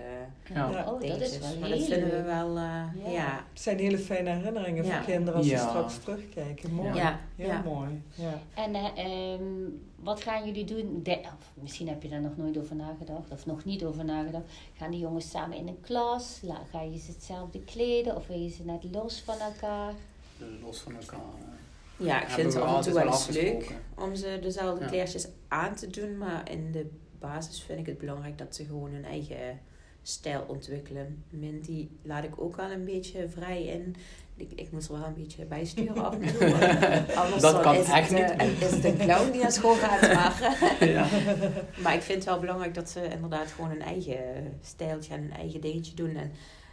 Ja. 0.56 0.69
Ja. 0.69 0.91
Oh, 0.91 1.01
dat 1.01 1.21
is 1.21 1.39
wel 1.39 1.49
Maar 1.60 1.69
dat 1.69 1.84
vinden 1.86 2.10
we 2.10 2.21
wel... 2.21 2.47
eh, 2.58 2.63
Ja. 3.06 3.10
ja. 3.12 3.43
Het 3.53 3.62
zijn 3.62 3.79
hele 3.79 3.97
fijne 3.97 4.29
herinneringen 4.29 4.86
Ja. 4.86 4.95
voor 4.95 5.06
kinderen 5.06 5.34
als 5.36 5.45
ze 5.47 5.51
Ja. 5.53 5.67
straks 5.69 5.97
terugkijken. 5.97 6.73
Mooi. 6.73 6.93
Ja. 6.93 7.19
Heel 7.36 7.47
Ja. 7.47 7.62
Mooi. 7.84 8.02
Ja. 8.15 8.39
En 8.54 8.76
eh, 8.76 9.06
ehm, 9.34 9.43
wat 9.96 10.22
gaan 10.22 10.46
jullie 10.46 10.65
doen? 10.65 11.00
De- 11.04 11.19
of 11.19 11.52
misschien 11.54 11.88
heb 11.88 12.04
je 12.04 12.10
daar 12.10 12.22
nog 12.22 12.38
nooit 12.38 12.58
over 12.58 12.76
nagedacht, 12.76 13.32
of 13.32 13.46
nog 13.46 13.65
niet 13.65 13.84
over 13.86 14.06
nagedacht. 14.06 14.46
Gaan 14.74 14.91
die 14.91 15.00
jongens 15.00 15.30
samen 15.30 15.58
in 15.58 15.67
een 15.67 15.82
klas? 15.82 16.39
La- 16.41 16.63
Ga 16.72 16.82
je 16.82 16.98
ze 17.00 17.12
hetzelfde 17.12 17.60
kleden? 17.63 18.15
Of 18.15 18.28
wil 18.28 18.39
je 18.39 18.50
ze 18.50 18.63
net 18.65 18.84
los 18.91 19.22
van 19.22 19.39
elkaar? 19.39 19.93
Los 20.62 20.80
van 20.80 20.96
elkaar. 20.96 21.19
Ja, 21.98 22.22
ik 22.22 22.28
Hebben 22.28 22.30
vind 22.36 22.54
het 22.54 22.56
af 22.56 22.62
en 22.63 22.67
toe 22.69 22.76
altijd 22.76 22.96
wel 22.96 23.06
eens 23.13 23.28
leuk 23.28 23.76
om 23.98 24.15
ze 24.15 24.39
dezelfde 24.41 24.84
Ja. 24.84 24.89
kleertjes 24.89 25.28
aan 25.48 25.76
te 25.76 25.88
doen. 25.88 26.17
Maar 26.17 26.52
in 26.52 26.72
de 26.72 26.89
basis 27.19 27.62
vind 27.62 27.80
ik 27.80 27.86
het 27.86 27.98
belangrijk 27.98 28.38
dat 28.38 28.56
ze 28.56 28.65
gewoon 28.65 28.91
hun 28.91 29.06
eigen 29.06 29.60
stijl 30.04 30.44
ontwikkelen. 30.48 31.24
Minty 31.30 31.88
laat 32.04 32.24
ik 32.24 32.32
ook 32.42 32.56
wel 32.56 32.72
een 32.72 32.86
beetje 32.86 33.30
vrij 33.30 33.63
in. 33.66 33.96
Ik, 34.36 34.52
ik 34.56 34.72
moet 34.72 34.88
er 34.88 34.94
wel 34.98 35.08
een 35.08 35.13
beetje 35.13 35.46
bijsturen 35.46 36.06
af 36.06 36.13
en 36.20 36.36
toe. 36.38 36.54
Anders 37.16 37.42
Dat 37.52 37.62
kan 37.62 37.76
is, 37.76 37.88
echt 37.89 38.10
het, 38.12 38.38
niet. 38.38 38.39
eh, 38.42 38.62
is 38.62 38.72
het 38.72 38.84
een 38.84 38.98
clown 38.98 39.32
die 39.32 39.42
naar 39.42 39.52
school 39.52 39.74
gaat. 39.76 40.02
Maar, 40.13 40.58
Ja. 40.89 41.08
maar 41.82 41.94
ik 41.94 42.02
vind 42.02 42.18
het 42.18 42.26
wel 42.28 42.39
belangrijk 42.39 42.74
dat 42.74 42.89
ze 42.89 43.04
inderdaad 43.13 43.48
gewoon 43.52 43.70
hun 43.70 43.82
eigen 43.82 44.18
stijltje 44.62 45.13
en 45.13 45.22
hun 45.22 45.34
eigen 45.34 45.62
dingetje 45.62 45.94
doen. 45.96 46.16
En 46.16 46.32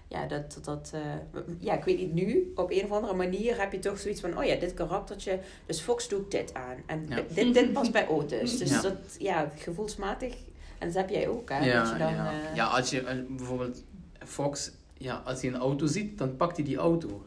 ja, 0.08 0.26
dat, 0.26 0.58
dat, 0.62 0.90
eh, 0.94 1.40
ja, 1.58 1.74
ik 1.76 1.84
weet 1.84 1.98
niet, 1.98 2.12
nu 2.12 2.52
op 2.54 2.70
een 2.70 2.84
of 2.84 2.90
andere 2.90 3.14
manier 3.14 3.60
heb 3.60 3.72
je 3.72 3.78
toch 3.78 3.98
zoiets 3.98 4.20
van, 4.20 4.38
oh 4.38 4.44
ja, 4.44 4.54
dit 4.56 4.74
karaktertje, 4.74 5.38
dus 5.66 5.80
Fox 5.80 6.08
doet 6.08 6.30
dit 6.30 6.54
aan. 6.54 6.76
En 6.86 7.06
Ja. 7.08 7.22
dit, 7.34 7.54
dit 7.54 7.72
past 7.72 7.92
bij 7.92 8.08
Otis. 8.08 8.58
Dus 8.58 8.70
Ja. 8.70 8.80
dat, 8.80 8.96
ja, 9.18 9.50
gevoelsmatig. 9.56 10.34
En 10.80 10.86
dat 10.86 10.96
heb 10.96 11.08
jij 11.08 11.28
ook, 11.28 11.48
hè? 11.50 11.56
dat 11.58 11.64
Ja, 11.66 11.92
je 11.92 11.98
dan, 11.98 12.14
ja. 12.14 12.30
eh, 12.32 12.54
ja, 12.56 12.66
als 12.66 12.90
je 12.90 13.00
eh, 13.02 13.16
bijvoorbeeld 13.28 13.84
Fox, 14.24 14.72
ja, 14.94 15.22
als 15.24 15.42
hij 15.42 15.50
een 15.50 15.56
auto 15.60 15.86
ziet, 15.86 16.18
dan 16.18 16.36
pakt 16.36 16.56
hij 16.56 16.64
die 16.64 16.76
auto. 16.76 17.24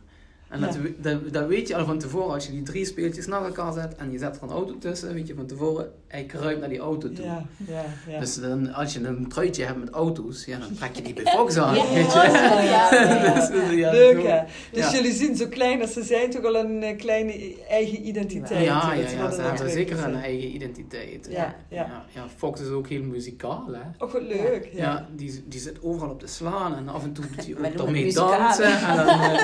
En 0.53 0.59
dat, 0.61 0.73
Ja. 0.73 0.79
dat, 0.97 1.33
dat 1.33 1.47
weet 1.47 1.67
je 1.67 1.75
al 1.75 1.85
van 1.85 1.97
tevoren, 1.99 2.33
als 2.33 2.45
je 2.45 2.51
die 2.51 2.63
drie 2.63 2.85
speeltjes 2.85 3.25
naar 3.27 3.45
elkaar 3.45 3.73
zet 3.73 3.95
en 3.95 4.11
je 4.11 4.17
zet 4.17 4.35
er 4.35 4.43
een 4.43 4.49
auto 4.49 4.77
tussen, 4.77 5.13
weet 5.13 5.27
je 5.27 5.35
van 5.35 5.45
tevoren, 5.45 5.91
hij 6.07 6.23
kruipt 6.23 6.59
naar 6.59 6.69
die 6.69 6.79
auto 6.79 7.11
toe. 7.11 7.25
Ja, 7.25 7.45
ja, 7.67 7.83
ja. 8.07 8.19
Dus 8.19 8.35
dan, 8.35 8.73
als 8.73 8.93
je 8.93 9.03
een 9.07 9.27
truitje 9.27 9.63
hebt 9.65 9.79
met 9.79 9.89
auto's, 9.89 10.45
ja, 10.45 10.57
dan 10.57 10.73
trek 10.75 10.95
je 10.95 11.01
die 11.01 11.13
bij 11.13 11.33
Fox 11.35 11.57
aan, 11.57 11.73
weet 11.73 12.13
je. 12.13 13.89
Leuk 13.91 14.23
hè? 14.23 14.39
Dus 14.71 14.83
ja. 14.85 14.91
jullie 14.91 15.13
zien 15.13 15.35
zo 15.35 15.47
klein 15.47 15.81
als 15.81 15.93
ze 15.93 16.03
zijn 16.03 16.29
toch 16.29 16.43
al 16.45 16.55
een 16.55 16.83
eh, 16.83 16.97
kleine 16.97 17.55
eigen 17.69 18.07
identiteit. 18.07 18.65
Ja, 18.65 18.93
ja, 18.93 19.31
ze 19.31 19.41
hebben 19.41 19.69
zeker 19.71 20.03
een 20.03 20.15
eigen 20.15 20.55
identiteit. 20.55 21.27
Ja, 21.29 21.37
ja. 21.37 21.55
Ja, 21.69 22.05
ja, 22.13 22.25
Fox 22.37 22.61
is 22.61 22.67
ook 22.67 22.87
heel 22.87 23.03
muzikaal, 23.03 23.65
hè. 23.71 24.05
Oh, 24.05 24.11
wat 24.13 24.21
leuk. 24.21 24.69
Ja, 24.73 24.81
Ja. 24.83 25.07
die, 25.15 25.43
die 25.47 25.59
zit 25.59 25.81
overal 25.81 26.09
op 26.09 26.19
te 26.19 26.27
slaan 26.27 26.75
en 26.75 26.87
af 26.89 27.03
en 27.03 27.13
toe 27.13 27.25
doet 27.35 27.45
hij 27.45 27.55
ook 27.79 27.85
ermee 27.87 28.13
dansen. 28.13 28.65
En 28.81 28.95
dan, 28.95 29.07
eh, 29.07 29.41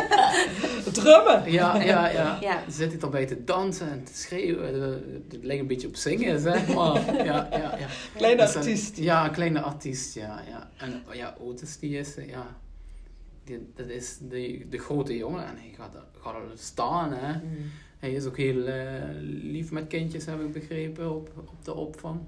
Drummen. 1.00 1.52
ja, 1.52 1.82
ja, 1.82 2.08
ja. 2.20 2.38
Ja. 2.42 2.62
Dan 2.62 2.72
zit 2.72 2.92
hij 2.92 3.02
erbij 3.02 3.26
te 3.26 3.44
dansen 3.44 3.90
en 3.92 4.04
te 4.04 4.14
schreeuwen. 4.18 4.74
Eh, 4.84 4.90
Het 5.32 5.44
lijkt 5.44 5.62
een 5.62 5.68
beetje 5.68 5.88
op 5.88 5.96
zingen, 5.96 6.40
zeg 6.40 6.68
maar. 6.74 7.16
Ja, 7.26 7.48
ja, 7.52 7.78
ja. 7.78 7.88
Kleine 8.16 8.42
Dus 8.42 8.54
dan- 8.54 8.62
artiest. 8.62 8.98
Ja, 8.98 9.30
kleine 9.30 9.62
artiest, 9.62 10.14
ja. 10.16 10.42
ja. 10.50 10.70
En 10.78 11.04
ja, 11.12 11.36
Otis, 11.40 11.80
die 11.80 11.98
is, 11.98 12.16
eh, 12.16 12.30
ja... 12.30 12.58
Die, 13.44 13.72
dat 13.76 13.88
is 13.88 14.18
de, 14.30 14.66
de 14.70 14.78
grote 14.78 15.18
jongen 15.18 15.46
en 15.46 15.56
hij 15.58 15.74
gaat 15.78 15.94
er, 15.96 16.04
gaat 16.22 16.34
er 16.36 16.42
staan, 16.56 17.14
hè. 17.14 17.34
mm. 17.34 17.72
Hij 18.00 18.12
is 18.12 18.26
ook 18.26 18.38
heel 18.38 18.66
eh, 18.66 18.86
lief 19.42 19.72
met 19.72 19.88
kindjes, 19.88 20.26
heb 20.26 20.40
ik 20.42 20.52
begrepen, 20.52 21.16
op, 21.16 21.30
op 21.38 21.66
de 21.66 21.74
opvang. 21.74 22.20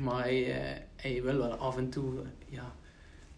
Maar 0.00 0.22
hij, 0.22 0.60
eh, 0.60 0.80
hij 0.96 1.22
wil 1.22 1.36
wel 1.38 1.52
af 1.54 1.76
en 1.76 1.88
toe, 1.90 2.12
eh, 2.18 2.54
ja, 2.56 2.72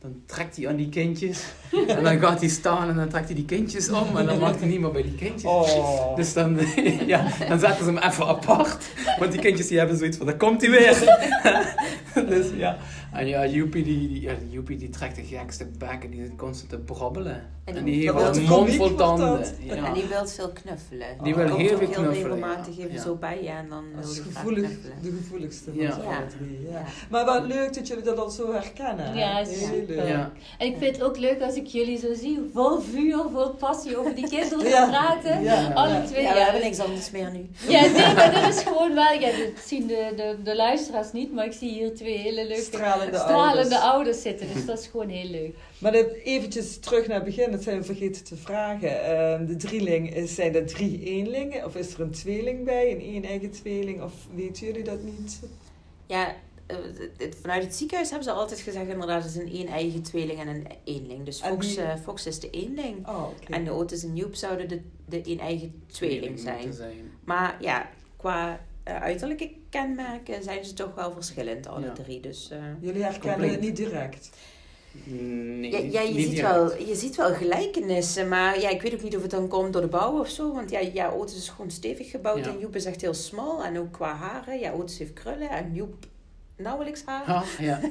dan 0.02 0.22
trekt 0.26 0.56
hij 0.56 0.68
aan 0.68 0.76
die 0.76 0.88
kindjes. 0.88 1.44
en 1.88 2.04
dan 2.04 2.18
gaat 2.18 2.40
hij 2.40 2.48
staan 2.48 2.88
en 2.88 2.96
dan 2.96 3.08
trekt 3.08 3.26
hij 3.26 3.34
die 3.34 3.44
kindjes 3.44 3.90
om 3.90 4.16
en 4.16 4.26
dan 4.26 4.38
mag 4.38 4.58
hij 4.58 4.68
niet 4.68 4.80
meer 4.80 4.90
bij 4.90 5.02
die 5.02 5.14
kindjes. 5.14 5.50
Oh. 5.50 6.16
Dus 6.16 6.32
dan, 6.32 6.58
ja, 7.06 7.26
dan 7.48 7.58
zetten 7.58 7.84
ze 7.84 7.92
hem 7.92 8.10
even 8.10 8.26
apart. 8.26 8.84
Want 9.18 9.32
die 9.32 9.40
kindjes 9.40 9.68
die 9.68 9.78
hebben 9.78 9.96
zoiets 9.96 10.16
van, 10.16 10.26
daar 10.26 10.36
komt 10.36 10.60
hij 10.60 10.70
weer. 10.70 11.20
dus 12.34 12.46
ja. 12.56 12.78
En 13.12 13.26
ja, 13.26 13.46
Joepie 13.46 13.82
die, 13.84 14.08
die, 14.08 14.20
ja, 14.20 14.32
Joepie 14.50 14.76
die 14.78 14.88
trekt 14.88 15.16
de 15.16 15.22
gekste 15.22 15.66
bek 15.78 16.04
en 16.04 16.10
die 16.10 16.20
zit 16.24 16.36
constant 16.36 16.70
te 16.70 16.78
brabbelen. 16.78 17.50
En 17.64 17.76
En, 17.76 17.84
die- 17.84 18.12
heeft 18.12 18.36
een 18.36 18.42
mond 18.42 18.74
vol 18.74 18.94
tanden. 18.94 19.44
Ja. 19.60 19.74
En 19.74 19.92
die 19.94 20.04
wil 20.04 20.26
veel 20.26 20.48
knuffelen. 20.48 21.06
Die 21.22 21.34
wil 21.34 21.56
heel 21.56 21.68
veel 21.68 21.88
knuffelen, 21.88 22.12
regelmatig 22.12 22.76
ja. 22.76 22.82
even 22.84 22.94
Ja. 22.94 23.02
zo 23.02 23.14
bij 23.14 23.42
je 23.42 23.48
en 23.48 23.68
dan 23.68 23.84
wil 23.94 24.08
gevoelig, 24.32 24.70
de 25.02 25.10
gevoeligste 25.18 25.64
van 25.70 25.82
Ja. 25.82 25.92
z'n 25.92 26.00
Ja. 26.00 26.04
allen 26.06 26.28
drie. 26.38 26.60
Ja. 26.70 26.78
Ja. 26.78 26.84
Maar 27.10 27.24
wat 27.24 27.46
leuk 27.46 27.74
dat 27.74 27.86
jullie 27.86 28.02
dat 28.04 28.18
al 28.18 28.30
zo 28.30 28.52
herkennen. 28.52 29.16
Ja, 29.16 29.36
Heel 29.36 29.66
super. 29.66 30.06
Ja. 30.08 30.32
En 30.58 30.66
ik 30.66 30.76
vind 30.78 30.96
het 30.96 31.04
ook 31.04 31.18
leuk 31.18 31.40
als 31.42 31.54
ik 31.54 31.66
jullie 31.66 31.98
zo 31.98 32.14
zie, 32.14 32.38
vol 32.52 32.80
vuur, 32.80 33.24
vol 33.32 33.50
passie 33.50 33.96
over 33.96 34.14
die 34.14 34.28
kinderen 34.28 34.68
Ja. 34.76 34.88
praten. 34.88 35.42
Ja. 35.42 35.72
Alle 35.72 35.88
Ja. 35.94 36.04
twee. 36.04 36.22
Ja, 36.22 36.32
we 36.32 36.40
hebben 36.40 36.62
niks 36.62 36.78
anders 36.78 37.10
meer 37.10 37.30
nu. 37.32 37.48
Ja, 37.68 37.80
nee, 37.80 38.14
maar 38.14 38.32
dat 38.42 38.54
is 38.54 38.62
gewoon 38.62 38.94
wel, 38.94 39.12
ja, 39.12 39.26
dat 39.36 39.64
zien 39.66 39.86
de, 39.86 40.12
de, 40.16 40.36
de 40.44 40.56
luisteraars 40.56 41.12
niet, 41.12 41.32
maar 41.34 41.44
ik 41.44 41.52
zie 41.52 41.70
hier 41.70 41.94
twee 41.94 42.16
hele 42.18 42.46
leuke 42.46 42.62
Stralende, 43.06 43.18
stralende 43.18 43.60
ouders. 43.78 43.80
ouders 43.92 44.22
zitten. 44.22 44.46
Dus 44.54 44.66
dat 44.66 44.78
is 44.78 44.86
gewoon 44.86 45.08
heel 45.08 45.30
leuk. 45.30 45.54
Maar 45.78 45.92
dat, 45.92 46.06
eventjes 46.24 46.78
terug 46.78 47.06
naar 47.06 47.16
het 47.16 47.24
begin, 47.24 47.50
dat 47.50 47.62
zijn 47.62 47.78
we 47.78 47.84
vergeten 47.84 48.24
te 48.24 48.36
vragen. 48.36 49.04
Ehm, 49.04 49.46
de 49.46 49.56
drieling, 49.56 50.14
is, 50.14 50.34
zijn 50.34 50.54
er 50.54 50.66
drie 50.66 51.04
eenlingen? 51.04 51.64
Of 51.64 51.76
is 51.76 51.94
er 51.94 52.00
een 52.00 52.10
tweeling 52.10 52.64
bij, 52.64 52.92
een 52.92 53.00
één 53.00 53.24
eigen 53.24 53.50
tweeling? 53.50 54.02
Of 54.02 54.12
weten 54.34 54.66
jullie 54.66 54.84
dat 54.84 55.02
niet? 55.02 55.40
Ja, 56.06 56.34
eh, 56.66 56.76
vanuit 57.40 57.62
het 57.64 57.74
ziekenhuis 57.74 58.10
hebben 58.10 58.28
ze 58.28 58.34
altijd 58.34 58.60
gezegd 58.60 58.88
inderdaad, 58.88 59.22
het 59.24 59.34
is 59.34 59.40
een 59.40 59.52
één 59.52 59.66
eigen 59.66 60.02
tweeling 60.02 60.40
en 60.40 60.48
een 60.48 60.66
eenling. 60.84 61.24
Dus 61.24 61.40
Fox, 61.40 61.66
die- 61.68 61.80
eh, 61.80 61.96
Fox 62.02 62.26
is 62.26 62.40
de 62.40 62.50
eenling. 62.50 63.08
Oh. 63.08 63.26
En 63.48 63.64
de 63.64 63.70
Otis 63.70 64.02
en 64.04 64.16
Joep 64.16 64.34
zouden 64.34 64.68
de, 64.68 64.80
de 65.08 65.22
één 65.22 65.38
eigen 65.38 65.82
tweeling 65.86 66.38
zijn. 66.40 66.72
Maar 67.24 67.56
ja, 67.60 67.90
qua 68.16 68.60
eh, 68.82 69.02
uiterlijke 69.02 69.50
kenmerken 69.70 70.42
zijn 70.42 70.64
ze 70.64 70.72
toch 70.74 70.94
wel 70.94 71.12
verschillend, 71.12 71.66
alle 71.66 71.86
Ja. 71.86 71.92
drie. 71.92 72.20
Dus 72.20 72.50
eh, 72.50 72.58
Jullie 72.80 73.02
herkennen 73.02 73.30
Compleet. 73.32 73.50
het 73.50 73.60
niet 73.60 73.76
direct. 73.76 74.30
ja, 75.04 75.12
Nee, 75.14 75.90
ja, 75.90 76.00
je, 76.00 76.12
ziet 76.20 76.30
direct. 76.30 76.52
wel, 76.54 76.76
je 76.86 76.94
ziet 76.94 77.16
wel 77.16 77.34
gelijkenissen, 77.34 78.28
maar 78.28 78.60
ja, 78.60 78.68
ik 78.68 78.82
weet 78.82 78.94
ook 78.94 79.02
niet 79.02 79.16
of 79.16 79.22
het 79.22 79.30
dan 79.30 79.48
komt 79.48 79.72
door 79.72 79.82
de 79.82 79.88
bouw 79.88 80.20
of 80.20 80.28
zo. 80.28 80.52
Want 80.54 80.70
ja, 80.70 80.78
ja 80.78 81.10
Otis 81.10 81.36
is 81.36 81.48
gewoon 81.48 81.70
stevig 81.70 82.10
gebouwd 82.10 82.44
Ja. 82.44 82.50
en 82.50 82.58
Joep 82.58 82.76
is 82.76 82.84
echt 82.84 83.00
heel 83.00 83.14
smal. 83.14 83.64
En 83.64 83.78
ook 83.78 83.92
qua 83.92 84.14
haren, 84.14 84.58
ja, 84.58 84.72
Otis 84.72 84.98
heeft 84.98 85.12
krullen 85.12 85.50
en 85.50 85.74
Joep 85.74 85.94
nauwelijks 86.62 87.02
haar. 87.04 87.24
Ha, 87.24 87.42
ja. 87.58 87.80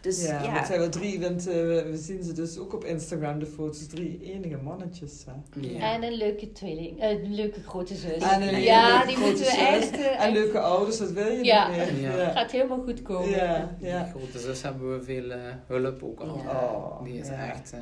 Dus 0.00 0.26
ja, 0.26 0.42
ja, 0.42 0.64
zijn 0.64 0.78
wel 0.78 0.88
drie, 0.88 1.20
want 1.20 1.46
eh, 1.48 1.54
we 1.54 1.96
zien 1.96 2.22
ze 2.22 2.32
dus 2.32 2.58
ook 2.58 2.74
op 2.74 2.84
Instagram, 2.84 3.38
de 3.38 3.46
foto's, 3.46 3.86
drie 3.86 4.20
enige 4.22 4.56
mannetjes. 4.56 5.24
Hè. 5.26 5.60
Ja. 5.60 5.94
En 5.94 6.02
een 6.02 6.12
leuke 6.12 6.52
tweeling, 6.52 7.00
eh, 7.00 7.10
een 7.10 7.34
leuke 7.34 7.60
grote 7.66 7.94
zus. 7.94 8.22
En 8.22 8.42
een 8.54 8.60
ja, 8.60 8.88
leuke 8.88 9.06
die 9.06 9.16
grote 9.16 9.30
moeten 9.30 9.44
we 9.44 9.60
echt... 9.66 9.90
eh, 9.90 10.06
En 10.06 10.18
echt- 10.18 10.32
leuke 10.32 10.58
ouders, 10.60 10.98
wat 10.98 11.10
wil 11.10 11.26
je 11.32 11.44
Ja. 11.44 11.66
nog 11.68 11.76
meer? 11.76 12.00
Ja. 12.00 12.30
gaat 12.30 12.50
helemaal 12.50 12.82
goed 12.82 13.02
komen. 13.02 13.28
Ja, 13.30 13.76
Die 13.80 13.90
grote 14.10 14.38
zus 14.38 14.62
hebben 14.62 14.98
we 14.98 15.04
veel 15.04 15.30
eh, 15.30 15.38
hulp 15.66 16.02
ook 16.02 16.20
al. 16.20 16.40
Ja. 16.44 16.50
Oh, 16.50 17.04
Die 17.04 17.18
is 17.18 17.28
ja. 17.28 17.48
echt... 17.52 17.72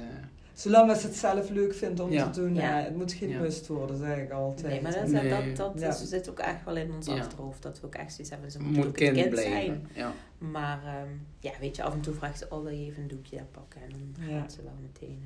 Zolang 0.55 0.97
ze 0.97 1.07
het 1.07 1.17
zelf 1.17 1.51
leuk 1.51 1.75
vindt 1.75 2.01
om 2.01 2.11
Ja. 2.13 2.31
te 2.31 2.41
doen, 2.41 2.55
Ja. 2.55 2.79
ja. 2.79 2.85
het 2.85 2.97
moet 2.97 3.13
geen 3.13 3.29
Ja. 3.29 3.39
must 3.41 3.67
worden, 3.67 3.97
zeg 3.97 4.17
ik 4.19 4.31
altijd. 4.31 4.67
nee, 4.67 4.83
maar 4.83 4.93
dat, 4.95 5.07
Nee. 5.07 5.29
dat, 5.29 5.57
dat, 5.57 5.73
Ja. 5.81 5.89
is- 5.89 6.09
zit 6.09 6.31
ook 6.31 6.39
echt 6.39 6.65
wel 6.65 6.77
in 6.77 6.93
ons 6.95 7.07
Ja. 7.07 7.15
achterhoofd. 7.19 7.63
Dat 7.63 7.81
we 7.81 7.87
ook 7.87 7.95
echt 7.95 8.11
zoiets 8.13 8.31
hebben, 8.31 8.51
ze 8.51 8.59
moeten 8.61 8.83
moet 8.85 8.93
kind 8.93 9.17
kind 9.17 9.31
blijven. 9.31 9.89
zijn. 9.95 10.13
Ja. 10.41 10.47
Maar 10.47 10.85
ehm, 10.85 11.09
ja, 11.41 11.53
weet 11.61 11.77
je, 11.77 11.83
af 11.83 11.93
en 11.95 12.01
toe 12.01 12.15
vraagt 12.15 12.39
ze, 12.39 12.47
oh 12.51 12.63
wil 12.63 12.73
je 12.73 12.87
even 12.87 13.03
een 13.03 13.09
doekje 13.09 13.37
daar 13.37 13.47
pakken? 13.51 13.81
En 13.83 13.89
dan 14.19 14.29
Ja. 14.29 14.41
gaat 14.41 14.53
ze 14.53 14.63
wel 14.63 14.73
meteen. 14.83 15.23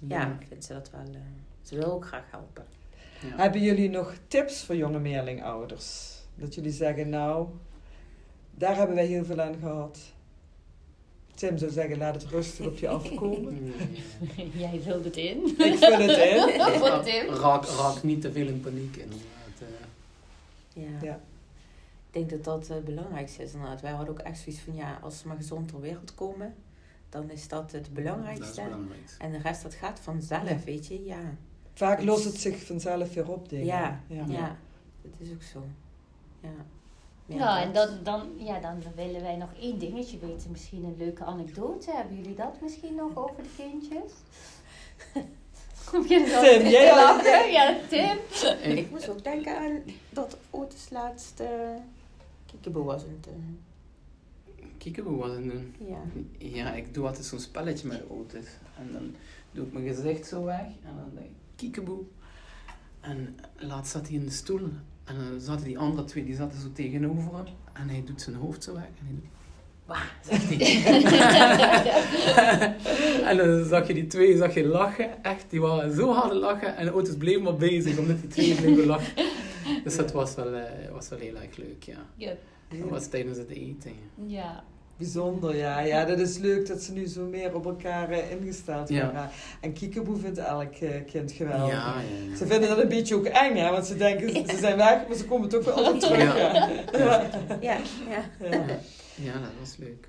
En 0.00 0.08
ja, 0.08 0.36
ik 0.40 0.46
vind 0.48 0.64
ze 0.64 0.72
dat 0.72 0.90
wel... 0.90 1.00
eh, 1.14 1.20
ze 1.62 1.76
wil 1.76 1.92
ook 1.92 2.06
graag 2.06 2.24
helpen. 2.30 2.64
Ja. 3.20 3.36
Hebben 3.36 3.60
jullie 3.62 3.90
nog 3.90 4.14
tips 4.28 4.64
voor 4.64 4.76
jonge 4.76 4.98
meerlingouders? 4.98 6.18
Dat 6.34 6.54
jullie 6.54 6.72
zeggen, 6.72 7.08
nou, 7.08 7.48
daar 8.50 8.76
hebben 8.76 8.96
wij 8.96 9.06
heel 9.06 9.24
veel 9.24 9.40
aan 9.40 9.56
gehad. 9.60 9.98
Tim 11.34 11.58
zou 11.58 11.70
zeggen, 11.70 11.98
laat 11.98 12.14
het 12.22 12.30
rustig 12.30 12.66
op 12.66 12.76
je 12.76 12.88
afkomen. 12.98 13.72
Nee. 14.36 14.50
Jij 14.70 14.80
vult 14.80 15.04
het 15.04 15.16
in. 15.16 15.44
Ik 15.46 15.76
vul 15.78 15.98
het 15.98 16.16
in. 16.16 17.04
Tim. 17.12 17.34
Raak, 17.34 17.64
raak 17.66 18.02
niet 18.02 18.20
te 18.20 18.32
veel 18.32 18.46
in 18.46 18.60
paniek 18.60 18.96
inderdaad. 18.96 19.60
eh. 19.60 20.82
Ja. 20.82 20.98
Ja. 21.02 21.20
Ik 22.12 22.16
denk 22.28 22.30
dat 22.30 22.44
dat 22.44 22.68
het 22.68 22.84
belangrijkste 22.84 23.42
is 23.42 23.52
inderdaad. 23.52 23.80
Wij 23.80 23.90
hadden 23.90 24.08
ook 24.14 24.18
echt 24.20 24.38
zoiets 24.38 24.62
van, 24.62 24.74
ja, 24.74 24.98
als 25.02 25.18
ze 25.18 25.26
maar 25.28 25.36
gezond 25.36 25.68
ter 25.68 25.80
wereld 25.80 26.14
komen, 26.14 26.54
dan 27.08 27.30
is 27.30 27.48
dat 27.48 27.60
het 27.62 27.70
Dat 27.72 27.80
is 27.80 27.92
belangrijkste. 27.92 28.62
belangrijk. 28.62 29.14
En 29.18 29.30
de 29.32 29.38
rest, 29.38 29.62
dat 29.62 29.74
gaat 29.74 30.00
vanzelf, 30.00 30.48
Ja. 30.48 30.56
weet 30.64 30.86
je. 30.86 31.04
Ja, 31.04 31.20
Vaak 31.74 32.02
lost 32.02 32.24
het 32.24 32.36
zich 32.36 32.66
vanzelf 32.66 33.14
weer 33.14 33.28
op, 33.30 33.48
denk 33.48 33.62
ik. 33.62 33.68
Ja. 33.68 34.00
ja. 34.06 34.24
ja. 34.28 34.56
dat 35.02 35.12
is 35.18 35.30
ook 35.32 35.42
zo. 35.42 35.64
Ja. 36.40 36.48
Ja, 37.26 37.62
en 37.62 37.72
dan, 37.72 37.88
dan, 38.02 38.28
ja, 38.36 38.60
dan 38.60 38.82
willen 38.94 39.22
wij 39.22 39.36
nog 39.36 39.48
één 39.60 39.78
dingetje 39.78 40.18
weten. 40.18 40.50
Misschien 40.50 40.84
een 40.84 40.96
leuke 40.98 41.24
anekdote. 41.24 41.90
Hebben 41.92 42.16
jullie 42.16 42.34
dat 42.34 42.60
misschien 42.60 42.94
nog 42.94 43.16
over 43.16 43.42
de 43.42 43.48
kindjes? 43.56 44.12
Kom 45.90 46.06
je 46.06 46.14
er 46.20 46.40
Tim, 46.50 46.62
te 46.62 46.68
jij? 46.70 47.50
Ja, 47.52 47.76
Tim. 47.88 48.18
En- 48.62 48.78
Ik 48.78 48.90
moest 48.90 49.08
ook 49.08 49.24
denken 49.24 49.58
aan 49.58 49.82
dat 50.10 50.36
Otis 50.50 50.90
laatste 50.90 51.76
kiekeboe 52.50 52.84
was. 52.84 53.02
En 53.04 53.18
toen, 53.20 53.58
Kiekeboe 54.78 55.16
was 55.16 55.30
het 55.30 55.44
doen. 55.44 55.74
ja. 55.88 55.98
Ja, 56.38 56.74
ik 56.74 56.94
doe 56.94 57.06
altijd 57.06 57.24
zo'n 57.24 57.38
spelletje 57.38 57.88
met 57.88 58.02
auto's. 58.10 58.46
En 58.78 58.92
dan 58.92 59.14
doe 59.52 59.66
ik 59.66 59.72
mijn 59.72 59.86
gezicht 59.86 60.26
zo 60.26 60.44
weg. 60.44 60.60
En 60.60 60.94
dan 60.96 61.10
denk 61.14 61.26
ik, 61.26 61.32
kiekeboe. 61.56 62.00
En 63.00 63.36
laatst 63.56 63.92
zat 63.92 64.06
hij 64.08 64.16
in 64.16 64.24
de 64.24 64.30
stoel. 64.30 64.68
En 65.04 65.14
dan 65.16 65.40
zaten 65.40 65.64
die 65.64 65.78
andere 65.78 66.04
twee, 66.04 66.24
die 66.24 66.34
zaten 66.34 66.60
zo 66.60 66.66
tegenover 66.72 67.36
hem. 67.36 67.44
En 67.72 67.88
hij 67.88 68.02
doet 68.04 68.22
zijn 68.22 68.36
hoofd 68.36 68.64
zo 68.64 68.74
weg. 68.74 68.82
En 68.84 69.06
hij 69.06 69.14
doet, 69.14 69.24
wah, 69.86 70.02
zegt 70.28 70.48
hij. 70.48 70.84
en 73.30 73.36
dan 73.36 73.64
zag 73.64 73.86
je 73.86 73.94
die 73.94 74.06
twee 74.06 74.36
zag 74.36 74.54
je 74.54 74.66
lachen. 74.66 75.24
Echt, 75.24 75.44
die 75.48 75.60
waren 75.60 75.94
zo 75.94 76.12
hard 76.12 76.24
aan 76.24 76.30
het 76.30 76.38
lachen. 76.38 76.76
En 76.76 76.84
de 76.84 76.90
auto's 76.92 77.16
bleven 77.16 77.42
maar 77.42 77.56
bezig, 77.56 77.98
omdat 77.98 78.20
die 78.20 78.28
twee 78.28 78.54
bleven 78.60 78.86
lachen. 78.86 79.12
Dus 79.84 79.96
dat 79.96 80.12
was 80.12 80.34
wel, 80.34 80.54
eh, 80.54 80.90
was 80.92 81.08
wel 81.08 81.18
heel 81.18 81.36
erg 81.36 81.56
leuk, 81.56 81.82
ja. 81.82 81.98
Ja. 82.16 82.32
Dat 82.68 82.88
was 82.88 83.06
tijdens 83.06 83.38
het 83.38 83.50
eten. 83.50 83.92
ja. 84.26 84.64
Bijzonder, 84.96 85.56
ja. 85.56 85.80
Ja, 85.80 86.04
dat 86.04 86.18
is 86.18 86.38
leuk 86.38 86.66
dat 86.66 86.82
ze 86.82 86.92
nu 86.92 87.06
zo 87.06 87.24
meer 87.26 87.54
op 87.54 87.64
elkaar 87.66 88.10
eh, 88.10 88.30
ingesteld 88.30 88.88
Ja. 88.88 89.04
worden. 89.04 89.28
En 89.60 89.72
Kiekeboe 89.72 90.16
vindt 90.16 90.38
elk 90.38 90.74
eh, 90.74 90.90
kind 91.06 91.32
geweldig. 91.32 91.72
Ja, 91.72 91.94
ja, 92.28 92.36
Ze 92.36 92.46
vinden 92.46 92.68
dat 92.68 92.78
een 92.78 92.88
beetje 92.88 93.14
ook 93.14 93.24
eng, 93.26 93.56
hè? 93.56 93.70
Want 93.70 93.86
ze 93.86 93.96
denken, 93.96 94.48
ze 94.48 94.56
zijn 94.58 94.76
weg, 94.76 95.06
maar 95.08 95.16
ze 95.16 95.24
komen 95.24 95.48
toch 95.48 95.64
wel 95.64 95.74
altijd 95.74 96.00
terug. 96.00 96.36
Ja. 96.36 96.50
Ja. 96.52 96.68
Ja. 96.98 97.28
Ja, 97.60 97.78
ja. 98.10 98.48
Ja. 98.50 98.64
Ja, 99.14 99.32
dat 99.32 99.50
was 99.60 99.76
leuk. 99.76 100.08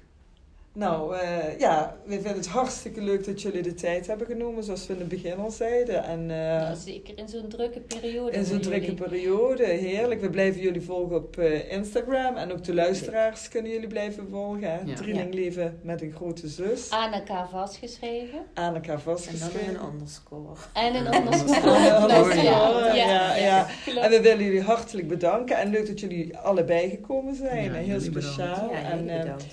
Nou, 0.73 1.15
eh, 1.17 1.59
ja, 1.59 1.95
we 2.05 2.13
vinden 2.13 2.33
het 2.35 2.47
hartstikke 2.47 3.01
leuk 3.01 3.25
dat 3.25 3.41
jullie 3.41 3.61
de 3.61 3.73
tijd 3.73 4.07
hebben 4.07 4.27
genomen, 4.27 4.63
zoals 4.63 4.87
we 4.87 4.93
in 4.93 4.99
het 4.99 5.07
begin 5.09 5.37
al 5.39 5.51
zeiden. 5.51 6.03
En 6.03 6.31
eh, 6.31 6.37
Ja, 6.37 6.75
zeker 6.75 7.17
in 7.17 7.27
zo'n 7.29 7.47
drukke 7.47 7.79
periode. 7.79 8.31
in 8.31 8.45
zo'n 8.45 8.59
drukke 8.61 8.81
jullie. 8.81 9.01
periode, 9.01 9.63
heerlijk. 9.65 10.21
We 10.21 10.29
blijven 10.29 10.61
jullie 10.61 10.81
volgen 10.81 11.15
op 11.15 11.37
eh, 11.37 11.71
Instagram. 11.71 12.35
En 12.35 12.51
ook 12.51 12.63
de 12.63 12.73
luisteraars 12.73 13.47
kunnen 13.47 13.71
jullie 13.71 13.87
blijven 13.87 14.27
volgen. 14.29 14.87
Ja. 14.87 14.95
Drielingleven 14.95 15.79
met 15.83 16.01
een 16.01 16.11
grote 16.11 16.47
zus. 16.47 16.89
Aan 16.89 17.13
elkaar 17.13 17.49
vastgeschreven. 17.49 18.39
Aan 18.53 18.73
elkaar 18.75 18.89
En 18.89 19.01
dan 19.05 19.15
vastgeschreven. 19.15 19.75
een 19.75 19.85
underscore. 19.93 20.55
En 20.73 20.95
een 20.95 21.05
En 21.07 21.21
underscore, 21.23 22.41
Ja, 22.43 22.93
ja, 22.93 23.35
ja. 23.35 23.67
En 24.01 24.09
we 24.09 24.21
willen 24.21 24.43
jullie 24.43 24.61
hartelijk 24.61 25.07
bedanken. 25.07 25.57
En 25.57 25.69
leuk 25.69 25.87
dat 25.87 25.99
jullie 25.99 26.37
allebei 26.37 26.89
gekomen 26.89 27.35
zijn. 27.35 27.63
Ja, 27.63 27.71
Heel 27.73 27.99
speciaal. 27.99 28.69
En, 28.71 29.05
bedankt. 29.05 29.45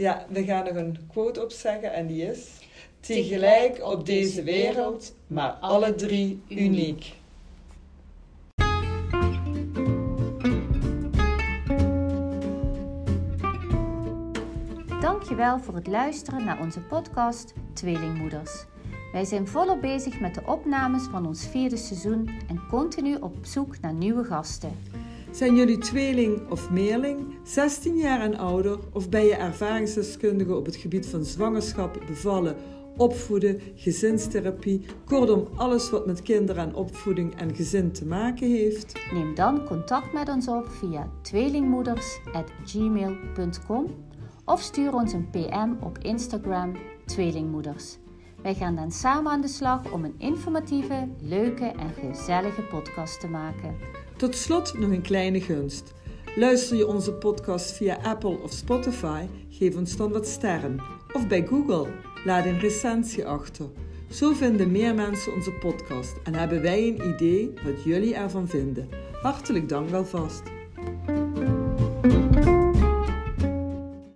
Ja. 0.00 0.26
We 0.28 0.44
gaan 0.44 0.64
nog 0.64 0.74
een 0.74 0.98
quote 1.08 1.42
opzeggen 1.42 1.92
en 1.92 2.06
die 2.06 2.22
is... 2.22 2.58
Tegelijk 3.00 3.84
op 3.84 4.06
deze 4.06 4.42
wereld, 4.42 5.14
maar 5.26 5.50
alle 5.50 5.94
drie 5.94 6.42
uniek. 6.48 7.12
Dankjewel 15.00 15.58
voor 15.58 15.74
het 15.74 15.86
luisteren 15.86 16.44
naar 16.44 16.60
onze 16.60 16.80
podcast 16.80 17.54
Tweelingmoeders. 17.72 18.64
Wij 19.12 19.24
zijn 19.24 19.48
volop 19.48 19.80
bezig 19.80 20.20
met 20.20 20.34
de 20.34 20.42
opnames 20.46 21.02
van 21.10 21.26
ons 21.26 21.46
vierde 21.46 21.76
seizoen 21.76 22.30
en 22.48 22.60
continu 22.68 23.14
op 23.14 23.34
zoek 23.42 23.80
naar 23.80 23.94
nieuwe 23.94 24.24
gasten. 24.24 24.72
Zijn 25.32 25.56
jullie 25.56 25.78
tweeling 25.78 26.50
of 26.50 26.70
meerling, 26.70 27.18
16 27.42 27.96
jaar 27.96 28.20
en 28.20 28.38
ouder 28.38 28.78
of 28.92 29.08
ben 29.08 29.24
je 29.24 29.34
ervaringsdeskundige 29.34 30.54
op 30.54 30.66
het 30.66 30.76
gebied 30.76 31.06
van 31.06 31.24
zwangerschap, 31.24 32.02
bevallen, 32.06 32.56
opvoeden, 32.96 33.60
gezinstherapie, 33.74 34.84
kortom 35.04 35.48
alles 35.56 35.90
wat 35.90 36.06
met 36.06 36.22
kinderen 36.22 36.62
en 36.62 36.74
opvoeding 36.74 37.36
en 37.36 37.54
gezin 37.54 37.92
te 37.92 38.06
maken 38.06 38.50
heeft? 38.50 38.92
Neem 39.12 39.34
dan 39.34 39.64
contact 39.64 40.12
met 40.12 40.28
ons 40.28 40.48
op 40.48 40.68
via 40.68 41.10
tweelingmoeders.gmail.com 41.22 43.86
of 44.44 44.60
stuur 44.60 44.94
ons 44.94 45.12
een 45.12 45.30
PM 45.30 45.70
op 45.80 45.98
Instagram 45.98 46.72
Tweelingmoeders. 47.06 47.98
Wij 48.42 48.54
gaan 48.54 48.74
dan 48.74 48.90
samen 48.90 49.32
aan 49.32 49.40
de 49.40 49.48
slag 49.48 49.92
om 49.92 50.04
een 50.04 50.14
informatieve, 50.18 51.08
leuke 51.20 51.64
en 51.64 51.90
gezellige 51.90 52.62
podcast 52.62 53.20
te 53.20 53.28
maken. 53.28 53.76
Tot 54.20 54.36
slot 54.36 54.78
nog 54.78 54.90
een 54.90 55.02
kleine 55.02 55.40
gunst. 55.40 55.92
Luister 56.36 56.76
je 56.76 56.86
onze 56.86 57.12
podcast 57.12 57.72
via 57.72 57.98
Apple 58.02 58.38
of 58.42 58.52
Spotify, 58.52 59.26
geef 59.50 59.76
ons 59.76 59.96
dan 59.96 60.12
wat 60.12 60.26
sterren. 60.26 60.80
Of 61.12 61.28
bij 61.28 61.46
Google, 61.46 61.86
laat 62.24 62.44
een 62.44 62.58
recensie 62.58 63.26
achter. 63.26 63.66
Zo 64.10 64.32
vinden 64.32 64.70
meer 64.70 64.94
mensen 64.94 65.34
onze 65.34 65.52
podcast 65.52 66.16
en 66.24 66.34
hebben 66.34 66.62
wij 66.62 66.88
een 66.88 67.08
idee 67.14 67.52
wat 67.64 67.84
jullie 67.84 68.14
ervan 68.14 68.48
vinden. 68.48 68.88
Hartelijk 69.22 69.68
dank 69.68 69.88
wel 69.88 70.04
vast. 70.04 70.42